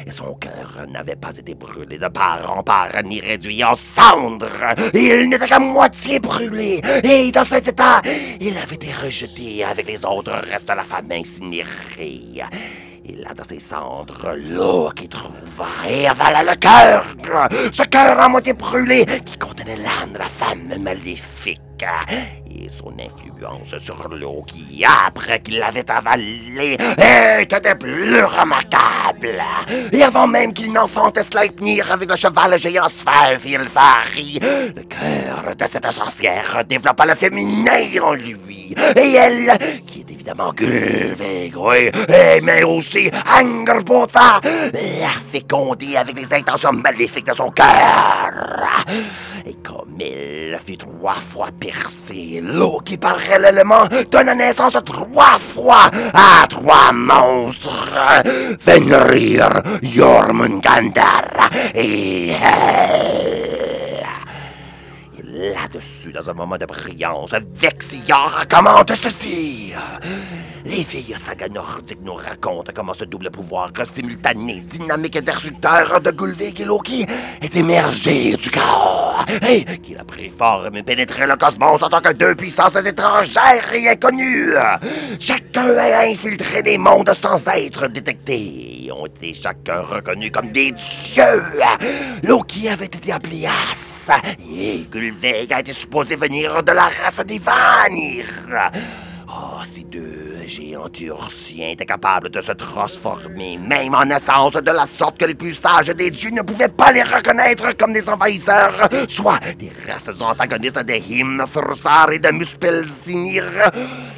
Et 0.05 0.11
son 0.11 0.33
cœur 0.35 0.85
n'avait 0.89 1.15
pas 1.15 1.35
été 1.37 1.55
brûlé 1.55 1.97
de 1.97 2.07
part 2.07 2.51
en 2.57 2.63
part, 2.63 2.91
ni 3.03 3.21
réduit 3.21 3.63
en 3.63 3.75
cendres. 3.75 4.47
Il 4.93 5.29
n'était 5.29 5.47
qu'à 5.47 5.59
moitié 5.59 6.19
brûlé, 6.19 6.81
et 7.03 7.31
dans 7.31 7.43
cet 7.43 7.69
état, 7.69 8.01
il 8.39 8.57
avait 8.57 8.75
été 8.75 8.91
rejeté 8.91 9.63
avec 9.63 9.87
les 9.87 10.03
autres 10.05 10.33
restes 10.49 10.67
de 10.67 10.73
la 10.73 10.83
femme 10.83 11.11
incinérée. 11.11 12.43
Il 13.11 13.25
a 13.25 13.33
dans 13.33 13.43
ses 13.43 13.59
cendres 13.59 14.35
l'eau 14.35 14.91
qui 14.95 15.07
trouva 15.07 15.65
et 15.87 16.07
avala 16.07 16.43
le 16.43 16.55
cœur. 16.55 17.05
Ce 17.71 17.83
cœur 17.83 18.19
à 18.19 18.29
moitié 18.29 18.53
brûlé 18.53 19.05
qui 19.25 19.37
contenait 19.37 19.77
l'âme 19.77 20.13
de 20.13 20.19
la 20.19 20.25
femme 20.25 20.77
maléfique. 20.79 21.59
Et 22.51 22.67
son 22.67 22.93
influence 22.99 23.77
sur 23.77 24.09
Loki, 24.09 24.83
après 24.85 25.39
qu'il 25.39 25.59
l'avait 25.59 25.89
avalé, 25.89 26.77
était 27.39 27.75
plus 27.75 28.23
remarquables. 28.23 29.41
Et 29.91 30.03
avant 30.03 30.27
même 30.27 30.51
qu'il 30.53 30.73
n'enfante 30.73 31.21
Sleipnir 31.21 31.91
avec 31.91 32.09
le 32.09 32.15
cheval 32.15 32.59
géant 32.59 32.89
Svalfilfari, 32.89 34.39
le 34.41 34.83
cœur 34.83 35.55
de 35.55 35.65
cette 35.69 35.91
sorcière 35.91 36.63
développa 36.67 37.05
le 37.05 37.15
féminin 37.15 38.01
en 38.03 38.13
lui. 38.13 38.75
Et 38.95 39.13
elle, 39.13 39.57
qui 39.85 40.01
est 40.01 40.11
évidemment 40.11 40.51
Gulvig, 40.53 41.55
oui, 41.55 41.91
mais 42.43 42.63
aussi 42.63 43.09
Angerbotha, 43.31 44.41
l'a 44.43 45.07
fécondé 45.31 45.95
avec 45.95 46.19
les 46.19 46.33
intentions 46.33 46.73
maléfiques 46.73 47.27
de 47.27 47.33
son 47.33 47.49
cœur. 47.51 48.33
Et 49.45 49.53
comme 49.63 49.95
il 49.99 50.57
fut 50.65 50.77
trois 50.77 51.15
fois 51.15 51.49
percé, 51.59 52.41
Loki 52.43 52.97
parallèlement 52.97 53.85
donna 54.11 54.35
naissance 54.35 54.73
trois 54.85 55.39
fois 55.39 55.89
à 56.13 56.45
trois 56.47 56.91
monstres. 56.91 58.23
Fenrir, 58.59 59.61
Jormungandr. 59.81 61.49
Et 61.73 62.31
là-dessus, 65.23 66.11
dans 66.11 66.29
un 66.29 66.33
moment 66.33 66.57
de 66.57 66.65
brillance, 66.65 67.33
Vexior 67.53 68.45
commente 68.49 68.93
ceci. 68.95 69.73
Les 70.65 70.83
vieilles 70.83 71.15
sagas 71.17 71.47
nordiques 71.47 72.01
nous 72.03 72.15
racontent 72.15 72.71
comment 72.75 72.93
ce 72.93 73.05
double 73.05 73.31
pouvoir 73.31 73.71
simultané, 73.85 74.61
dynamique 74.61 75.15
et 75.15 75.21
destructeur 75.21 76.01
de 76.01 76.11
Gulvig 76.11 76.59
et 76.59 76.65
Loki 76.65 77.05
est 77.41 77.55
émergé 77.55 78.35
du 78.35 78.49
chaos 78.49 79.23
et 79.47 79.63
qu'il 79.79 79.97
a 79.97 80.03
pris 80.03 80.29
forme 80.29 80.75
et 80.75 80.83
pénétré 80.83 81.25
le 81.27 81.35
cosmos 81.37 81.81
en 81.81 81.89
tant 81.89 82.01
que 82.01 82.13
deux 82.13 82.35
puissances 82.35 82.75
étrangères 82.75 83.73
et 83.73 83.89
inconnues. 83.89 84.53
Chacun 85.19 85.77
a 85.77 86.05
infiltré 86.07 86.61
les 86.61 86.77
mondes 86.77 87.13
sans 87.13 87.47
être 87.47 87.87
détectés 87.87 88.85
et 88.85 88.91
ont 88.91 89.05
été 89.05 89.33
chacun 89.33 89.81
reconnus 89.81 90.31
comme 90.31 90.51
des 90.51 90.71
dieux. 90.71 91.43
Loki 92.23 92.67
avait 92.67 92.85
été 92.85 93.11
appelé 93.11 93.45
As 93.45 94.11
et 94.51 94.85
Gulvig 94.91 95.53
a 95.53 95.61
été 95.61 95.71
supposé 95.71 96.15
venir 96.15 96.63
de 96.63 96.71
la 96.71 96.89
race 96.89 97.25
des 97.25 97.39
Vanir. 97.39 98.25
Oh, 99.41 99.61
ces 99.63 99.83
deux 99.83 100.35
géants 100.47 100.89
turciens 100.89 101.69
étaient 101.69 101.85
capables 101.85 102.29
de 102.29 102.41
se 102.41 102.51
transformer, 102.51 103.57
même 103.57 103.95
en 103.95 104.09
essence, 104.09 104.53
de 104.53 104.71
la 104.71 104.85
sorte 104.85 105.17
que 105.17 105.23
les 105.23 105.35
plus 105.35 105.53
sages 105.53 105.87
des 105.87 106.11
dieux 106.11 106.31
ne 106.31 106.41
pouvaient 106.41 106.67
pas 106.67 106.91
les 106.91 107.03
reconnaître 107.03 107.71
comme 107.77 107.93
des 107.93 108.09
envahisseurs, 108.09 108.89
soit 109.07 109.39
des 109.57 109.71
races 109.87 110.09
antagonistes 110.19 110.83
de 110.83 110.93
Him, 110.93 111.45
Thursar 111.51 112.11
et 112.11 112.19
de 112.19 112.31
Muspelzinir. 112.31 113.45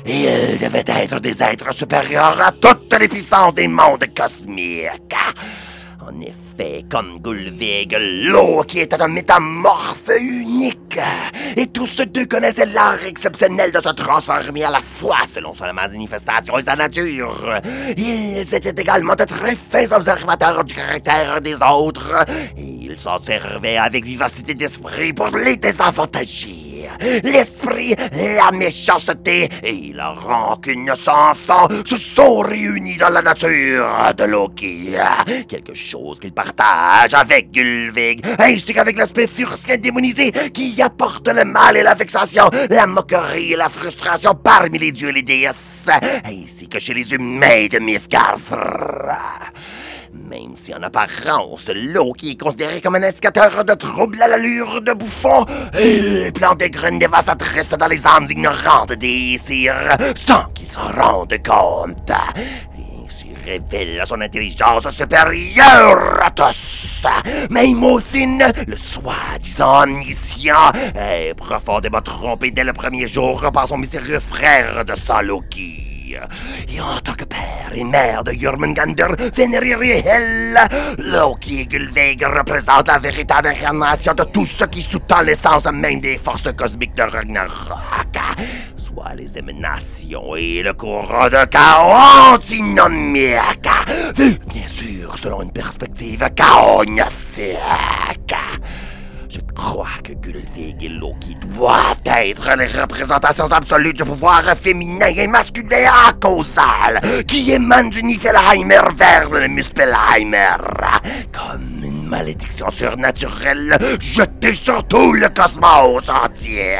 Ils 0.07 0.57
devaient 0.59 0.85
être 0.87 1.19
des 1.19 1.43
êtres 1.43 1.71
supérieurs 1.71 2.41
à 2.41 2.51
toutes 2.51 2.97
les 2.99 3.07
puissances 3.07 3.53
des 3.53 3.67
mondes 3.67 4.07
cosmiques. 4.15 5.15
En 6.03 6.19
effet, 6.19 6.50
comme 6.89 7.19
Gulvig, 7.19 7.95
Loki 8.25 8.81
était 8.81 9.01
un 9.01 9.07
métamorphe 9.07 10.09
unique. 10.19 10.99
Et 11.55 11.67
tous 11.67 12.01
deux 12.01 12.25
connaissaient 12.25 12.65
l'art 12.65 13.05
exceptionnel 13.05 13.71
de 13.71 13.79
se 13.79 13.89
transformer 13.89 14.63
à 14.63 14.69
la 14.69 14.81
fois 14.81 15.25
selon 15.25 15.53
sa 15.53 15.71
manifestation 15.73 16.57
et 16.57 16.63
sa 16.63 16.75
nature. 16.75 17.61
Ils 17.97 18.55
étaient 18.55 18.81
également 18.81 19.15
de 19.15 19.23
très 19.23 19.55
fins 19.55 19.91
observateurs 19.91 20.63
du 20.63 20.73
caractère 20.73 21.41
des 21.41 21.55
autres. 21.55 22.25
Et 22.57 22.63
ils 22.63 22.99
s'en 22.99 23.17
servaient 23.17 23.77
avec 23.77 24.05
vivacité 24.05 24.53
d'esprit 24.53 25.13
pour 25.13 25.29
les 25.29 25.57
désavantager. 25.57 26.70
L'esprit, 27.23 27.95
la 28.11 28.51
méchanceté 28.51 29.49
et 29.63 29.91
la 29.93 30.11
rancune 30.11 30.91
sans 30.95 31.33
fond 31.33 31.67
se 31.85 31.97
sont 31.97 32.39
réunis 32.39 32.97
dans 32.97 33.09
la 33.09 33.21
nature 33.21 33.87
de 34.17 34.23
Loki. 34.23 34.95
Quelque 35.47 35.73
chose 35.73 36.19
qu'il 36.19 36.33
partage 36.33 37.13
avec 37.13 37.51
Gulvig, 37.51 38.21
ainsi 38.39 38.73
qu'avec 38.73 38.97
l'aspect 38.97 39.27
furcien 39.27 39.77
démonisé 39.77 40.31
qui 40.53 40.81
apporte 40.81 41.27
le 41.27 41.45
mal 41.45 41.77
et 41.77 41.83
la 41.83 41.93
vexation, 41.93 42.49
la 42.69 42.87
moquerie 42.87 43.53
et 43.53 43.57
la 43.57 43.69
frustration 43.69 44.35
parmi 44.35 44.77
les 44.77 44.91
dieux 44.91 45.09
et 45.09 45.13
les 45.13 45.23
déesses, 45.23 45.89
ainsi 46.23 46.67
que 46.67 46.79
chez 46.79 46.93
les 46.93 47.13
humains 47.13 47.67
de 47.69 47.79
Mythgarth. 47.79 48.53
Même 50.13 50.55
si 50.55 50.73
en 50.73 50.83
apparence, 50.83 51.69
Loki 51.73 52.31
est 52.31 52.41
considéré 52.41 52.81
comme 52.81 52.95
un 52.95 53.03
indicateur 53.03 53.63
de 53.63 53.73
troubles 53.73 54.21
à 54.21 54.27
l'allure 54.27 54.81
de 54.81 54.91
bouffon, 54.91 55.45
il 55.79 56.31
plante 56.33 56.59
des 56.59 56.69
graines 56.69 56.99
dévastatrices 56.99 57.69
dans 57.69 57.87
les 57.87 58.05
âmes 58.05 58.27
ignorantes 58.29 58.91
des 58.93 59.37
sires, 59.37 59.95
sans 60.15 60.45
qu'ils 60.53 60.67
s'en 60.67 60.91
rendent 60.91 61.41
compte. 61.43 62.11
Il 62.77 63.09
s'y 63.09 63.33
révèle 63.45 64.03
son 64.05 64.19
intelligence 64.19 64.89
supérieure 64.89 66.19
à 66.21 66.31
tous. 66.31 67.05
Même 67.49 67.83
Othin, 67.83 68.39
le 68.67 68.75
soi-disant 68.75 69.83
omniscient, 69.83 70.71
est 70.93 71.33
profondément 71.37 72.01
trompé 72.01 72.51
dès 72.51 72.65
le 72.65 72.73
premier 72.73 73.07
jour 73.07 73.49
par 73.53 73.67
son 73.67 73.77
mystérieux 73.77 74.19
frère 74.19 74.83
de 74.83 74.95
sang 74.95 75.21
Et 76.69 76.81
en 76.81 76.99
tant 76.99 77.13
que 77.13 77.25
père 77.25 77.71
et 77.73 77.83
mère 77.83 78.23
de 78.23 78.31
Jormungandr, 78.31 79.15
Fenrir 79.33 79.81
et 79.81 80.03
Hel, 80.05 80.57
Loki 80.97 81.61
et 81.61 81.65
Gulveig 81.65 82.17
représentent 82.25 82.87
la 82.87 82.97
véritable 82.97 83.49
incarnation 83.49 84.13
de 84.13 84.23
tout 84.23 84.45
ce 84.45 84.65
qui 84.65 84.81
sous-tend 84.81 85.21
l'essence 85.21 85.65
même 85.71 86.01
des 86.01 86.17
forces 86.17 86.51
cosmiques 86.53 86.95
de 86.95 87.03
Ragnarok, 87.03 88.17
soit 88.75 89.13
les 89.15 89.37
émanations 89.37 90.35
et 90.35 90.63
le 90.63 90.73
courant 90.73 91.29
de 91.29 91.45
chaos 91.45 92.33
antinomique, 92.33 93.69
vu 94.15 94.37
bien 94.47 94.67
sûr 94.67 95.17
selon 95.17 95.43
une 95.43 95.51
perspective 95.51 96.27
chaognostique. 96.35 97.57
Crois 99.61 100.01
que 100.03 100.13
Gulvig 100.13 100.75
et 100.81 100.89
Loki 100.89 101.37
doivent 101.55 101.95
être 102.05 102.57
les 102.57 102.65
représentations 102.65 103.45
absolues 103.45 103.93
du 103.93 104.03
pouvoir 104.03 104.43
féminin 104.57 105.05
et 105.15 105.27
masculin 105.27 105.87
à 106.07 106.13
causal 106.13 106.99
qui 107.27 107.51
émane 107.51 107.91
du 107.91 108.01
Niflheimer 108.03 108.81
vers 108.95 109.29
le 109.29 109.47
Muspelheimer. 109.47 110.57
Comme 111.31 111.83
une 111.83 112.09
malédiction 112.09 112.71
surnaturelle 112.71 113.77
jetée 114.01 114.55
sur 114.55 114.85
tout 114.87 115.13
le 115.13 115.29
cosmos 115.29 116.09
entier. 116.09 116.77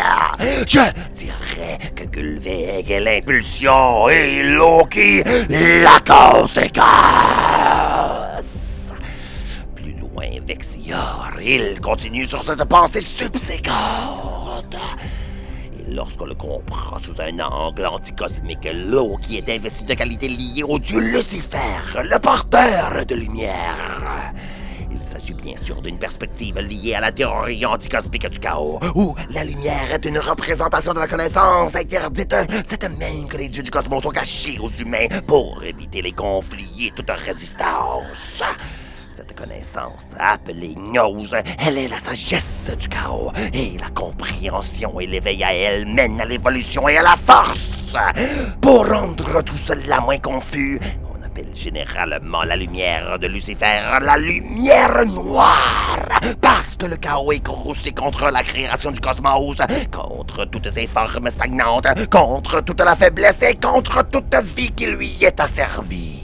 Je 0.67 0.79
dirais 1.13 1.77
que 1.95 2.05
Gulvig 2.05 2.89
est 2.89 2.99
l'impulsion 2.99 4.09
et 4.09 4.41
Loki 4.41 5.23
la 5.49 5.99
conséquence. 5.99 6.81
Il 11.41 11.79
continue 11.81 12.25
sur 12.25 12.43
cette 12.43 12.63
pensée 12.65 13.01
subséquente. 13.01 14.75
Et 15.79 15.91
lorsqu'on 15.93 16.25
le 16.25 16.35
comprend 16.35 16.99
sous 16.99 17.19
un 17.21 17.39
angle 17.39 17.85
anticosmique, 17.85 18.67
Loki 18.71 19.37
est 19.37 19.49
investi 19.49 19.85
de 19.85 19.93
qualités 19.93 20.27
liées 20.27 20.63
au 20.63 20.77
dieu 20.77 20.99
Lucifer, 20.99 21.57
le 22.03 22.19
porteur 22.19 23.05
de 23.05 23.15
lumière. 23.15 24.33
Il 24.91 25.01
s'agit 25.01 25.33
bien 25.33 25.57
sûr 25.57 25.81
d'une 25.81 25.97
perspective 25.97 26.59
liée 26.59 26.95
à 26.95 26.99
la 26.99 27.11
théorie 27.11 27.65
anticosmique 27.65 28.27
du 28.27 28.39
chaos, 28.39 28.79
où 28.93 29.15
la 29.29 29.45
lumière 29.45 29.93
est 29.93 30.05
une 30.05 30.19
représentation 30.19 30.93
de 30.93 30.99
la 30.99 31.07
connaissance 31.07 31.75
interdite, 31.75 32.35
cette 32.65 32.83
même 32.97 33.27
que 33.27 33.37
les 33.37 33.47
dieux 33.47 33.63
du 33.63 33.71
cosmos 33.71 34.03
sont 34.03 34.11
cachés 34.11 34.59
aux 34.59 34.69
humains 34.69 35.07
pour 35.27 35.63
éviter 35.63 36.01
les 36.01 36.11
conflits 36.11 36.87
et 36.87 36.91
toute 36.91 37.09
résistance. 37.09 38.43
Cette 39.21 39.37
connaissance, 39.37 40.09
appelée 40.17 40.73
gnose, 40.75 41.35
elle 41.59 41.77
est 41.77 41.87
la 41.87 41.99
sagesse 41.99 42.71
du 42.75 42.87
chaos, 42.87 43.31
et 43.53 43.77
la 43.79 43.89
compréhension 43.89 44.99
et 44.99 45.05
l'éveil 45.05 45.43
à 45.43 45.53
elle 45.53 45.85
mènent 45.85 46.19
à 46.19 46.25
l'évolution 46.25 46.89
et 46.89 46.97
à 46.97 47.03
la 47.03 47.15
force. 47.15 47.95
Pour 48.59 48.87
rendre 48.87 49.43
tout 49.43 49.57
cela 49.57 49.99
moins 49.99 50.17
confus, 50.17 50.79
on 51.07 51.23
appelle 51.23 51.53
généralement 51.53 52.41
la 52.43 52.55
lumière 52.55 53.19
de 53.19 53.27
Lucifer 53.27 53.81
la 54.01 54.17
lumière 54.17 55.05
noire, 55.05 55.99
parce 56.41 56.75
que 56.75 56.87
le 56.87 56.95
chaos 56.95 57.31
est 57.31 57.45
courroucé 57.45 57.91
contre 57.91 58.31
la 58.31 58.41
création 58.41 58.89
du 58.89 58.99
cosmos, 58.99 59.57
contre 59.91 60.45
toutes 60.45 60.71
ses 60.71 60.87
formes 60.87 61.29
stagnantes, 61.29 61.87
contre 62.09 62.61
toute 62.61 62.81
la 62.81 62.95
faiblesse 62.95 63.43
et 63.43 63.53
contre 63.53 64.03
toute 64.09 64.33
vie 64.57 64.71
qui 64.71 64.87
lui 64.87 65.15
est 65.21 65.39
asservie. 65.39 66.20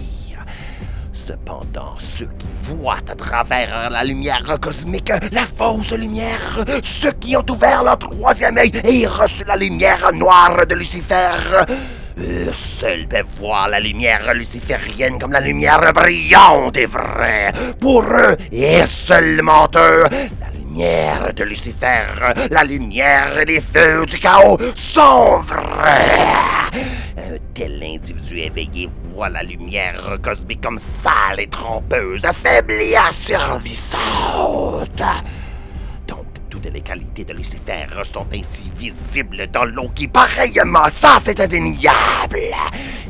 Cependant, 1.28 1.94
ceux 1.98 2.30
qui 2.40 2.48
voient 2.64 3.04
à 3.06 3.14
travers 3.14 3.90
la 3.90 4.02
lumière 4.06 4.58
cosmique, 4.62 5.12
la 5.34 5.42
fausse 5.42 5.92
lumière, 5.92 6.64
ceux 6.82 7.12
qui 7.12 7.36
ont 7.36 7.46
ouvert 7.50 7.84
leur 7.84 8.00
troisième 8.00 8.58
œil 8.58 8.72
et 8.86 9.06
reçu 9.06 9.44
la 9.46 9.58
lumière 9.58 10.14
noire 10.14 10.66
de 10.66 10.74
Lucifer, 10.76 11.36
eux 12.18 12.54
seuls 12.54 13.10
peuvent 13.10 13.26
voir 13.40 13.68
la 13.68 13.82
lumière 13.82 14.34
luciférienne 14.34 15.20
comme 15.20 15.34
la 15.34 15.42
lumière 15.42 15.92
brillante 15.92 16.78
et 16.78 16.86
vraie. 16.86 17.52
Pour 17.78 18.04
eux, 18.04 18.38
et 18.50 18.86
seulement 18.86 19.68
eux, 19.76 20.06
la 20.40 20.58
lumière 20.58 21.34
de 21.36 21.44
Lucifer, 21.44 22.06
la 22.50 22.64
lumière 22.64 23.34
les 23.46 23.60
feux 23.60 24.06
du 24.06 24.18
chaos 24.18 24.58
sont 24.76 25.42
vrais. 25.42 26.72
Un 27.18 27.38
tel 27.54 27.84
individu 27.84 28.40
éveillé 28.40 28.90
la 29.26 29.41
lumière 29.41 30.18
cosmique 30.22 30.61
comme 30.61 30.78
sale 30.80 31.39
et 31.39 31.47
trompeuse, 31.47 32.24
affaiblie 32.24 32.95
asservissante. 32.95 35.01
Donc, 36.07 36.26
toutes 36.49 36.72
les 36.72 36.82
qualités 36.82 37.26
de 37.26 37.34
Lucifer 37.34 37.88
sont 38.03 38.28
ainsi 38.34 38.72
visibles 38.76 39.47
dans 39.51 39.65
Loki. 39.65 40.07
Pareillement, 40.07 40.88
ça 40.91 41.18
c'est 41.22 41.39
indéniable. 41.39 42.39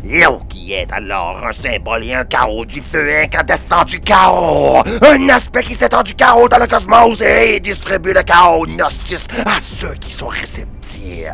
Loki 0.04 0.74
est 0.74 0.94
alors 0.94 1.46
un 1.46 1.52
symbole 1.52 2.06
et 2.06 2.14
un 2.14 2.24
chaos 2.24 2.66
du 2.66 2.82
feu 2.82 3.10
incandescent 3.24 3.84
du 3.84 4.00
chaos. 4.00 4.84
Un 5.02 5.30
aspect 5.30 5.64
qui 5.64 5.76
s'étend 5.76 6.04
du 6.04 6.16
chaos 6.16 6.48
dans 6.48 6.60
le 6.60 6.68
cosmos 6.68 7.22
et 7.22 7.60
distribue 7.60 8.14
le 8.14 8.24
chaos 8.24 8.66
gnosis 8.66 9.26
à 9.46 9.60
ceux 9.60 9.96
qui 9.96 10.14
sont 10.14 10.28
réceptifs. 10.28 11.34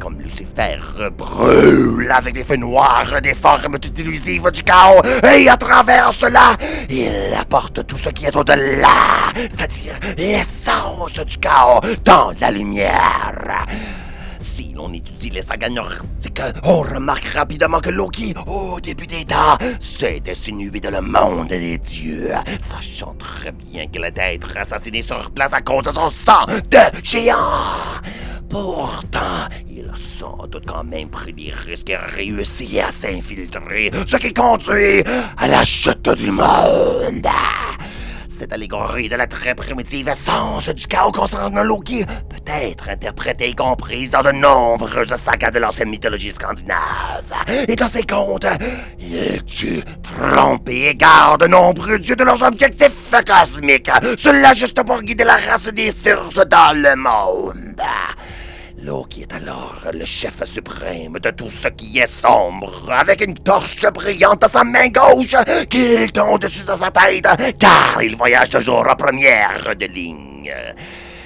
Comme 0.00 0.20
Lucifer, 0.20 0.78
brûle 1.16 2.10
avec 2.10 2.36
les 2.36 2.44
feux 2.44 2.56
noirs 2.56 3.20
des 3.20 3.34
formes 3.34 3.78
toutes 3.78 3.98
illusives 3.98 4.50
du 4.50 4.62
chaos, 4.62 5.02
et 5.24 5.48
à 5.48 5.56
travers 5.56 6.12
cela, 6.12 6.56
il 6.88 7.34
apporte 7.38 7.84
tout 7.86 7.98
ce 7.98 8.10
qui 8.10 8.26
est 8.26 8.36
au-delà, 8.36 9.32
c'est-à-dire 9.34 9.94
l'essence 10.16 11.12
du 11.26 11.36
chaos 11.38 11.80
dans 12.04 12.32
la 12.40 12.50
lumière. 12.50 13.66
Si 14.40 14.72
l'on 14.74 14.92
étudie 14.92 15.30
les 15.30 15.42
sagas 15.42 15.68
nordiques, 15.68 16.42
on 16.62 16.80
remarque 16.80 17.26
rapidement 17.34 17.80
que 17.80 17.90
Loki, 17.90 18.34
au 18.46 18.80
début 18.80 19.06
des 19.06 19.24
temps, 19.24 19.58
s'est 19.80 20.22
insinué 20.28 20.78
dans 20.80 20.92
le 20.92 21.00
monde 21.00 21.48
des 21.48 21.78
dieux, 21.78 22.30
sachant 22.60 23.14
très 23.18 23.50
bien 23.52 23.88
qu'il 23.88 24.04
allait 24.04 24.36
être 24.36 24.56
assassiné 24.56 25.02
sur 25.02 25.30
place 25.32 25.52
à 25.52 25.60
cause 25.60 25.82
de 25.82 25.90
son 25.90 26.08
sang 26.10 26.46
de 26.70 27.02
géant. 27.02 27.34
Pourtant, 28.48 29.46
il 29.68 29.90
a 29.92 29.96
sans 29.96 30.46
doute 30.46 30.64
quand 30.66 30.84
même 30.84 31.10
pris 31.10 31.32
des 31.32 31.52
risques 31.52 31.90
et 31.90 31.96
réussi 31.96 32.80
à 32.80 32.90
s'infiltrer, 32.90 33.90
ce 34.06 34.16
qui 34.16 34.32
conduit 34.32 35.04
à 35.36 35.48
la 35.48 35.64
chute 35.64 36.08
du 36.10 36.30
monde. 36.30 37.28
Cette 38.38 38.52
allégorie 38.52 39.08
de 39.08 39.16
la 39.16 39.26
très 39.26 39.54
primitive 39.54 40.08
essence 40.08 40.68
du 40.68 40.86
chaos 40.86 41.10
concernant 41.10 41.64
Loki 41.64 42.06
peut 42.06 42.52
être 42.52 42.88
interprétée 42.88 43.48
et 43.48 43.54
comprise 43.54 44.12
dans 44.12 44.22
de 44.22 44.30
nombreuses 44.30 45.14
sagas 45.16 45.50
de 45.50 45.58
l'ancienne 45.58 45.90
mythologie 45.90 46.30
scandinave. 46.30 47.34
Et 47.66 47.74
dans 47.74 47.88
ces 47.88 48.04
contes, 48.04 48.46
il 49.00 49.42
tue, 49.42 49.82
trompe 50.02 50.68
et 50.68 50.90
égare 50.90 51.36
de 51.38 51.48
nombreux 51.48 51.98
dieux 51.98 52.14
de 52.14 52.22
leurs 52.22 52.42
objectifs 52.42 53.12
cosmiques. 53.26 53.90
Cela 54.16 54.54
juste 54.54 54.80
pour 54.84 55.02
guider 55.02 55.24
la 55.24 55.36
race 55.36 55.66
des 55.66 55.92
Thurs 55.92 56.46
dans 56.46 56.80
le 56.80 56.94
monde. 56.94 57.82
Loki 58.82 59.22
est 59.22 59.32
alors 59.34 59.80
le 59.92 60.04
chef 60.04 60.44
suprême 60.44 61.18
de 61.20 61.30
tout 61.30 61.50
ce 61.50 61.66
qui 61.68 61.98
est 61.98 62.06
sombre, 62.06 62.88
avec 62.90 63.20
une 63.22 63.34
torche 63.34 63.84
brillante 63.92 64.44
à 64.44 64.48
sa 64.48 64.62
main 64.62 64.88
gauche 64.88 65.34
qu'il 65.68 66.12
tend 66.12 66.34
au-dessus 66.34 66.62
de 66.62 66.76
sa 66.76 66.90
tête, 66.90 67.26
car 67.58 68.00
il 68.00 68.14
voyage 68.14 68.50
toujours 68.50 68.86
en 68.88 68.94
première 68.94 69.74
de 69.74 69.86
ligne. 69.86 70.54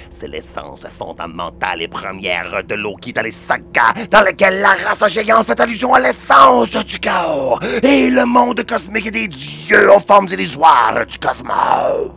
C'est 0.09 0.27
l'essence 0.27 0.81
fondamentale 0.97 1.83
et 1.83 1.87
première 1.87 2.63
de 2.63 2.75
Loki 2.75 3.13
dans 3.13 3.21
les 3.21 3.31
sagas, 3.31 3.93
dans 4.09 4.21
lesquelles 4.21 4.61
la 4.61 4.69
race 4.69 5.11
géante 5.11 5.45
fait 5.45 5.59
allusion 5.59 5.93
à 5.93 5.99
l'essence 5.99 6.71
du 6.71 6.99
chaos 6.99 7.59
et 7.83 8.09
le 8.09 8.25
monde 8.25 8.63
cosmique 8.65 9.11
des 9.11 9.27
dieux 9.27 9.91
aux 9.91 9.99
formes 9.99 10.27
illusoires 10.29 11.05
du 11.05 11.19
cosmos. 11.19 12.11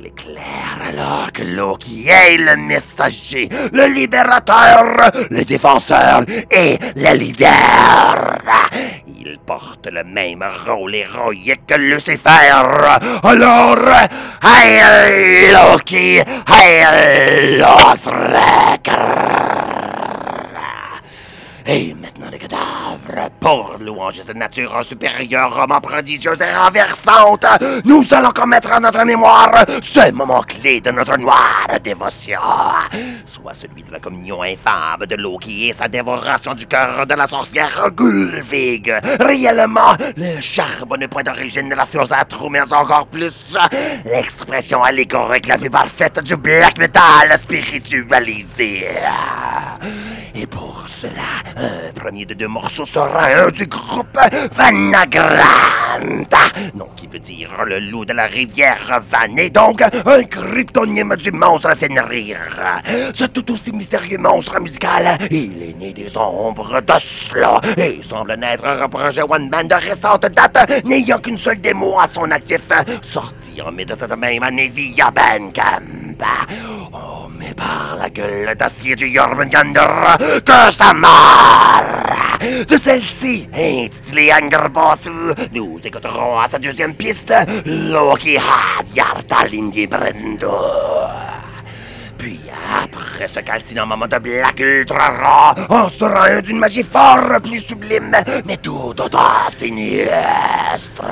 Il 0.00 0.06
est 0.06 0.14
clair 0.14 0.78
alors 0.88 1.30
que 1.30 1.42
Loki 1.42 2.08
est 2.08 2.38
le 2.38 2.56
messager, 2.56 3.50
le 3.70 3.86
libérateur, 3.86 4.84
le 5.30 5.44
défenseur 5.44 6.22
et 6.50 6.78
le 6.96 7.14
leader. 7.18 8.38
Il 9.20 9.38
porte 9.44 9.88
le 9.92 10.02
même 10.04 10.42
rôle 10.66 10.94
héroïque 10.94 11.66
que 11.66 11.74
Lucifer. 11.74 12.50
Alors, 13.22 13.78
Hail 14.42 15.52
Loki, 15.52 16.22
Hail 16.46 17.58
Lothrak. 17.58 18.88
Et 21.66 21.94
maintenant 21.94 22.30
les 22.32 22.38
cadavres, 22.38 22.79
pour 23.40 23.76
louanger 23.80 24.22
cette 24.26 24.36
nature 24.36 24.82
supérieure, 24.84 25.54
roman 25.54 25.80
prodigieuse 25.80 26.40
et 26.40 26.54
renversante, 26.54 27.46
nous 27.84 28.04
allons 28.10 28.30
commettre 28.30 28.72
en 28.72 28.80
notre 28.80 29.04
mémoire 29.04 29.64
ce 29.82 30.10
moment 30.12 30.42
clé 30.42 30.80
de 30.80 30.90
notre 30.90 31.16
noire 31.16 31.66
dévotion, 31.82 32.40
soit 33.26 33.54
celui 33.54 33.82
de 33.82 33.92
la 33.92 33.98
communion 33.98 34.42
infâme 34.42 35.06
de 35.06 35.16
Loki 35.16 35.68
et 35.68 35.72
sa 35.72 35.88
dévoration 35.88 36.54
du 36.54 36.66
cœur 36.66 37.06
de 37.06 37.14
la 37.14 37.26
sorcière 37.26 37.90
Gulvig. 37.92 38.92
Réellement, 39.20 39.94
le 40.16 40.40
charbonneux 40.40 41.08
point 41.08 41.22
d'origine 41.22 41.68
de 41.68 41.74
la 41.74 41.86
Fiosatru, 41.86 42.50
mais 42.50 42.60
encore 42.72 43.06
plus 43.06 43.54
l'expression 44.04 44.82
allégorique 44.82 45.46
la 45.46 45.58
plus 45.58 45.70
parfaite 45.70 46.20
du 46.20 46.36
black 46.36 46.78
metal 46.78 47.38
spiritualisé. 47.38 48.86
Et 50.34 50.46
pour 50.46 50.84
cela, 50.88 51.42
un 51.56 51.92
premier 51.92 52.24
de 52.24 52.34
deux 52.34 52.48
morceaux 52.48 52.86
sera 53.00 53.46
un 53.46 53.50
du 53.50 53.66
groupe 53.66 54.18
Vanagranta, 54.52 56.38
nom 56.74 56.88
qui 56.96 57.06
veut 57.06 57.18
dire 57.18 57.64
le 57.64 57.80
loup 57.80 58.04
de 58.04 58.12
la 58.12 58.26
rivière 58.26 59.00
Van, 59.10 59.36
et 59.38 59.48
donc 59.48 59.80
un 59.80 60.22
cryptonyme 60.24 61.16
du 61.16 61.32
monstre 61.32 61.74
Fenrir. 61.74 62.36
Ce 63.14 63.24
tout 63.24 63.50
aussi 63.52 63.72
mystérieux 63.72 64.18
monstre 64.18 64.60
musical, 64.60 65.16
il 65.30 65.62
est 65.62 65.78
né 65.78 65.94
des 65.94 66.14
ombres 66.14 66.82
d'Oslo 66.82 67.58
et 67.78 68.00
semble 68.02 68.34
n'être 68.34 68.66
un 68.66 68.88
projet 68.88 69.22
one-man 69.22 69.66
de 69.66 69.76
récente 69.76 70.26
date, 70.26 70.84
n'ayant 70.84 71.20
qu'une 71.20 71.38
seule 71.38 71.60
démo 71.60 71.98
à 71.98 72.06
son 72.06 72.30
actif, 72.30 72.68
sorti 73.00 73.62
en 73.62 73.72
mai 73.72 73.86
de 73.86 73.94
cette 73.98 74.14
même 74.14 74.42
année 74.42 74.68
via 74.68 75.10
Bandcamp. 75.10 76.20
Oh, 76.92 77.30
mais 77.38 77.54
par 77.54 77.96
la 77.98 78.10
gueule 78.10 78.54
d'acier 78.54 78.94
du 78.94 79.10
Jormungandr 79.10 80.18
que 80.44 80.70
ça 80.70 80.92
marre! 80.92 82.10
De 82.40 82.76
celle-ci, 82.90 83.46
intitulée 83.54 84.32
Angerbosu, 84.32 85.10
nous 85.52 85.78
écouterons 85.84 86.40
à 86.40 86.48
sa 86.48 86.58
deuxième 86.58 86.94
piste 86.94 87.32
Loki 87.64 88.36
Hadjartalindi 88.36 89.86
Brendo. 89.86 90.50
Puis 92.18 92.40
après 92.82 93.28
ce 93.28 93.38
calcinant 93.40 93.86
moment 93.86 94.08
de 94.08 94.18
black 94.18 94.58
ultra 94.58 95.08
rare, 95.10 95.54
on 95.68 95.88
sera 95.88 96.26
un 96.26 96.40
d'une 96.40 96.58
magie 96.58 96.82
fort 96.82 97.40
plus 97.40 97.60
sublime, 97.60 98.16
mais 98.44 98.56
tout 98.56 98.92
autant 98.98 99.48
sinistre. 99.56 101.04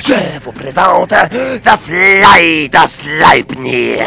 Je 0.00 0.40
vous 0.42 0.52
présente 0.52 1.10
The 1.10 1.76
Flight 1.78 2.74
of 2.74 2.90
Sleipnir. 2.90 4.06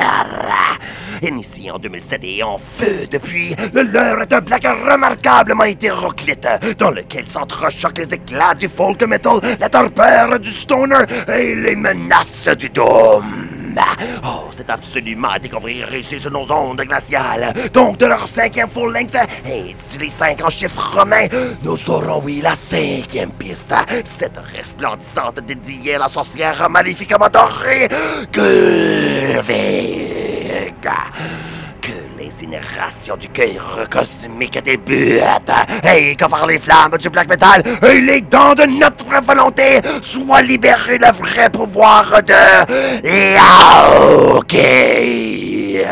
Initié 1.21 1.71
en 1.71 1.79
2007 1.79 2.23
et 2.23 2.43
en 2.43 2.57
feu 2.57 3.07
depuis, 3.09 3.55
le 3.73 3.83
leur 3.83 4.21
est 4.21 4.33
un 4.33 4.41
black 4.41 4.63
remarquablement 4.63 5.63
hétéroclite, 5.63 6.47
dans 6.77 6.91
lequel 6.91 7.27
s'entrechoquent 7.27 7.99
les 7.99 8.13
éclats 8.13 8.55
du 8.55 8.69
folk 8.69 9.01
metal, 9.03 9.39
la 9.59 9.69
torpeur 9.69 10.39
du 10.39 10.51
stoner 10.51 11.05
et 11.27 11.55
les 11.55 11.75
menaces 11.75 12.47
du 12.57 12.69
doom. 12.69 13.45
Oh, 14.23 14.45
c'est 14.51 14.69
absolument 14.69 15.29
à 15.29 15.39
découvrir 15.39 15.93
ici 15.93 16.19
sur 16.19 16.31
nos 16.31 16.49
ondes 16.51 16.81
glaciales. 16.81 17.53
Donc, 17.73 17.97
de 17.97 18.05
leur 18.05 18.27
cinquième 18.27 18.69
full-length, 18.69 19.17
intitulé 19.45 20.09
5 20.09 20.43
en 20.43 20.49
chiffres 20.49 20.97
romains, 20.97 21.27
nous 21.63 21.77
aurons, 21.89 22.21
oui, 22.23 22.39
la 22.41 22.55
cinquième 22.55 23.31
piste. 23.31 23.73
Cette 24.05 24.39
resplendissante 24.55 25.39
dédiée 25.45 25.95
à 25.95 25.99
la 25.99 26.07
sorcière 26.07 26.69
maléfiquement 26.69 27.29
dorée, 27.29 27.89
Gulvig. 28.31 30.14
Que 31.81 31.91
l'incinération 32.19 33.17
du 33.17 33.27
cœur 33.29 33.87
cosmique 33.89 34.63
débute 34.63 35.23
et 35.83 36.15
que 36.15 36.25
par 36.25 36.45
les 36.45 36.59
flammes 36.59 36.95
du 36.99 37.09
black 37.09 37.27
metal 37.27 37.63
et 37.89 38.01
les 38.01 38.21
dents 38.21 38.53
de 38.53 38.65
notre 38.65 39.19
volonté 39.21 39.81
soit 40.01 40.43
libéré 40.43 40.99
le 40.99 41.11
vrai 41.11 41.49
pouvoir 41.49 42.21
de 42.21 42.33
Loki. 44.37 45.85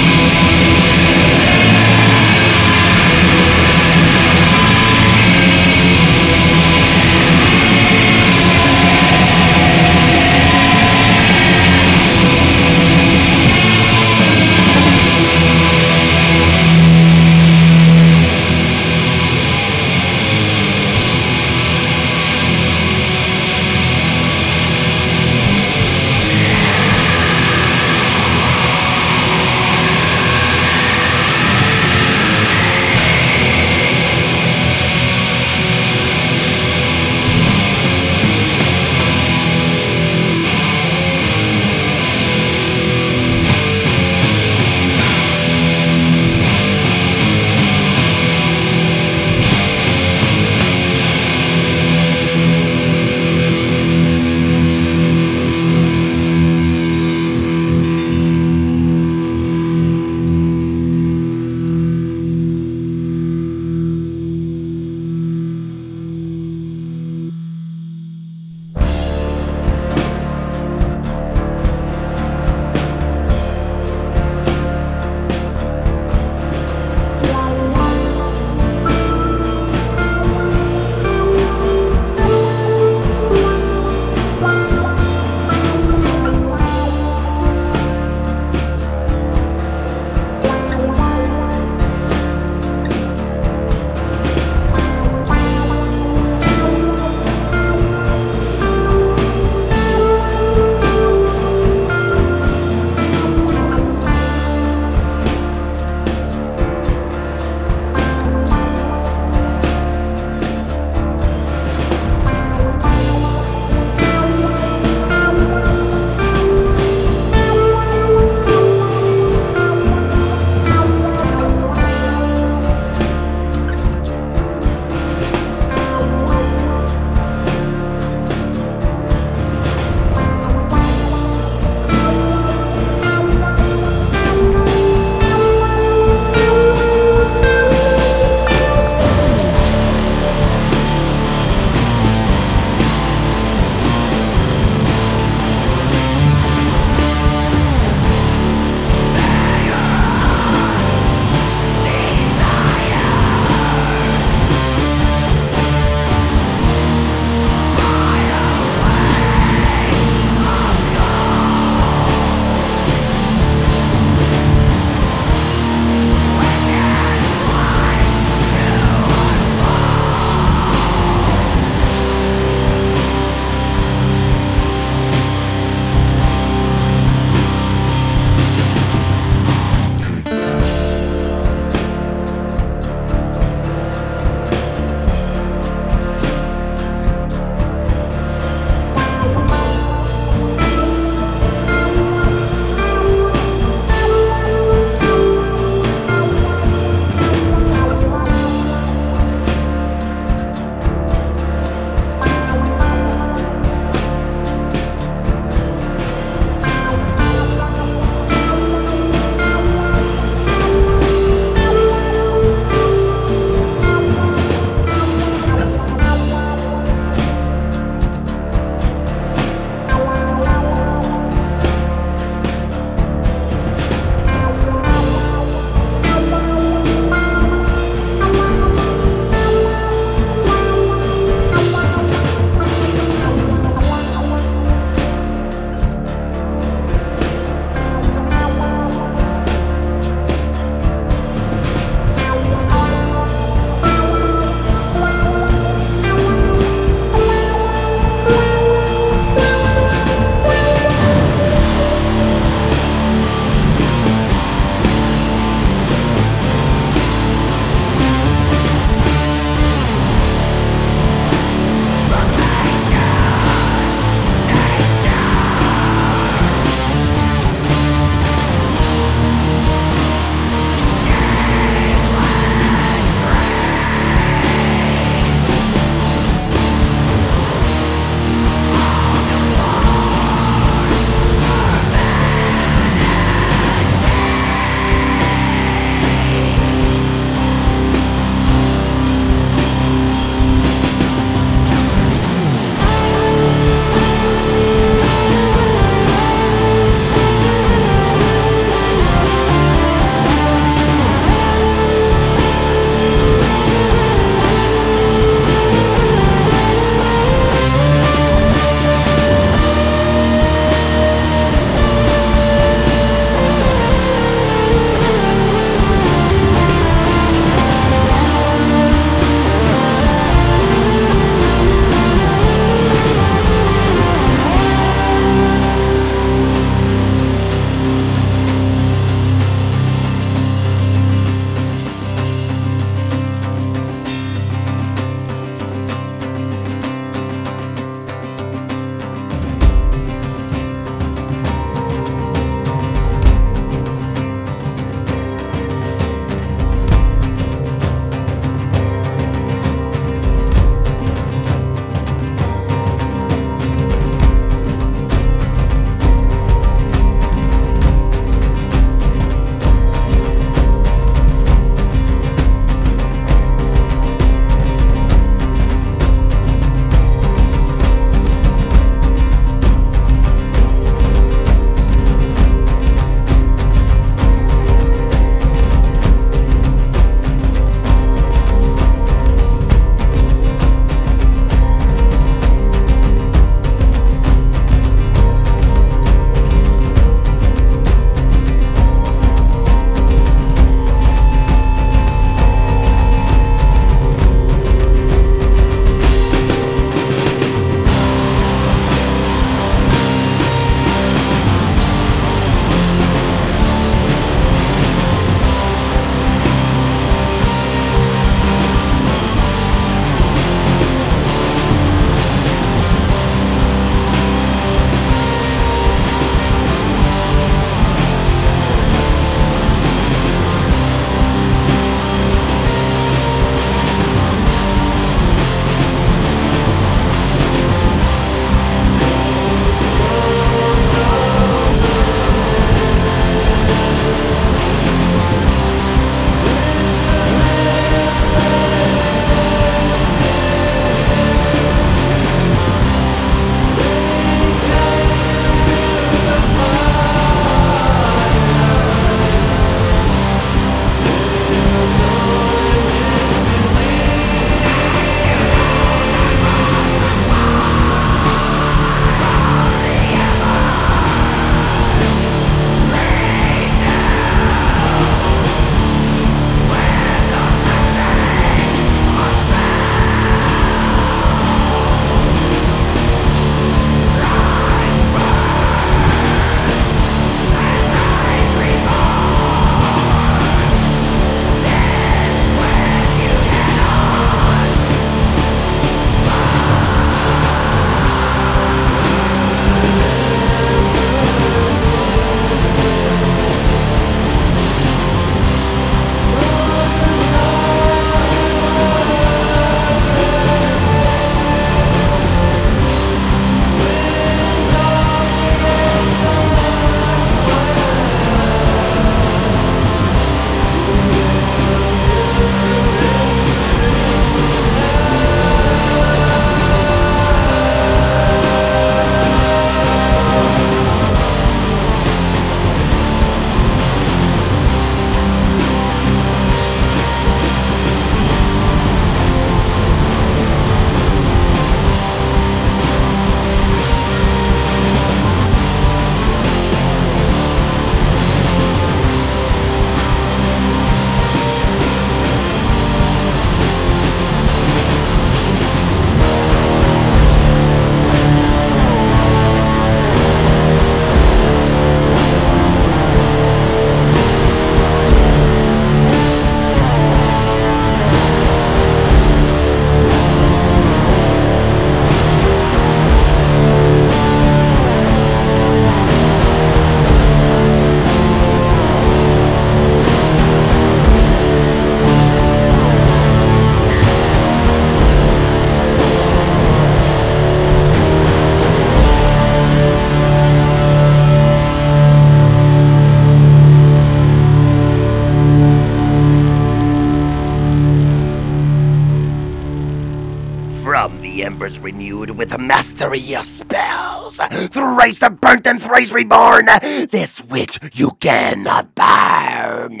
Mastery 593.12 593.36
of 593.36 593.46
spells. 593.46 594.36
Thrice 594.70 595.22
burnt 595.40 595.66
and 595.66 595.80
thrice 595.80 596.12
reborn, 596.12 596.66
this 597.10 597.42
witch 597.44 597.78
you 597.92 598.12
cannot 598.20 598.94
burn. 598.94 600.00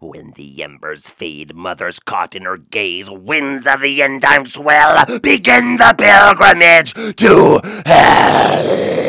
When 0.00 0.32
the 0.32 0.62
embers 0.62 1.08
fade, 1.10 1.54
mothers 1.54 1.98
caught 1.98 2.34
in 2.34 2.44
her 2.44 2.56
gaze, 2.56 3.10
winds 3.10 3.66
of 3.66 3.80
the 3.80 4.02
end 4.02 4.22
time 4.22 4.46
swell, 4.46 5.04
begin 5.20 5.76
the 5.76 5.94
pilgrimage 5.98 6.94
to 7.16 7.60
hell. 7.84 9.07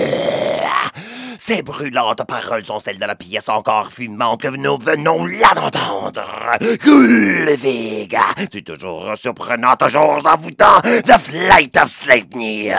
Ces 1.49 1.63
brûlantes 1.63 2.27
paroles 2.27 2.63
sont 2.63 2.79
celles 2.79 2.99
de 2.99 3.05
la 3.05 3.15
pièce 3.15 3.49
encore 3.49 3.91
fumante 3.91 4.39
que 4.39 4.49
nous 4.49 4.77
venons 4.77 5.25
là 5.25 5.55
d'entendre. 5.55 6.21
Gulvig, 6.83 8.15
c'est 8.51 8.61
toujours 8.61 9.13
surprenant, 9.15 9.75
toujours 9.75 10.21
envoûtant, 10.27 10.79
The 10.83 11.17
Flight 11.17 11.75
of 11.77 11.91
Sleipnir. 11.91 12.77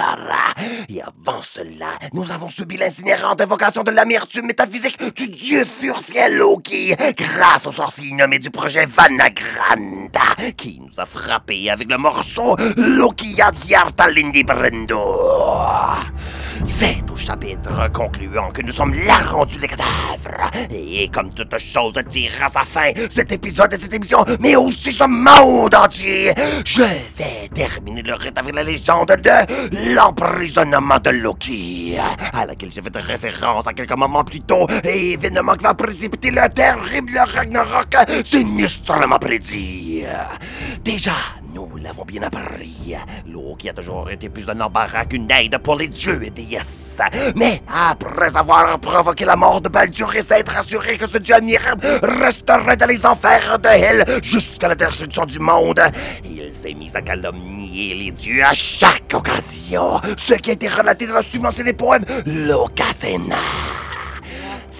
Et 0.89 1.03
avant 1.03 1.43
cela, 1.43 1.89
nous 2.13 2.31
avons 2.31 2.49
subi 2.49 2.77
l'incinérante 2.77 3.41
invocation 3.41 3.83
de 3.83 3.91
l'amertume 3.91 4.47
métaphysique 4.47 5.17
du 5.17 5.27
dieu 5.27 5.65
furciel 5.65 6.37
Loki, 6.37 6.95
grâce 7.17 7.67
au 7.67 7.73
sorcier 7.73 8.13
nommé 8.13 8.39
du 8.39 8.51
projet 8.51 8.87
Vanagranda, 8.87 10.53
qui 10.57 10.81
nous 10.81 11.01
a 11.01 11.07
frappé 11.07 11.71
avec 11.71 11.91
le 11.91 11.99
morceau 11.99 12.57
Loki 12.77 13.35
Lindi 14.15 14.45
Brendo. 14.45 15.01
C'est 16.65 16.99
au 17.13 17.17
chapitre 17.17 17.91
concluant 17.93 18.51
que 18.51 18.63
nous 18.63 18.73
sommes 18.73 18.95
là 19.07 19.19
rendus 19.19 19.59
les 19.59 19.69
cadavres. 19.69 20.51
Et 20.71 21.09
comme 21.09 21.33
toute 21.33 21.59
chose 21.59 21.95
tire 22.09 22.33
à 22.43 22.49
sa 22.49 22.63
fin, 22.63 22.93
cet 23.09 23.33
épisode 23.33 23.71
de 23.71 23.77
cette 23.77 23.95
émission, 23.95 24.25
mais 24.41 24.57
aussi 24.57 24.93
ce 24.93 25.05
monde 25.05 25.75
entier, 25.75 26.33
je 26.65 26.83
vais 26.83 27.49
terminer 27.53 28.03
le 28.03 28.15
rite 28.15 28.39
avec 28.39 28.55
la 28.55 28.63
légende 28.63 29.09
de 29.09 29.95
l'emprisonnement 29.95 30.99
de 30.99 31.11
Loki, 31.11 31.99
à 32.33 32.47
laquelle 32.47 32.71
j'ai 32.73 32.83
fait 32.83 32.97
référence 32.97 33.67
à 33.67 33.73
quelques 33.73 33.97
moments 33.97 34.25
plus 34.25 34.41
tôt, 34.41 34.67
et 34.85 35.13
événement 35.13 35.55
qui 35.55 35.65
va 35.65 35.75
précipiter 35.75 36.31
le 36.31 36.49
terrible 36.49 37.19
Ragnarok 37.19 37.97
sinistrement 38.25 39.19
prédit. 39.19 40.05
Déjà, 40.85 41.13
nous 41.53 41.69
l'avons 41.77 42.05
bien 42.05 42.23
appris. 42.23 42.95
L'eau 43.27 43.57
qui 43.59 43.69
a 43.69 43.73
toujours 43.73 44.11
été 44.11 44.29
plus 44.29 44.49
un 44.49 44.61
embarras 44.61 45.05
qu'une 45.05 45.31
aide 45.31 45.59
pour 45.59 45.77
les 45.77 45.89
dieux 45.89 46.23
et 46.25 46.31
déesses. 46.31 47.01
Mais 47.35 47.63
après 47.69 48.37
avoir 48.37 48.79
provoqué 48.79 49.25
la 49.25 49.37
mort 49.37 49.61
de 49.61 49.69
Baldur 49.69 50.15
et 50.15 50.23
s'être 50.23 50.57
assuré 50.57 50.97
que 50.97 51.09
ce 51.09 51.19
dieu 51.19 51.35
admirable 51.35 51.87
resterait 52.03 52.77
dans 52.77 52.87
les 52.87 53.05
enfers 53.05 53.59
de 53.59 53.69
Hell 53.69 54.05
jusqu'à 54.23 54.69
la 54.69 54.75
destruction 54.75 55.25
du 55.25 55.39
monde, 55.39 55.81
il 56.25 56.53
s'est 56.53 56.75
mis 56.75 56.95
à 56.95 57.03
calomnier 57.03 57.95
les 57.95 58.11
dieux 58.11 58.45
à 58.45 58.53
chaque 58.53 59.13
occasion. 59.15 60.01
Ce 60.17 60.35
qui 60.35 60.51
a 60.51 60.53
été 60.53 60.69
relaté 60.69 61.07
dans 61.07 61.17
le 61.17 61.23
subventionné 61.23 61.73
poème 61.73 62.05
Locasena. 62.27 63.37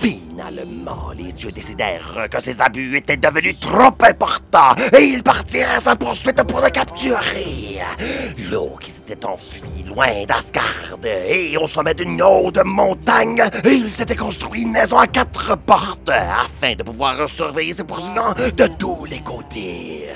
Finalement, 0.01 1.13
les 1.15 1.31
dieux 1.31 1.53
décidèrent 1.53 2.27
que 2.31 2.41
ces 2.41 2.59
abus 2.63 2.97
étaient 2.97 3.19
devenus 3.19 3.61
trop 3.61 3.93
importants 4.01 4.75
et 4.99 5.05
ils 5.05 5.23
partirent 5.23 5.73
à 5.73 5.79
sa 5.79 5.95
poursuite 5.95 6.43
pour 6.45 6.63
le 6.63 6.71
capturer. 6.71 7.81
L'eau 8.51 8.79
qui 8.81 8.91
s'était 8.93 9.27
enfui 9.27 9.85
loin 9.87 10.25
d'Asgard 10.27 10.99
et 11.05 11.55
au 11.59 11.69
sommet 11.69 11.93
d'une 11.93 12.23
haute 12.23 12.65
montagne, 12.65 13.43
il 13.67 13.93
s'était 13.93 14.17
construit 14.17 14.63
une 14.63 14.73
maison 14.73 14.97
à 14.97 15.07
quatre 15.07 15.55
portes 15.59 16.09
afin 16.09 16.75
de 16.75 16.83
pouvoir 16.83 17.29
surveiller 17.29 17.75
ses 17.75 17.85
poursuivants 17.85 18.33
de 18.57 18.67
tous 18.79 19.05
les 19.05 19.21
côtés. 19.21 20.09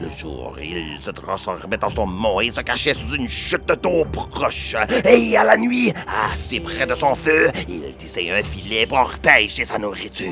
Le 0.00 0.08
jour, 0.10 0.56
il 0.60 0.98
se 1.00 1.10
transformait 1.10 1.82
en 1.82 1.88
son 1.88 2.06
mont 2.06 2.40
et 2.40 2.50
se 2.50 2.60
cachait 2.60 2.94
sous 2.94 3.14
une 3.14 3.28
chute 3.28 3.66
d'eau 3.82 4.04
proche. 4.04 4.76
Et 5.04 5.36
à 5.36 5.44
la 5.44 5.56
nuit, 5.56 5.92
assez 6.32 6.60
près 6.60 6.86
de 6.86 6.94
son 6.94 7.14
feu, 7.14 7.50
il 7.68 7.94
tissait 7.96 8.30
un 8.30 8.42
filet 8.42 8.86
pour 8.86 9.10
pêcher 9.22 9.64
sa 9.64 9.78
nourriture. 9.78 10.30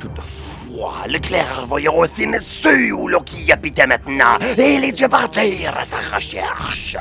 Toutefois, 0.00 1.04
le 1.08 1.18
clairvoyant 1.18 2.04
sut 2.06 2.92
où 2.92 3.08
Loki 3.08 3.52
habitait 3.52 3.86
maintenant, 3.86 4.38
et 4.56 4.78
les 4.78 4.92
dieux 4.92 5.08
partirent 5.08 5.76
à 5.76 5.84
sa 5.84 5.98
recherche. 5.98 6.96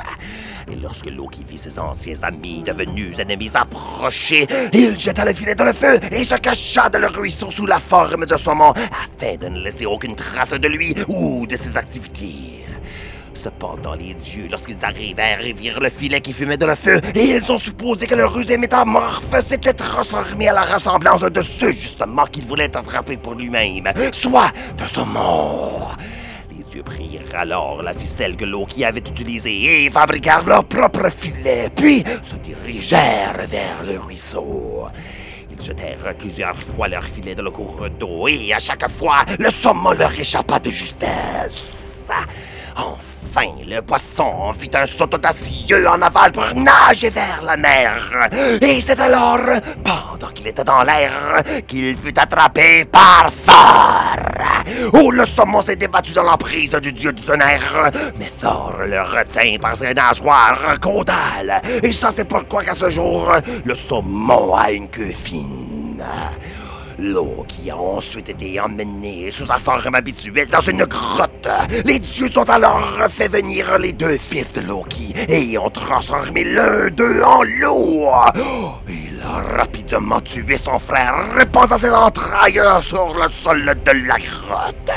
Et 0.70 0.76
lorsque 0.76 1.10
Loki 1.10 1.44
vit 1.48 1.58
ses 1.58 1.80
anciens 1.80 2.22
amis 2.24 2.64
devenus 2.64 3.20
ennemis 3.20 3.52
approcher, 3.56 4.48
il 4.74 5.00
jeta 5.00 5.26
le 5.26 5.34
filet 5.34 5.56
dans 5.56 5.66
le 5.66 5.74
feu 5.74 6.00
et 6.12 6.24
se 6.24 6.36
cacha 6.36 6.90
dans 6.90 7.00
le 7.00 7.08
ruisseau 7.08 7.50
sous 7.50 7.66
la 7.66 7.80
forme 7.80 8.26
de 8.26 8.38
son 8.38 8.56
mont 8.56 8.74
afin 8.74 9.38
de 9.38 9.48
ne 9.48 9.64
laisser 9.64 9.86
aucune 9.86 10.16
trace 10.16 10.52
de 10.52 10.68
lui 10.68 10.96
ou 11.08 11.48
de 11.48 11.56
ses 11.56 11.78
activités. 11.78 12.66
Cependant, 13.34 13.96
les 13.96 14.14
dieux, 14.14 14.48
lorsqu'ils 14.52 14.78
arrivèrent, 14.86 15.42
et 15.42 15.54
virent 15.54 15.80
le 15.80 15.90
filet 15.90 16.22
qui 16.22 16.32
fumait 16.32 16.58
dans 16.58 16.68
le 16.68 16.76
feu, 16.76 17.02
et 17.16 17.32
ils 17.32 17.52
ont 17.52 17.58
supposé 17.58 18.06
que 18.06 18.14
le 18.14 18.26
rusé 18.26 18.56
métamorphe 18.56 19.40
s'était 19.40 19.74
transformé 19.74 20.50
à 20.50 20.54
la 20.54 20.62
ressemblance 20.62 21.22
de 21.22 21.42
ceux, 21.42 21.72
justement, 21.72 22.26
qu'il 22.28 22.46
voulait 22.46 22.78
attraper 22.78 23.18
pour 23.18 23.34
lui-même, 23.34 23.92
soit 24.12 24.52
de 24.78 24.86
son 24.86 25.08
dieux 26.72 26.84
prirent 26.84 27.36
alors 27.36 27.82
la 27.84 27.94
ficelle 27.94 28.36
que 28.36 28.46
Loki 28.46 28.86
avait 28.86 29.00
utilisée 29.00 29.86
et 29.86 29.90
fabriquèrent 29.90 30.46
leur 30.46 30.64
propre 30.64 31.10
filet, 31.10 31.70
puis 31.76 32.04
se 32.24 32.36
dirigèrent 32.36 33.46
vers 33.50 33.84
le 33.84 34.00
ruisseau. 34.00 34.88
Ils 35.52 35.62
jetèrent 35.64 36.16
plusieurs 36.18 36.56
fois 36.56 36.88
leur 36.88 37.04
filet 37.04 37.36
dans 37.36 37.44
le 37.44 37.52
cours 37.52 37.88
d'eau 38.00 38.28
et 38.28 38.54
à 38.54 38.60
chaque 38.60 38.90
fois, 38.90 39.26
le 39.38 39.50
saumon 39.50 39.92
leur 39.92 40.18
échappa 40.18 40.60
de 40.60 40.70
justesse. 40.70 42.06
Enfin, 42.06 42.96
le 43.40 43.80
poisson 43.82 44.54
fit 44.58 44.72
un 44.74 44.86
saut 44.86 45.14
audacieux 45.14 45.88
en 45.88 46.02
aval 46.02 46.32
pour 46.32 46.54
nager 46.54 47.10
vers 47.10 47.42
la 47.44 47.56
mer. 47.56 48.30
Et 48.62 48.82
c'est 48.82 49.00
alors, 49.00 49.40
pendant 49.84 50.32
qu'il 50.34 50.48
était 50.48 50.64
dans 50.64 50.84
l'air, 50.84 51.42
qu'il 51.66 51.96
fut 51.96 52.18
attrapé 52.20 52.86
par 52.86 53.32
Thor. 53.46 54.18
Où 54.94 55.12
le 55.12 55.26
saumon 55.26 55.62
s'est 55.62 55.78
débattu 55.78 56.14
dans 56.14 56.24
l'emprise 56.24 56.72
du 56.72 56.92
dieu 56.92 57.14
du 57.14 57.24
tonnerre. 57.24 57.92
Mais 58.20 58.32
Thor 58.40 58.76
le 58.86 59.02
retint 59.02 59.58
par 59.62 59.78
ses 59.78 59.94
nageoires 59.94 60.78
caudales. 60.82 61.62
Et 61.82 61.92
ça, 61.92 62.10
c'est 62.14 62.26
pourquoi 62.26 62.64
qu'à 62.64 62.74
ce 62.74 62.90
jour, 62.90 63.32
le 63.64 63.76
saumon 63.76 64.56
a 64.56 64.72
une 64.72 64.90
queue 64.90 65.14
fine. 65.18 66.04
L'eau 67.00 67.46
qui 67.48 67.70
a 67.70 67.78
ensuite 67.78 68.30
été 68.30 68.60
emmenée 68.60 69.32
sous 69.32 69.46
sa 69.46 69.58
forme 69.58 69.96
habituelle 69.96 70.48
dans 70.48 70.62
une 70.62 70.84
grotte. 70.86 71.48
Les 71.86 72.00
dieux 72.00 72.30
ont 72.36 72.44
alors 72.44 73.00
fait 73.10 73.28
venir 73.28 73.78
les 73.80 73.92
deux 73.92 74.18
fils 74.18 74.52
de 74.54 74.62
Loki 74.62 75.14
et 75.28 75.58
ont 75.58 75.70
transformé 75.70 76.44
l'un 76.44 76.90
d'eux 76.90 77.22
en 77.24 77.44
loup. 77.44 78.06
Il 78.88 79.22
a 79.24 79.58
rapidement 79.58 80.22
tué 80.22 80.58
son 80.58 80.80
frère, 80.80 81.34
répandant 81.36 81.78
ses 81.78 81.92
entrailles 81.92 82.62
sur 82.82 83.14
le 83.14 83.30
sol 83.30 83.66
de 83.66 83.92
la 84.08 84.18
grotte. 84.18 84.92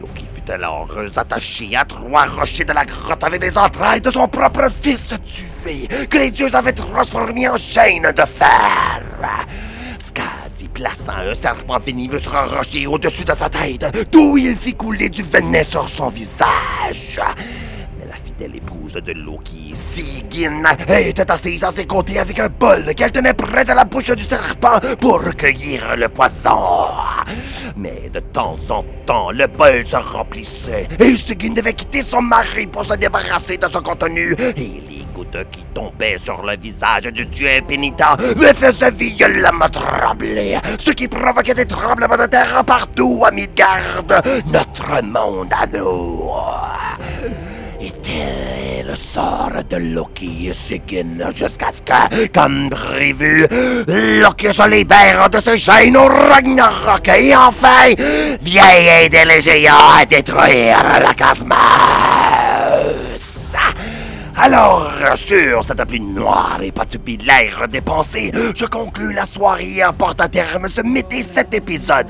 Loki 0.00 0.26
fut 0.34 0.50
alors 0.50 0.90
attaché 1.16 1.76
à 1.76 1.84
trois 1.84 2.24
rochers 2.26 2.64
de 2.64 2.72
la 2.72 2.84
grotte 2.84 3.24
avec 3.24 3.42
les 3.42 3.56
entrailles 3.56 4.00
de 4.00 4.10
son 4.10 4.28
propre 4.28 4.70
fils 4.72 5.08
tué, 5.08 5.88
que 6.08 6.18
les 6.18 6.30
dieux 6.30 6.54
avaient 6.54 6.72
transformé 6.72 7.48
en 7.48 7.56
chaîne 7.56 8.10
de 8.10 8.24
fer 8.26 9.02
plaçant 10.82 11.12
un 11.30 11.34
serpent 11.34 11.78
venimeux 11.78 12.18
sur 12.18 12.34
un 12.36 12.48
au-dessus 12.88 13.24
de 13.24 13.32
sa 13.32 13.48
tête, 13.48 13.86
d'où 14.10 14.36
il 14.36 14.56
fit 14.56 14.74
couler 14.74 15.08
du 15.08 15.22
venin 15.22 15.62
sur 15.62 15.88
son 15.88 16.08
visage. 16.08 17.20
Mais 17.96 18.06
la 18.06 18.16
fidèle 18.16 18.56
épouse 18.56 18.94
de 18.94 19.12
Loki, 19.12 19.74
Sigyn, 19.74 20.64
était 20.88 21.30
assise 21.30 21.62
à 21.62 21.70
ses 21.70 21.86
côtés 21.86 22.18
avec 22.18 22.36
un 22.40 22.48
bol 22.48 22.82
qu'elle 22.96 23.12
tenait 23.12 23.32
près 23.32 23.64
de 23.64 23.72
la 23.72 23.84
bouche 23.84 24.10
du 24.10 24.24
serpent 24.24 24.80
pour 24.98 25.24
recueillir 25.24 25.96
le 25.96 26.08
poison. 26.08 26.88
Mais 27.76 28.10
de 28.12 28.18
temps 28.18 28.58
en 28.68 28.84
temps, 29.06 29.30
le 29.30 29.46
bol 29.46 29.86
se 29.86 29.96
remplissait 29.96 30.88
et 30.98 31.16
Sigyn 31.16 31.54
devait 31.54 31.74
quitter 31.74 32.00
son 32.00 32.22
mari 32.22 32.66
pour 32.66 32.84
se 32.84 32.94
débarrasser 32.94 33.56
de 33.56 33.68
son 33.68 33.82
contenu. 33.82 34.34
Qui 35.50 35.64
tombaient 35.74 36.18
sur 36.22 36.42
le 36.42 36.56
visage 36.56 37.04
du 37.04 37.26
dieu 37.26 37.48
impénitent 37.48 38.02
me 38.36 38.52
faisaient 38.52 38.90
violemment 38.90 39.68
trembler, 39.68 40.58
ce 40.78 40.90
qui 40.90 41.08
provoquait 41.08 41.54
des 41.54 41.66
tremblements 41.66 42.16
de 42.16 42.26
terre 42.26 42.62
partout 42.64 43.22
à 43.26 43.30
Midgard, 43.30 44.04
notre 44.46 45.02
monde 45.02 45.52
à 45.52 45.66
nous. 45.66 46.30
Est 48.14 48.82
le 48.82 48.94
sort 48.94 49.62
de 49.70 49.76
Loki 49.76 50.48
et 50.50 50.52
Sigyn 50.52 51.30
jusqu'à 51.34 51.70
ce 51.72 51.80
que, 51.80 52.26
comme 52.26 52.68
prévu, 52.68 53.46
Loki 53.88 54.52
se 54.52 54.68
libère 54.68 55.30
de 55.30 55.40
ses 55.40 55.56
chaînes 55.56 55.96
au 55.96 56.06
Ragnarok 56.06 57.08
et 57.08 57.34
enfin 57.34 57.94
vient 58.42 59.00
aider 59.02 59.24
les 59.24 59.40
géants 59.40 59.96
à 59.98 60.04
détruire 60.04 60.82
la 61.00 61.14
cosmos. 61.14 62.11
Alors, 64.44 64.90
sur 65.14 65.62
cette 65.62 65.84
pluie 65.84 66.00
noire 66.00 66.58
et 66.60 66.72
pas 66.72 66.84
l'air 67.24 67.68
dépensé, 67.68 68.32
je 68.56 68.66
conclus 68.66 69.12
la 69.12 69.24
soirée 69.24 69.74
et 69.76 69.82
apporte 69.84 70.20
à 70.20 70.26
terme 70.26 70.66
ce 70.66 70.80
mété 70.80 71.22
cet 71.22 71.54
épisode. 71.54 72.08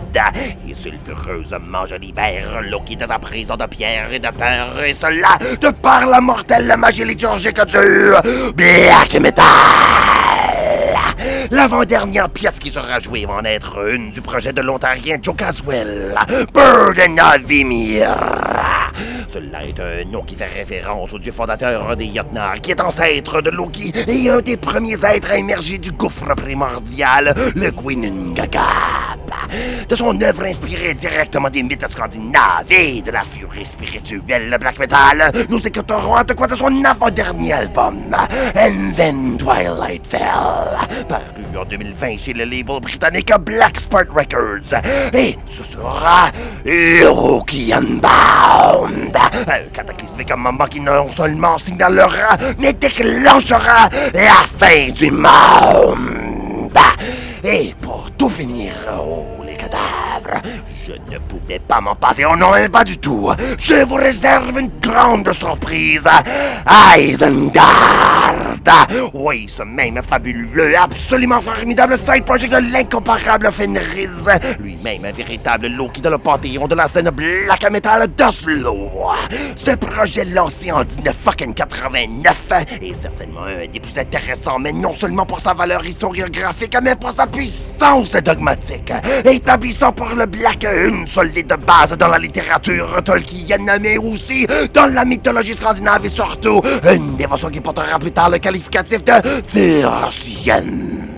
Et 0.67 0.73
sulfureusement 0.73 1.85
je 1.85 1.97
libère 1.97 2.63
Loki 2.63 2.97
de 2.97 3.05
sa 3.05 3.19
prison 3.19 3.55
de 3.55 3.67
pierre 3.67 4.11
et 4.11 4.19
de 4.19 4.31
peur, 4.31 4.83
et 4.83 4.95
cela 4.95 5.37
de 5.61 5.69
par 5.79 6.07
la 6.07 6.23
mortelle 6.23 6.75
magie 6.79 7.05
liturgique 7.05 7.61
du 7.67 8.13
Black 8.55 9.21
Metal! 9.21 10.42
L'avant-dernière 11.51 12.29
pièce 12.31 12.59
qui 12.59 12.71
sera 12.71 12.99
jouée 12.99 13.27
va 13.27 13.35
en 13.35 13.45
être 13.45 13.89
une 13.89 14.11
du 14.11 14.21
projet 14.21 14.53
de 14.53 14.61
l'Ontarien 14.61 15.19
Joe 15.21 15.37
Caswell, 15.37 16.15
Burden 16.53 17.21
of 17.21 17.43
Vimir. 17.45 18.09
Cela 19.33 19.65
est 19.65 19.81
un 19.81 20.05
nom 20.11 20.23
qui 20.23 20.35
fait 20.35 20.47
référence 20.47 21.13
au 21.13 21.19
dieu 21.19 21.33
fondateur 21.33 21.97
des 21.97 22.13
Jotnar, 22.13 22.61
qui 22.61 22.73
est 22.73 22.81
ancêtre 22.81 23.41
de 23.41 23.51
Loki 23.51 23.93
et 24.07 24.29
un 24.29 24.41
des 24.41 24.57
premiers 24.57 25.05
êtres 25.05 25.31
à 25.31 25.39
émerger 25.39 25.79
du 25.79 25.93
gouffre 25.93 26.35
primordial, 26.35 27.35
le 27.55 27.71
Gwynngagap. 27.71 29.12
De 29.89 29.95
son 29.95 30.21
œuvre 30.21 30.45
inspirée 30.45 30.95
directement 30.95 31.51
des 31.51 31.63
mythes 31.63 31.87
scandinaves 31.89 32.71
et 32.71 33.03
de 33.03 33.11
la 33.11 33.23
furie 33.23 33.67
spirituelle 33.67 34.57
black 34.59 34.79
metal, 34.79 35.33
nous 35.49 35.67
écouterons 35.67 36.23
de 36.23 36.33
quoi 36.33 36.47
de 36.47 36.55
son 36.55 36.85
avant-dernier 36.85 37.53
album, 37.53 38.17
And 38.57 38.93
Then 38.95 39.37
Twilight 39.39 40.07
Fell, 40.07 40.79
paru 41.09 41.59
en 41.59 41.65
2020 41.65 42.19
chez 42.19 42.33
le 42.33 42.45
label 42.45 42.81
britannique 42.81 43.33
Black 43.41 43.81
Sport 43.81 44.05
Records. 44.15 44.81
Et 45.13 45.37
ce 45.47 45.65
sera 45.65 46.31
Loki 46.65 47.73
Unbound, 47.73 49.17
un 49.17 49.71
cataclysmique 49.75 50.37
moment 50.37 50.67
qui 50.67 50.81
non 50.81 51.11
seulement 51.11 51.59
signalera, 51.59 52.37
mais 52.59 52.73
déclenchera 52.73 53.89
la 54.15 54.45
fin 54.59 54.91
du 54.91 55.11
monde. 55.11 56.13
Et 57.45 57.75
pour 57.81 58.09
tout 58.13 58.29
finir, 58.29 58.73
oh 58.97 59.42
je 60.87 60.93
ne 61.13 61.19
pouvais 61.19 61.59
pas 61.59 61.81
m'en 61.81 61.95
passer, 61.95 62.25
oh 62.25 62.37
non, 62.37 62.51
pas 62.71 62.85
du 62.85 62.99
tout. 62.99 63.31
Je 63.59 63.85
vous 63.85 63.95
réserve 63.95 64.59
une 64.59 64.71
grande 64.81 65.33
surprise. 65.33 66.09
Isengard 66.99 68.35
Oui, 69.15 69.47
ce 69.49 69.63
même 69.63 70.01
fabuleux, 70.03 70.77
absolument 70.77 71.41
formidable 71.41 71.97
side 71.99 72.25
project 72.25 72.53
de 72.53 72.73
l'incomparable 72.73 73.51
Fenris. 73.53 74.09
Lui-même 74.61 75.05
un 75.05 75.13
véritable 75.13 75.69
Loki 75.69 76.01
de 76.01 76.09
le 76.09 76.19
panthéon 76.19 76.67
de 76.67 76.75
la 76.75 76.87
scène 76.87 77.11
black 77.11 77.71
metal 77.71 78.09
d'Oslo. 78.17 78.91
Ce 79.57 79.73
projet 79.73 80.25
lancé 80.25 80.73
en 80.73 80.85
1989 80.85 82.53
est 82.81 82.95
certainement 82.95 83.45
un 83.45 83.67
des 83.67 83.81
plus 83.81 83.99
intéressants, 83.99 84.59
mais 84.59 84.73
non 84.73 84.95
seulement 84.95 85.27
pour 85.27 85.41
sa 85.41 85.53
valeur 85.53 85.85
historiographique, 85.85 86.77
mais 86.83 86.97
pour 86.97 87.13
sa 87.13 87.27
puissance 87.27 88.13
dogmatique, 88.13 88.93
établissant 89.63 89.93
pour 89.93 90.09
le 90.17 90.27
black 90.27 90.65
une 90.65 91.07
solide 91.07 91.55
base 91.65 91.97
dans 91.97 92.09
la 92.09 92.19
littérature 92.19 93.01
Tolkien, 93.05 93.59
mais 93.81 93.97
aussi 93.97 94.45
dans 94.75 94.93
la 94.93 95.05
mythologie 95.05 95.55
scandinave 95.55 96.05
et 96.05 96.09
surtout 96.09 96.61
une 96.93 97.17
dévotion 97.17 97.49
qui 97.49 97.61
portera 97.61 97.97
plus 98.01 98.11
tard 98.11 98.31
le 98.31 98.39
qualificatif 98.39 99.05
de 99.05 99.13
Thursienne. 99.53 101.17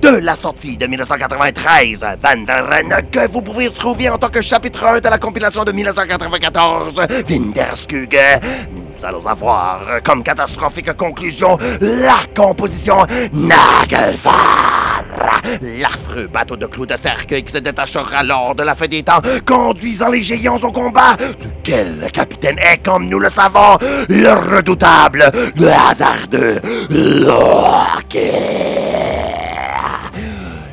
De 0.00 0.08
la 0.08 0.34
sortie 0.34 0.78
de 0.78 0.86
1993, 0.86 2.00
Van 2.22 2.44
Veren, 2.46 2.96
que 3.10 3.28
vous 3.28 3.42
pouvez 3.42 3.70
trouver 3.70 4.08
en 4.08 4.16
tant 4.16 4.30
que 4.30 4.40
chapitre 4.40 4.82
1 4.82 5.00
de 5.00 5.08
la 5.08 5.18
compilation 5.18 5.64
de 5.64 5.72
1994, 5.72 6.94
Vinderskug, 7.28 8.16
nous 8.72 9.06
allons 9.06 9.26
avoir 9.26 10.02
comme 10.02 10.22
catastrophique 10.22 10.96
conclusion 10.96 11.58
la 11.80 12.20
composition 12.34 13.04
Nagelfar, 13.32 14.85
l'affreux 15.62 16.26
bateau 16.26 16.56
de 16.56 16.66
clous 16.66 16.86
de 16.86 16.96
cercueil 16.96 17.42
qui 17.42 17.52
se 17.52 17.58
détachera 17.58 18.22
lors 18.22 18.54
de 18.54 18.62
la 18.62 18.74
fin 18.74 18.86
des 18.86 19.02
temps, 19.02 19.20
conduisant 19.44 20.08
les 20.08 20.22
géants 20.22 20.60
au 20.62 20.72
combat, 20.72 21.16
duquel 21.40 21.98
le 22.00 22.08
capitaine 22.08 22.58
est, 22.58 22.82
comme 22.84 23.08
nous 23.08 23.18
le 23.18 23.30
savons, 23.30 23.78
le 24.08 24.54
redoutable, 24.56 25.30
le 25.56 25.68
hasardeux 25.68 26.60
Loki. 26.90 28.32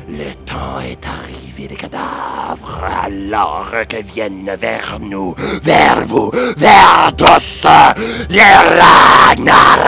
Le 0.08 0.32
temps 0.46 0.80
est 0.80 1.06
arrivé 1.06 1.68
des 1.68 1.76
cadavres, 1.76 2.84
alors 3.04 3.70
que 3.88 4.02
viennent 4.02 4.50
vers 4.58 4.98
nous, 5.00 5.34
vers 5.62 6.00
vous, 6.06 6.30
vers 6.56 7.12
tous, 7.16 7.66
les 8.28 8.40
Ragnarok! 8.40 9.84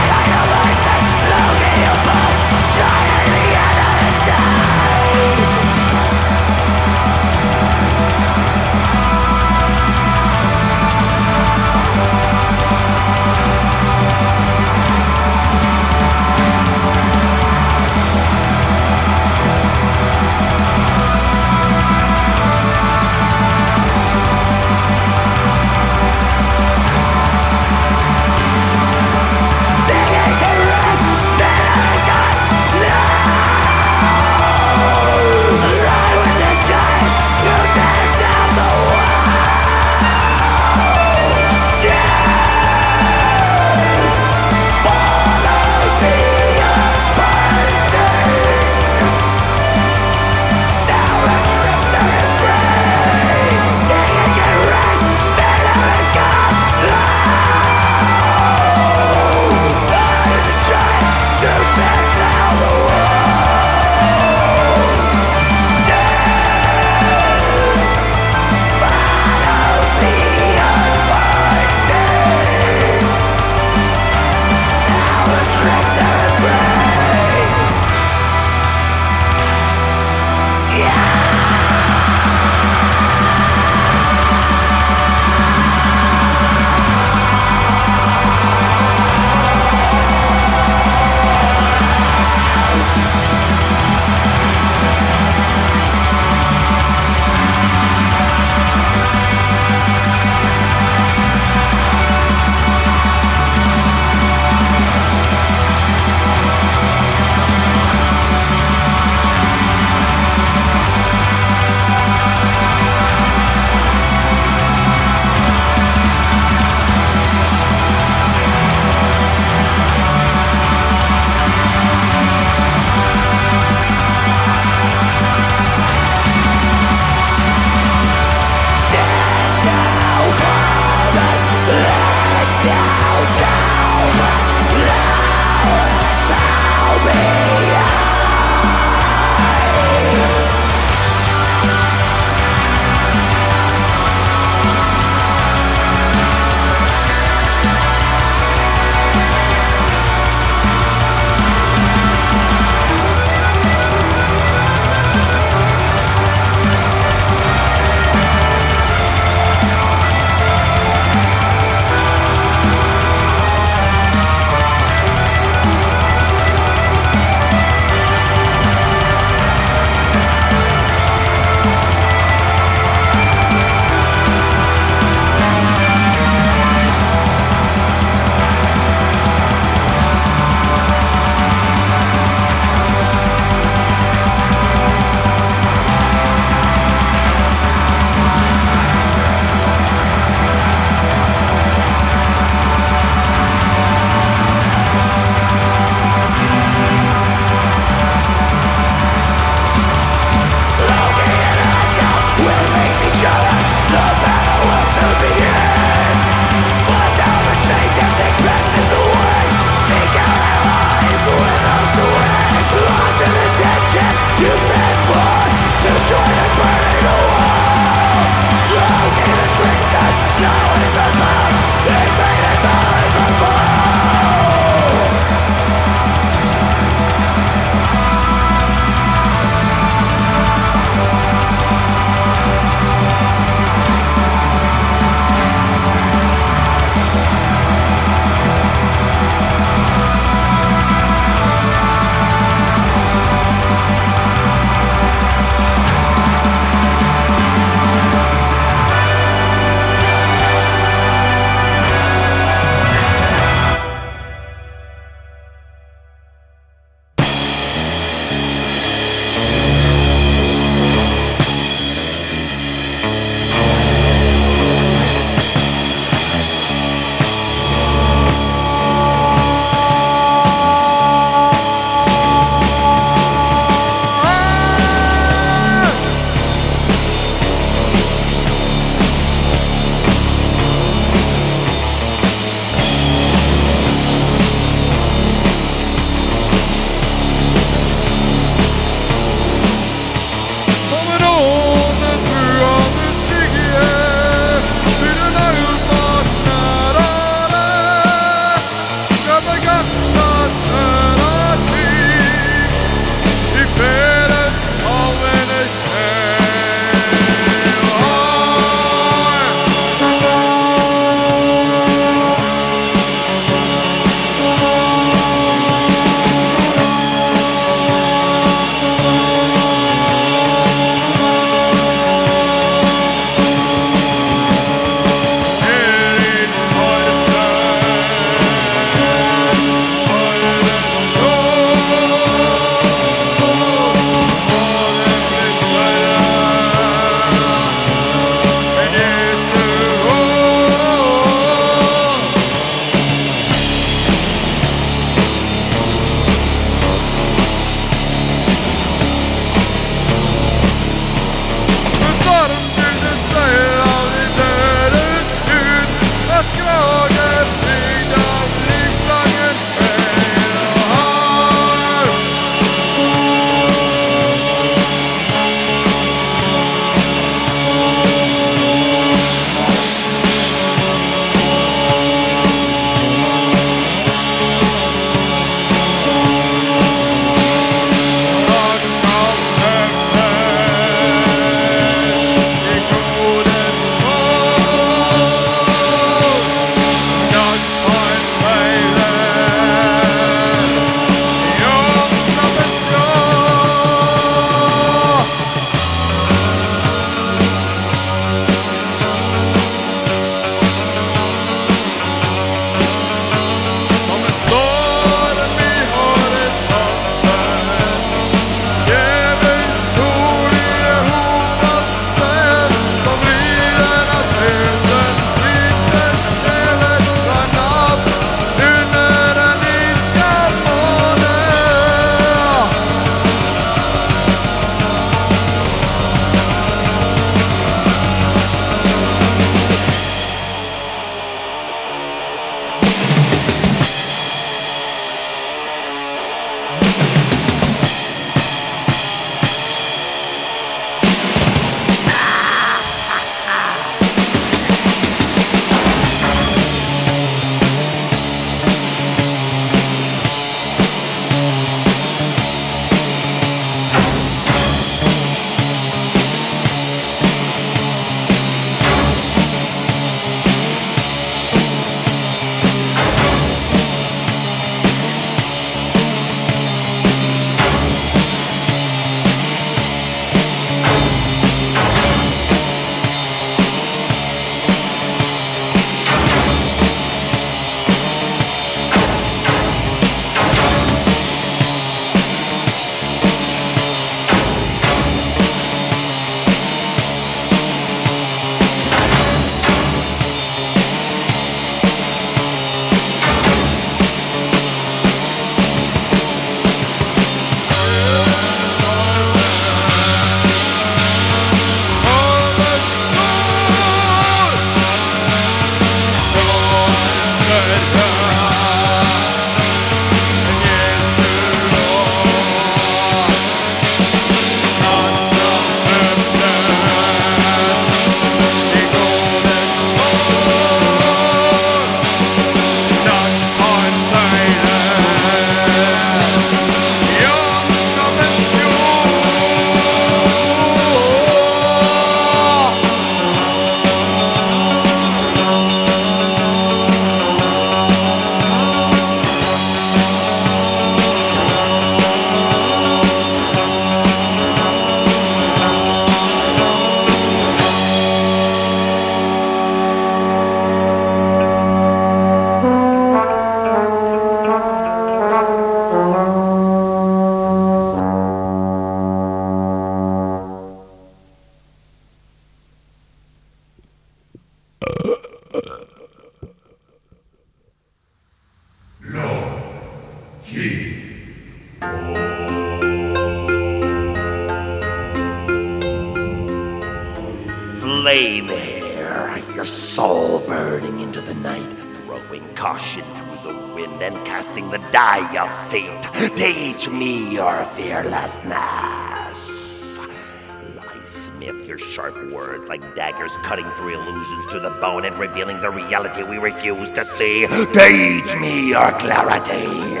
Reality 596.20 596.30
we 596.30 596.38
refuse 596.38 596.88
to 596.90 597.04
see. 597.16 597.46
Teach 597.72 598.36
me 598.38 598.68
your 598.68 598.92
clarity. 598.92 600.00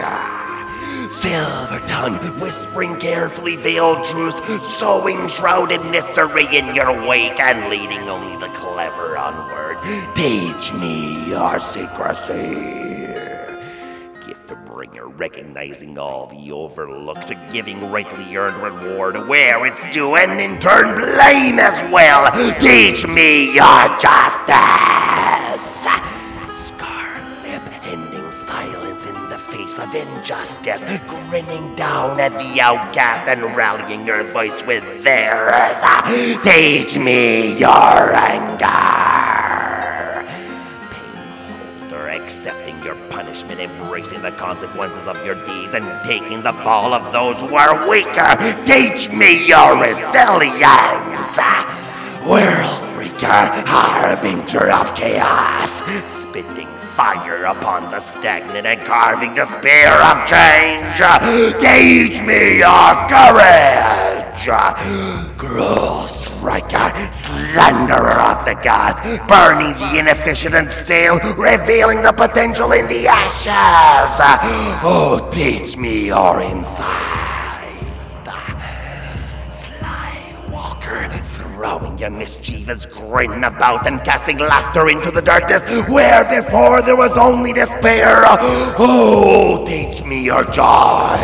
Silver 1.10 1.80
tongue, 1.86 2.16
whispering 2.40 2.96
carefully 2.98 3.56
veiled 3.56 4.04
truths, 4.04 4.40
sowing 4.78 5.28
shrouded 5.28 5.84
mystery 5.86 6.46
in 6.56 6.74
your 6.74 6.92
wake 7.06 7.38
and 7.40 7.68
leading 7.68 8.08
only 8.08 8.36
the 8.38 8.52
clever 8.54 9.18
onward. 9.18 9.78
Teach 10.14 10.72
me 10.74 11.28
your 11.28 11.58
secrecy. 11.58 13.08
Gift 14.26 14.48
to 14.48 14.56
bringer, 14.66 15.08
recognizing 15.08 15.98
all 15.98 16.26
the 16.26 16.52
overlooked, 16.52 17.32
giving 17.52 17.90
rightly 17.90 18.36
earned 18.36 18.62
reward 18.62 19.28
where 19.28 19.66
it's 19.66 19.92
due, 19.92 20.14
and 20.14 20.40
in 20.40 20.60
turn 20.60 20.94
blame 21.00 21.58
as 21.58 21.92
well. 21.92 22.30
Teach 22.60 23.06
me 23.06 23.52
your 23.52 23.98
justice. 23.98 24.89
Scar 26.54 27.14
lip, 27.42 27.62
ending 27.84 28.32
silence 28.32 29.06
in 29.06 29.14
the 29.28 29.38
face 29.38 29.78
of 29.78 29.94
injustice, 29.94 30.82
grinning 31.28 31.74
down 31.76 32.18
at 32.20 32.32
the 32.32 32.60
outcast 32.60 33.26
and 33.28 33.54
rallying 33.56 34.06
your 34.06 34.22
voice 34.24 34.62
with 34.66 34.84
theirs. 35.04 35.80
Teach 36.42 36.96
me 36.98 37.56
your 37.58 38.14
anger. 38.14 38.66
Painholder, 40.90 42.08
accepting 42.08 42.82
your 42.82 42.96
punishment, 43.10 43.60
embracing 43.60 44.22
the 44.22 44.32
consequences 44.32 45.06
of 45.06 45.24
your 45.24 45.34
deeds, 45.46 45.74
and 45.74 45.84
taking 46.06 46.42
the 46.42 46.52
fall 46.64 46.92
of 46.94 47.12
those 47.12 47.40
who 47.40 47.54
are 47.54 47.88
weaker. 47.88 48.36
Teach 48.64 49.10
me 49.10 49.46
your 49.46 49.76
resilience. 49.76 51.38
World 52.26 52.79
harbinger 53.28 54.70
of 54.70 54.94
chaos, 54.94 55.82
spitting 56.04 56.68
fire 56.96 57.44
upon 57.44 57.90
the 57.90 58.00
stagnant 58.00 58.66
and 58.66 58.80
carving 58.82 59.34
the 59.34 59.44
spear 59.46 59.92
of 60.10 60.26
change. 60.28 60.98
Teach 61.60 62.22
me 62.22 62.58
your 62.58 63.08
courage. 63.08 64.48
Cruel 65.36 66.06
striker, 66.06 67.12
slanderer 67.12 68.20
of 68.20 68.44
the 68.44 68.54
gods, 68.62 69.00
burning 69.28 69.76
the 69.78 69.98
inefficient 69.98 70.54
and 70.54 70.70
stale, 70.70 71.18
revealing 71.36 72.02
the 72.02 72.12
potential 72.12 72.72
in 72.72 72.86
the 72.88 73.06
ashes. 73.06 74.20
Oh, 74.82 75.28
teach 75.32 75.76
me 75.76 76.06
your 76.06 76.40
inside. 76.40 77.29
Throwing 81.60 81.98
your 81.98 82.08
mischievous 82.08 82.86
grin 82.86 83.44
about 83.44 83.86
and 83.86 84.02
casting 84.02 84.38
laughter 84.38 84.88
into 84.88 85.10
the 85.10 85.20
darkness 85.20 85.62
where 85.90 86.24
before 86.24 86.80
there 86.80 86.96
was 86.96 87.18
only 87.18 87.52
despair. 87.52 88.22
Oh, 88.78 89.62
teach 89.68 90.02
me 90.02 90.24
your 90.24 90.42
joy. 90.44 91.20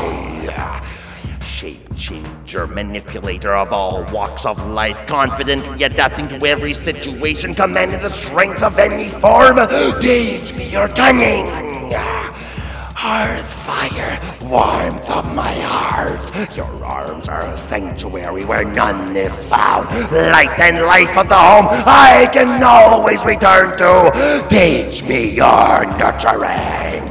Shape 1.41 1.89
changer, 1.97 2.67
manipulator 2.67 3.55
of 3.55 3.73
all 3.73 4.05
walks 4.13 4.45
of 4.45 4.59
life, 4.69 5.07
confidently 5.07 5.85
adapting 5.85 6.29
to 6.29 6.47
every 6.47 6.75
situation, 6.75 7.55
commanding 7.55 8.03
the 8.03 8.11
strength 8.11 8.63
of 8.63 8.79
any 8.79 9.09
form. 9.09 9.57
Teach 10.01 10.53
me 10.53 10.71
your 10.71 10.89
cunning. 10.89 11.47
Hearth 12.99 13.53
fire, 13.53 14.19
warmth 14.41 15.11
of 15.11 15.31
my 15.35 15.53
heart. 15.53 16.57
Your 16.57 16.83
arms 16.83 17.29
are 17.29 17.43
a 17.43 17.57
sanctuary 17.57 18.47
where 18.47 18.65
none 18.65 19.15
is 19.15 19.43
found. 19.45 19.87
Light 20.11 20.59
and 20.59 20.81
life 20.81 21.15
of 21.15 21.29
the 21.29 21.37
home 21.37 21.67
I 21.69 22.27
can 22.33 22.63
always 22.65 23.23
return 23.23 23.77
to. 23.77 24.47
Teach 24.49 25.03
me 25.03 25.29
your 25.29 25.85
nurturing. 25.99 27.05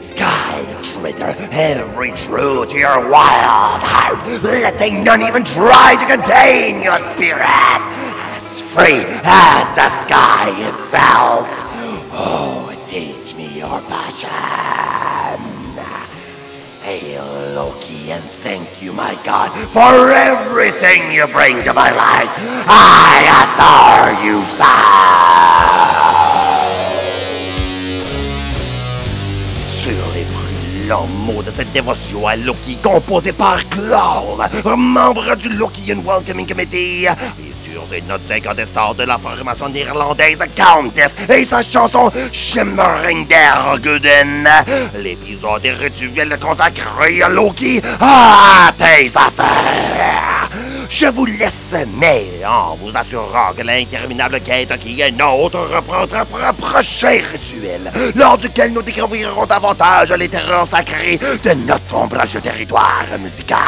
Sky 0.00 0.80
trigger 0.98 1.32
every 1.52 2.10
truth 2.10 2.70
to 2.70 2.76
your 2.76 3.08
wild 3.08 3.80
heart, 3.80 4.42
letting 4.42 5.04
none 5.04 5.22
even 5.22 5.44
try 5.44 5.94
to 5.94 6.16
contain 6.16 6.82
your 6.82 6.98
spirit. 7.12 7.46
As 8.34 8.60
free 8.60 9.04
as 9.22 9.68
the 9.78 9.88
sky 10.04 10.50
itself. 10.68 11.46
Oh, 12.12 12.69
your 13.60 13.80
passion. 13.92 14.30
Hail 16.82 17.28
Loki 17.54 18.10
and 18.10 18.24
thank 18.42 18.66
you, 18.80 18.90
my 18.90 19.14
God, 19.22 19.50
for 19.68 20.10
everything 20.10 21.12
you 21.12 21.26
bring 21.26 21.62
to 21.64 21.74
my 21.74 21.90
life. 21.92 22.30
I 22.66 23.20
adore 23.42 24.12
you, 24.24 24.36
sir. 24.56 24.80
Sur 29.82 30.04
les 30.14 30.24
brûlants 30.24 31.06
mots 31.26 31.42
de 31.42 31.50
cette 31.50 31.70
dévotion 31.72 32.26
à 32.26 32.36
Loki, 32.36 32.78
composée 32.82 33.32
par 33.32 33.58
Claude, 33.68 34.48
membre 34.64 35.36
du 35.36 35.50
Lokian 35.50 36.00
Welcoming 36.02 36.46
Committee, 36.46 37.08
et 37.92 38.00
sur 38.00 38.00
ces 38.00 38.02
notes 38.02 38.30
incandescentes 38.30 38.96
de 38.98 39.04
la 39.04 39.18
formation 39.18 39.68
néerlandaise 39.68 40.42
Countess 40.56 41.14
et 41.28 41.44
sa 41.44 41.62
chanson 41.62 42.10
Shimmering 42.32 43.26
der 43.26 43.78
Guden, 43.80 44.48
l'épisode 44.98 45.66
rituel 45.80 46.36
consacré 46.40 47.22
à 47.22 47.28
Loki 47.28 47.82
à 48.00 48.70
tes. 48.78 49.08
Je 50.88 51.06
vous 51.06 51.24
laisse, 51.24 51.74
mais 51.96 52.26
en 52.44 52.74
vous 52.74 52.96
assurant 52.96 53.52
que 53.56 53.62
l'interminable 53.62 54.40
quête 54.40 54.76
qui 54.80 55.00
est 55.00 55.12
nôtre 55.12 55.58
reprendra 55.72 56.24
pour 56.24 56.42
un 56.42 56.52
prochain 56.52 57.20
rituel, 57.32 57.92
lors 58.16 58.36
duquel 58.36 58.72
nous 58.72 58.82
découvrirons 58.82 59.46
davantage 59.46 60.10
les 60.12 60.28
terreurs 60.28 60.66
sacrées 60.66 61.18
de 61.44 61.52
notre 61.52 61.94
ombrage 61.94 62.36
territoire 62.42 63.06
musical. 63.20 63.58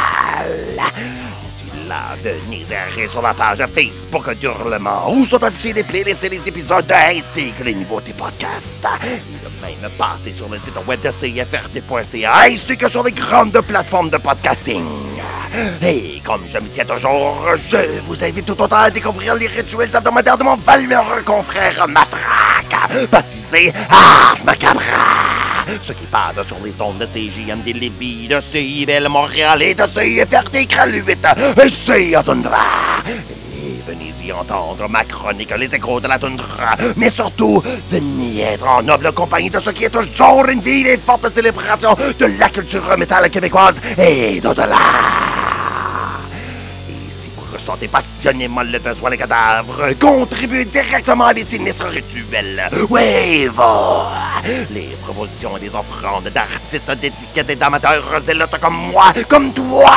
Là, 1.88 2.16
venez 2.22 2.64
errer 2.70 3.08
sur 3.08 3.22
la 3.22 3.34
page 3.34 3.64
Facebook 3.74 4.30
d'Hurlement, 4.34 5.12
où 5.12 5.26
sont 5.26 5.42
affichés 5.42 5.72
les 5.72 5.82
playlists 5.82 6.22
et 6.24 6.28
les 6.28 6.46
épisodes 6.46 6.90
ainsi 6.90 7.52
que 7.58 7.64
les 7.64 7.74
nouveautés 7.74 8.12
podcasts. 8.12 8.86
Et 9.04 9.16
de 9.16 9.50
même 9.60 9.90
passer 9.98 10.32
sur 10.32 10.48
le 10.48 10.58
site 10.58 10.74
web 10.86 11.00
de 11.00 11.10
CFRT.ca 11.10 12.34
ainsi 12.44 12.76
que 12.76 12.88
sur 12.88 13.02
les 13.02 13.12
grandes 13.12 13.60
plateformes 13.60 14.10
de 14.10 14.18
podcasting. 14.18 14.84
Et 15.82 16.20
comme 16.24 16.42
je 16.48 16.58
me 16.58 16.68
tiens 16.68 16.84
toujours, 16.84 17.46
je 17.68 18.00
vous 18.06 18.24
invite 18.24 18.46
tout 18.46 18.60
autant 18.60 18.76
à 18.76 18.90
découvrir 18.90 19.34
les 19.34 19.48
rituels 19.48 19.94
hebdomadaires 19.94 20.38
de 20.38 20.44
mon 20.44 20.56
valeureux 20.56 21.22
confrère 21.24 21.86
Matraque, 21.88 23.08
baptisé 23.10 23.72
Ars 23.90 24.44
Macabra. 24.44 25.41
Ce 25.80 25.92
qui 25.92 26.06
passe 26.06 26.46
sur 26.46 26.56
les 26.64 26.80
ondes 26.80 26.98
de 26.98 27.06
CJMD 27.06 27.66
Lévis, 27.74 28.28
de 28.28 28.40
CIBL 28.40 29.08
Montréal 29.08 29.62
et 29.62 29.74
de 29.74 29.82
CFRT 29.82 30.66
Kraluit, 30.68 31.02
et 31.10 31.68
c'est 31.84 32.16
venez 33.86 34.12
y 34.24 34.32
entendre 34.32 34.88
ma 34.88 35.04
chronique 35.04 35.52
Les 35.58 35.74
échos 35.74 36.00
de 36.00 36.08
la 36.08 36.18
toundra. 36.18 36.76
Mais 36.96 37.10
surtout, 37.10 37.62
venez 37.90 38.42
être 38.42 38.66
en 38.66 38.82
noble 38.82 39.12
compagnie 39.12 39.50
de 39.50 39.60
ce 39.60 39.70
qui 39.70 39.84
est 39.84 39.90
toujours 39.90 40.46
une 40.48 40.60
vive 40.60 40.86
et 40.86 40.96
forte 40.96 41.28
célébration 41.28 41.96
de 42.18 42.26
la 42.38 42.48
culture 42.48 42.96
métal 42.96 43.28
québécoise 43.30 43.80
et 43.98 44.40
d'au-delà. 44.40 45.21
Ressentez 47.62 47.86
passionnément 47.86 48.64
le 48.64 48.80
besoin 48.80 49.10
des 49.10 49.16
cadavres, 49.16 49.94
contribuez 50.00 50.64
directement 50.64 51.26
à 51.26 51.34
des 51.34 51.44
sinistres 51.44 51.86
rituels. 51.86 52.60
Wave! 52.90 53.62
Les 54.72 54.88
propositions 55.00 55.56
et 55.56 55.60
les 55.60 55.68
offrandes 55.68 56.28
d'artistes, 56.34 56.90
d'étiquettes 57.00 57.50
et 57.50 57.54
d'amateurs 57.54 58.02
zélotes 58.26 58.58
comme 58.60 58.74
moi, 58.90 59.12
comme 59.28 59.52
toi, 59.52 59.94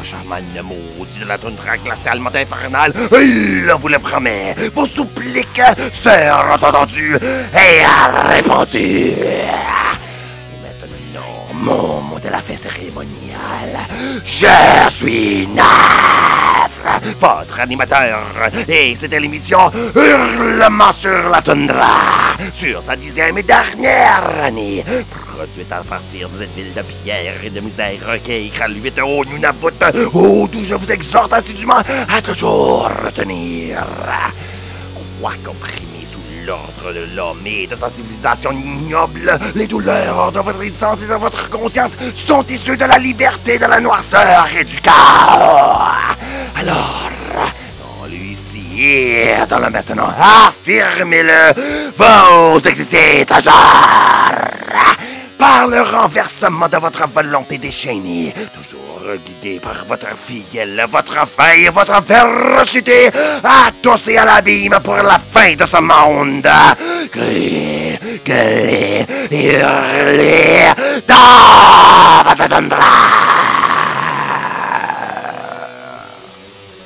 Ce 0.02 0.06
chaman 0.06 0.42
maudit 0.64 1.18
de 1.18 1.26
la 1.26 1.36
toundra 1.36 1.76
glacialement 1.76 2.30
infernale, 2.34 2.92
il 3.20 3.70
vous 3.78 3.88
le 3.88 3.98
promet, 3.98 4.54
vos 4.74 4.86
suppliques 4.86 5.60
seront 5.92 6.54
entendues 6.54 7.16
et 7.16 8.34
répondues. 8.34 9.12
Mot 11.60 12.18
de 12.22 12.28
la 12.30 12.38
fin 12.38 12.56
cérémoniale. 12.56 13.78
Je 14.24 14.90
suis 14.90 15.46
Naf, 15.48 16.80
votre 17.20 17.60
animateur. 17.60 18.22
Et 18.66 18.96
c'était 18.96 19.20
l'émission 19.20 19.70
Hurlement 19.94 20.92
sur 20.98 21.28
la 21.28 21.42
toundra, 21.42 22.34
sur 22.54 22.82
sa 22.82 22.96
dixième 22.96 23.36
et 23.36 23.42
dernière 23.42 24.24
année. 24.42 24.82
Produite 25.36 25.70
à 25.70 25.82
partir 25.82 26.30
de 26.30 26.38
cette 26.38 26.54
ville 26.54 26.72
de 26.72 26.82
pierre 26.82 27.44
et 27.44 27.50
de 27.50 27.60
misère 27.60 28.08
à 28.08 28.68
l'huit 28.68 29.00
au 29.02 29.24
Nunavut, 29.26 30.14
où 30.14 30.48
d'où 30.48 30.64
je 30.64 30.74
vous 30.74 30.90
exhorte 30.90 31.32
assidûment 31.34 31.82
à 32.08 32.22
toujours 32.22 32.90
retenir. 33.04 33.84
Quoi 35.20 35.32
comprimé 35.44 35.99
l'ordre 36.46 36.92
de 36.92 37.16
l'homme 37.16 37.46
et 37.46 37.66
de 37.66 37.74
sa 37.74 37.88
civilisation 37.88 38.52
ignoble, 38.52 39.38
les 39.54 39.66
douleurs 39.66 40.32
de 40.32 40.40
votre 40.40 40.62
existence 40.62 40.98
et 41.02 41.08
de 41.08 41.14
votre 41.14 41.48
conscience 41.50 41.92
sont 42.14 42.44
issues 42.48 42.76
de 42.76 42.84
la 42.84 42.98
liberté, 42.98 43.58
de 43.58 43.66
la 43.66 43.80
noirceur 43.80 44.46
et 44.58 44.64
du 44.64 44.80
chaos. 44.80 45.80
Alors, 46.58 47.10
dans 47.80 48.06
lui 48.06 48.36
dans 49.48 49.58
le 49.58 49.70
maintenant, 49.70 50.08
affirmez-le, 50.18 51.52
vous 51.96 52.68
existez 52.68 53.26
toujours 53.26 53.52
par 55.38 55.66
le 55.66 55.80
renversement 55.80 56.68
de 56.68 56.76
votre 56.76 57.06
volonté 57.08 57.58
déchaînée, 57.58 58.34
toujours 58.34 58.89
guidé 59.16 59.60
par 59.60 59.84
votre 59.88 60.08
fidèle, 60.16 60.84
votre 60.90 61.26
faim 61.26 61.52
et 61.58 61.68
votre 61.68 62.02
férocité, 62.02 63.08
à 63.42 63.70
tous 63.82 64.08
et 64.08 64.18
à 64.18 64.24
l'abîme 64.24 64.78
pour 64.82 64.96
la 64.96 65.18
fin 65.18 65.54
de 65.54 65.64
ce 65.64 65.80
monde. 65.80 66.48
Criez, 67.10 67.98
criez, 68.24 69.06
hurlez. 69.30 70.70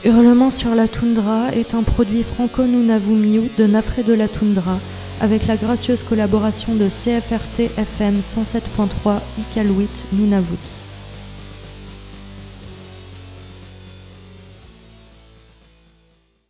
Hurlement 0.05 0.51
sur 0.51 0.75
la 0.75 0.87
toundra 0.87 1.51
est 1.55 1.75
un 1.75 1.83
produit 1.83 2.23
franco-nunavummiu 2.23 3.51
de 3.57 3.67
Nafré 3.67 4.03
de 4.03 4.13
la 4.13 4.29
toundra 4.29 4.79
avec 5.21 5.47
la 5.47 5.57
gracieuse 5.57 6.03
collaboration 6.03 6.75
de 6.75 6.89
CFRT 6.89 7.71
FM 7.79 8.21
107.3 8.21 9.21
Iqaluit 9.39 9.89
Nunavut. 10.13 10.84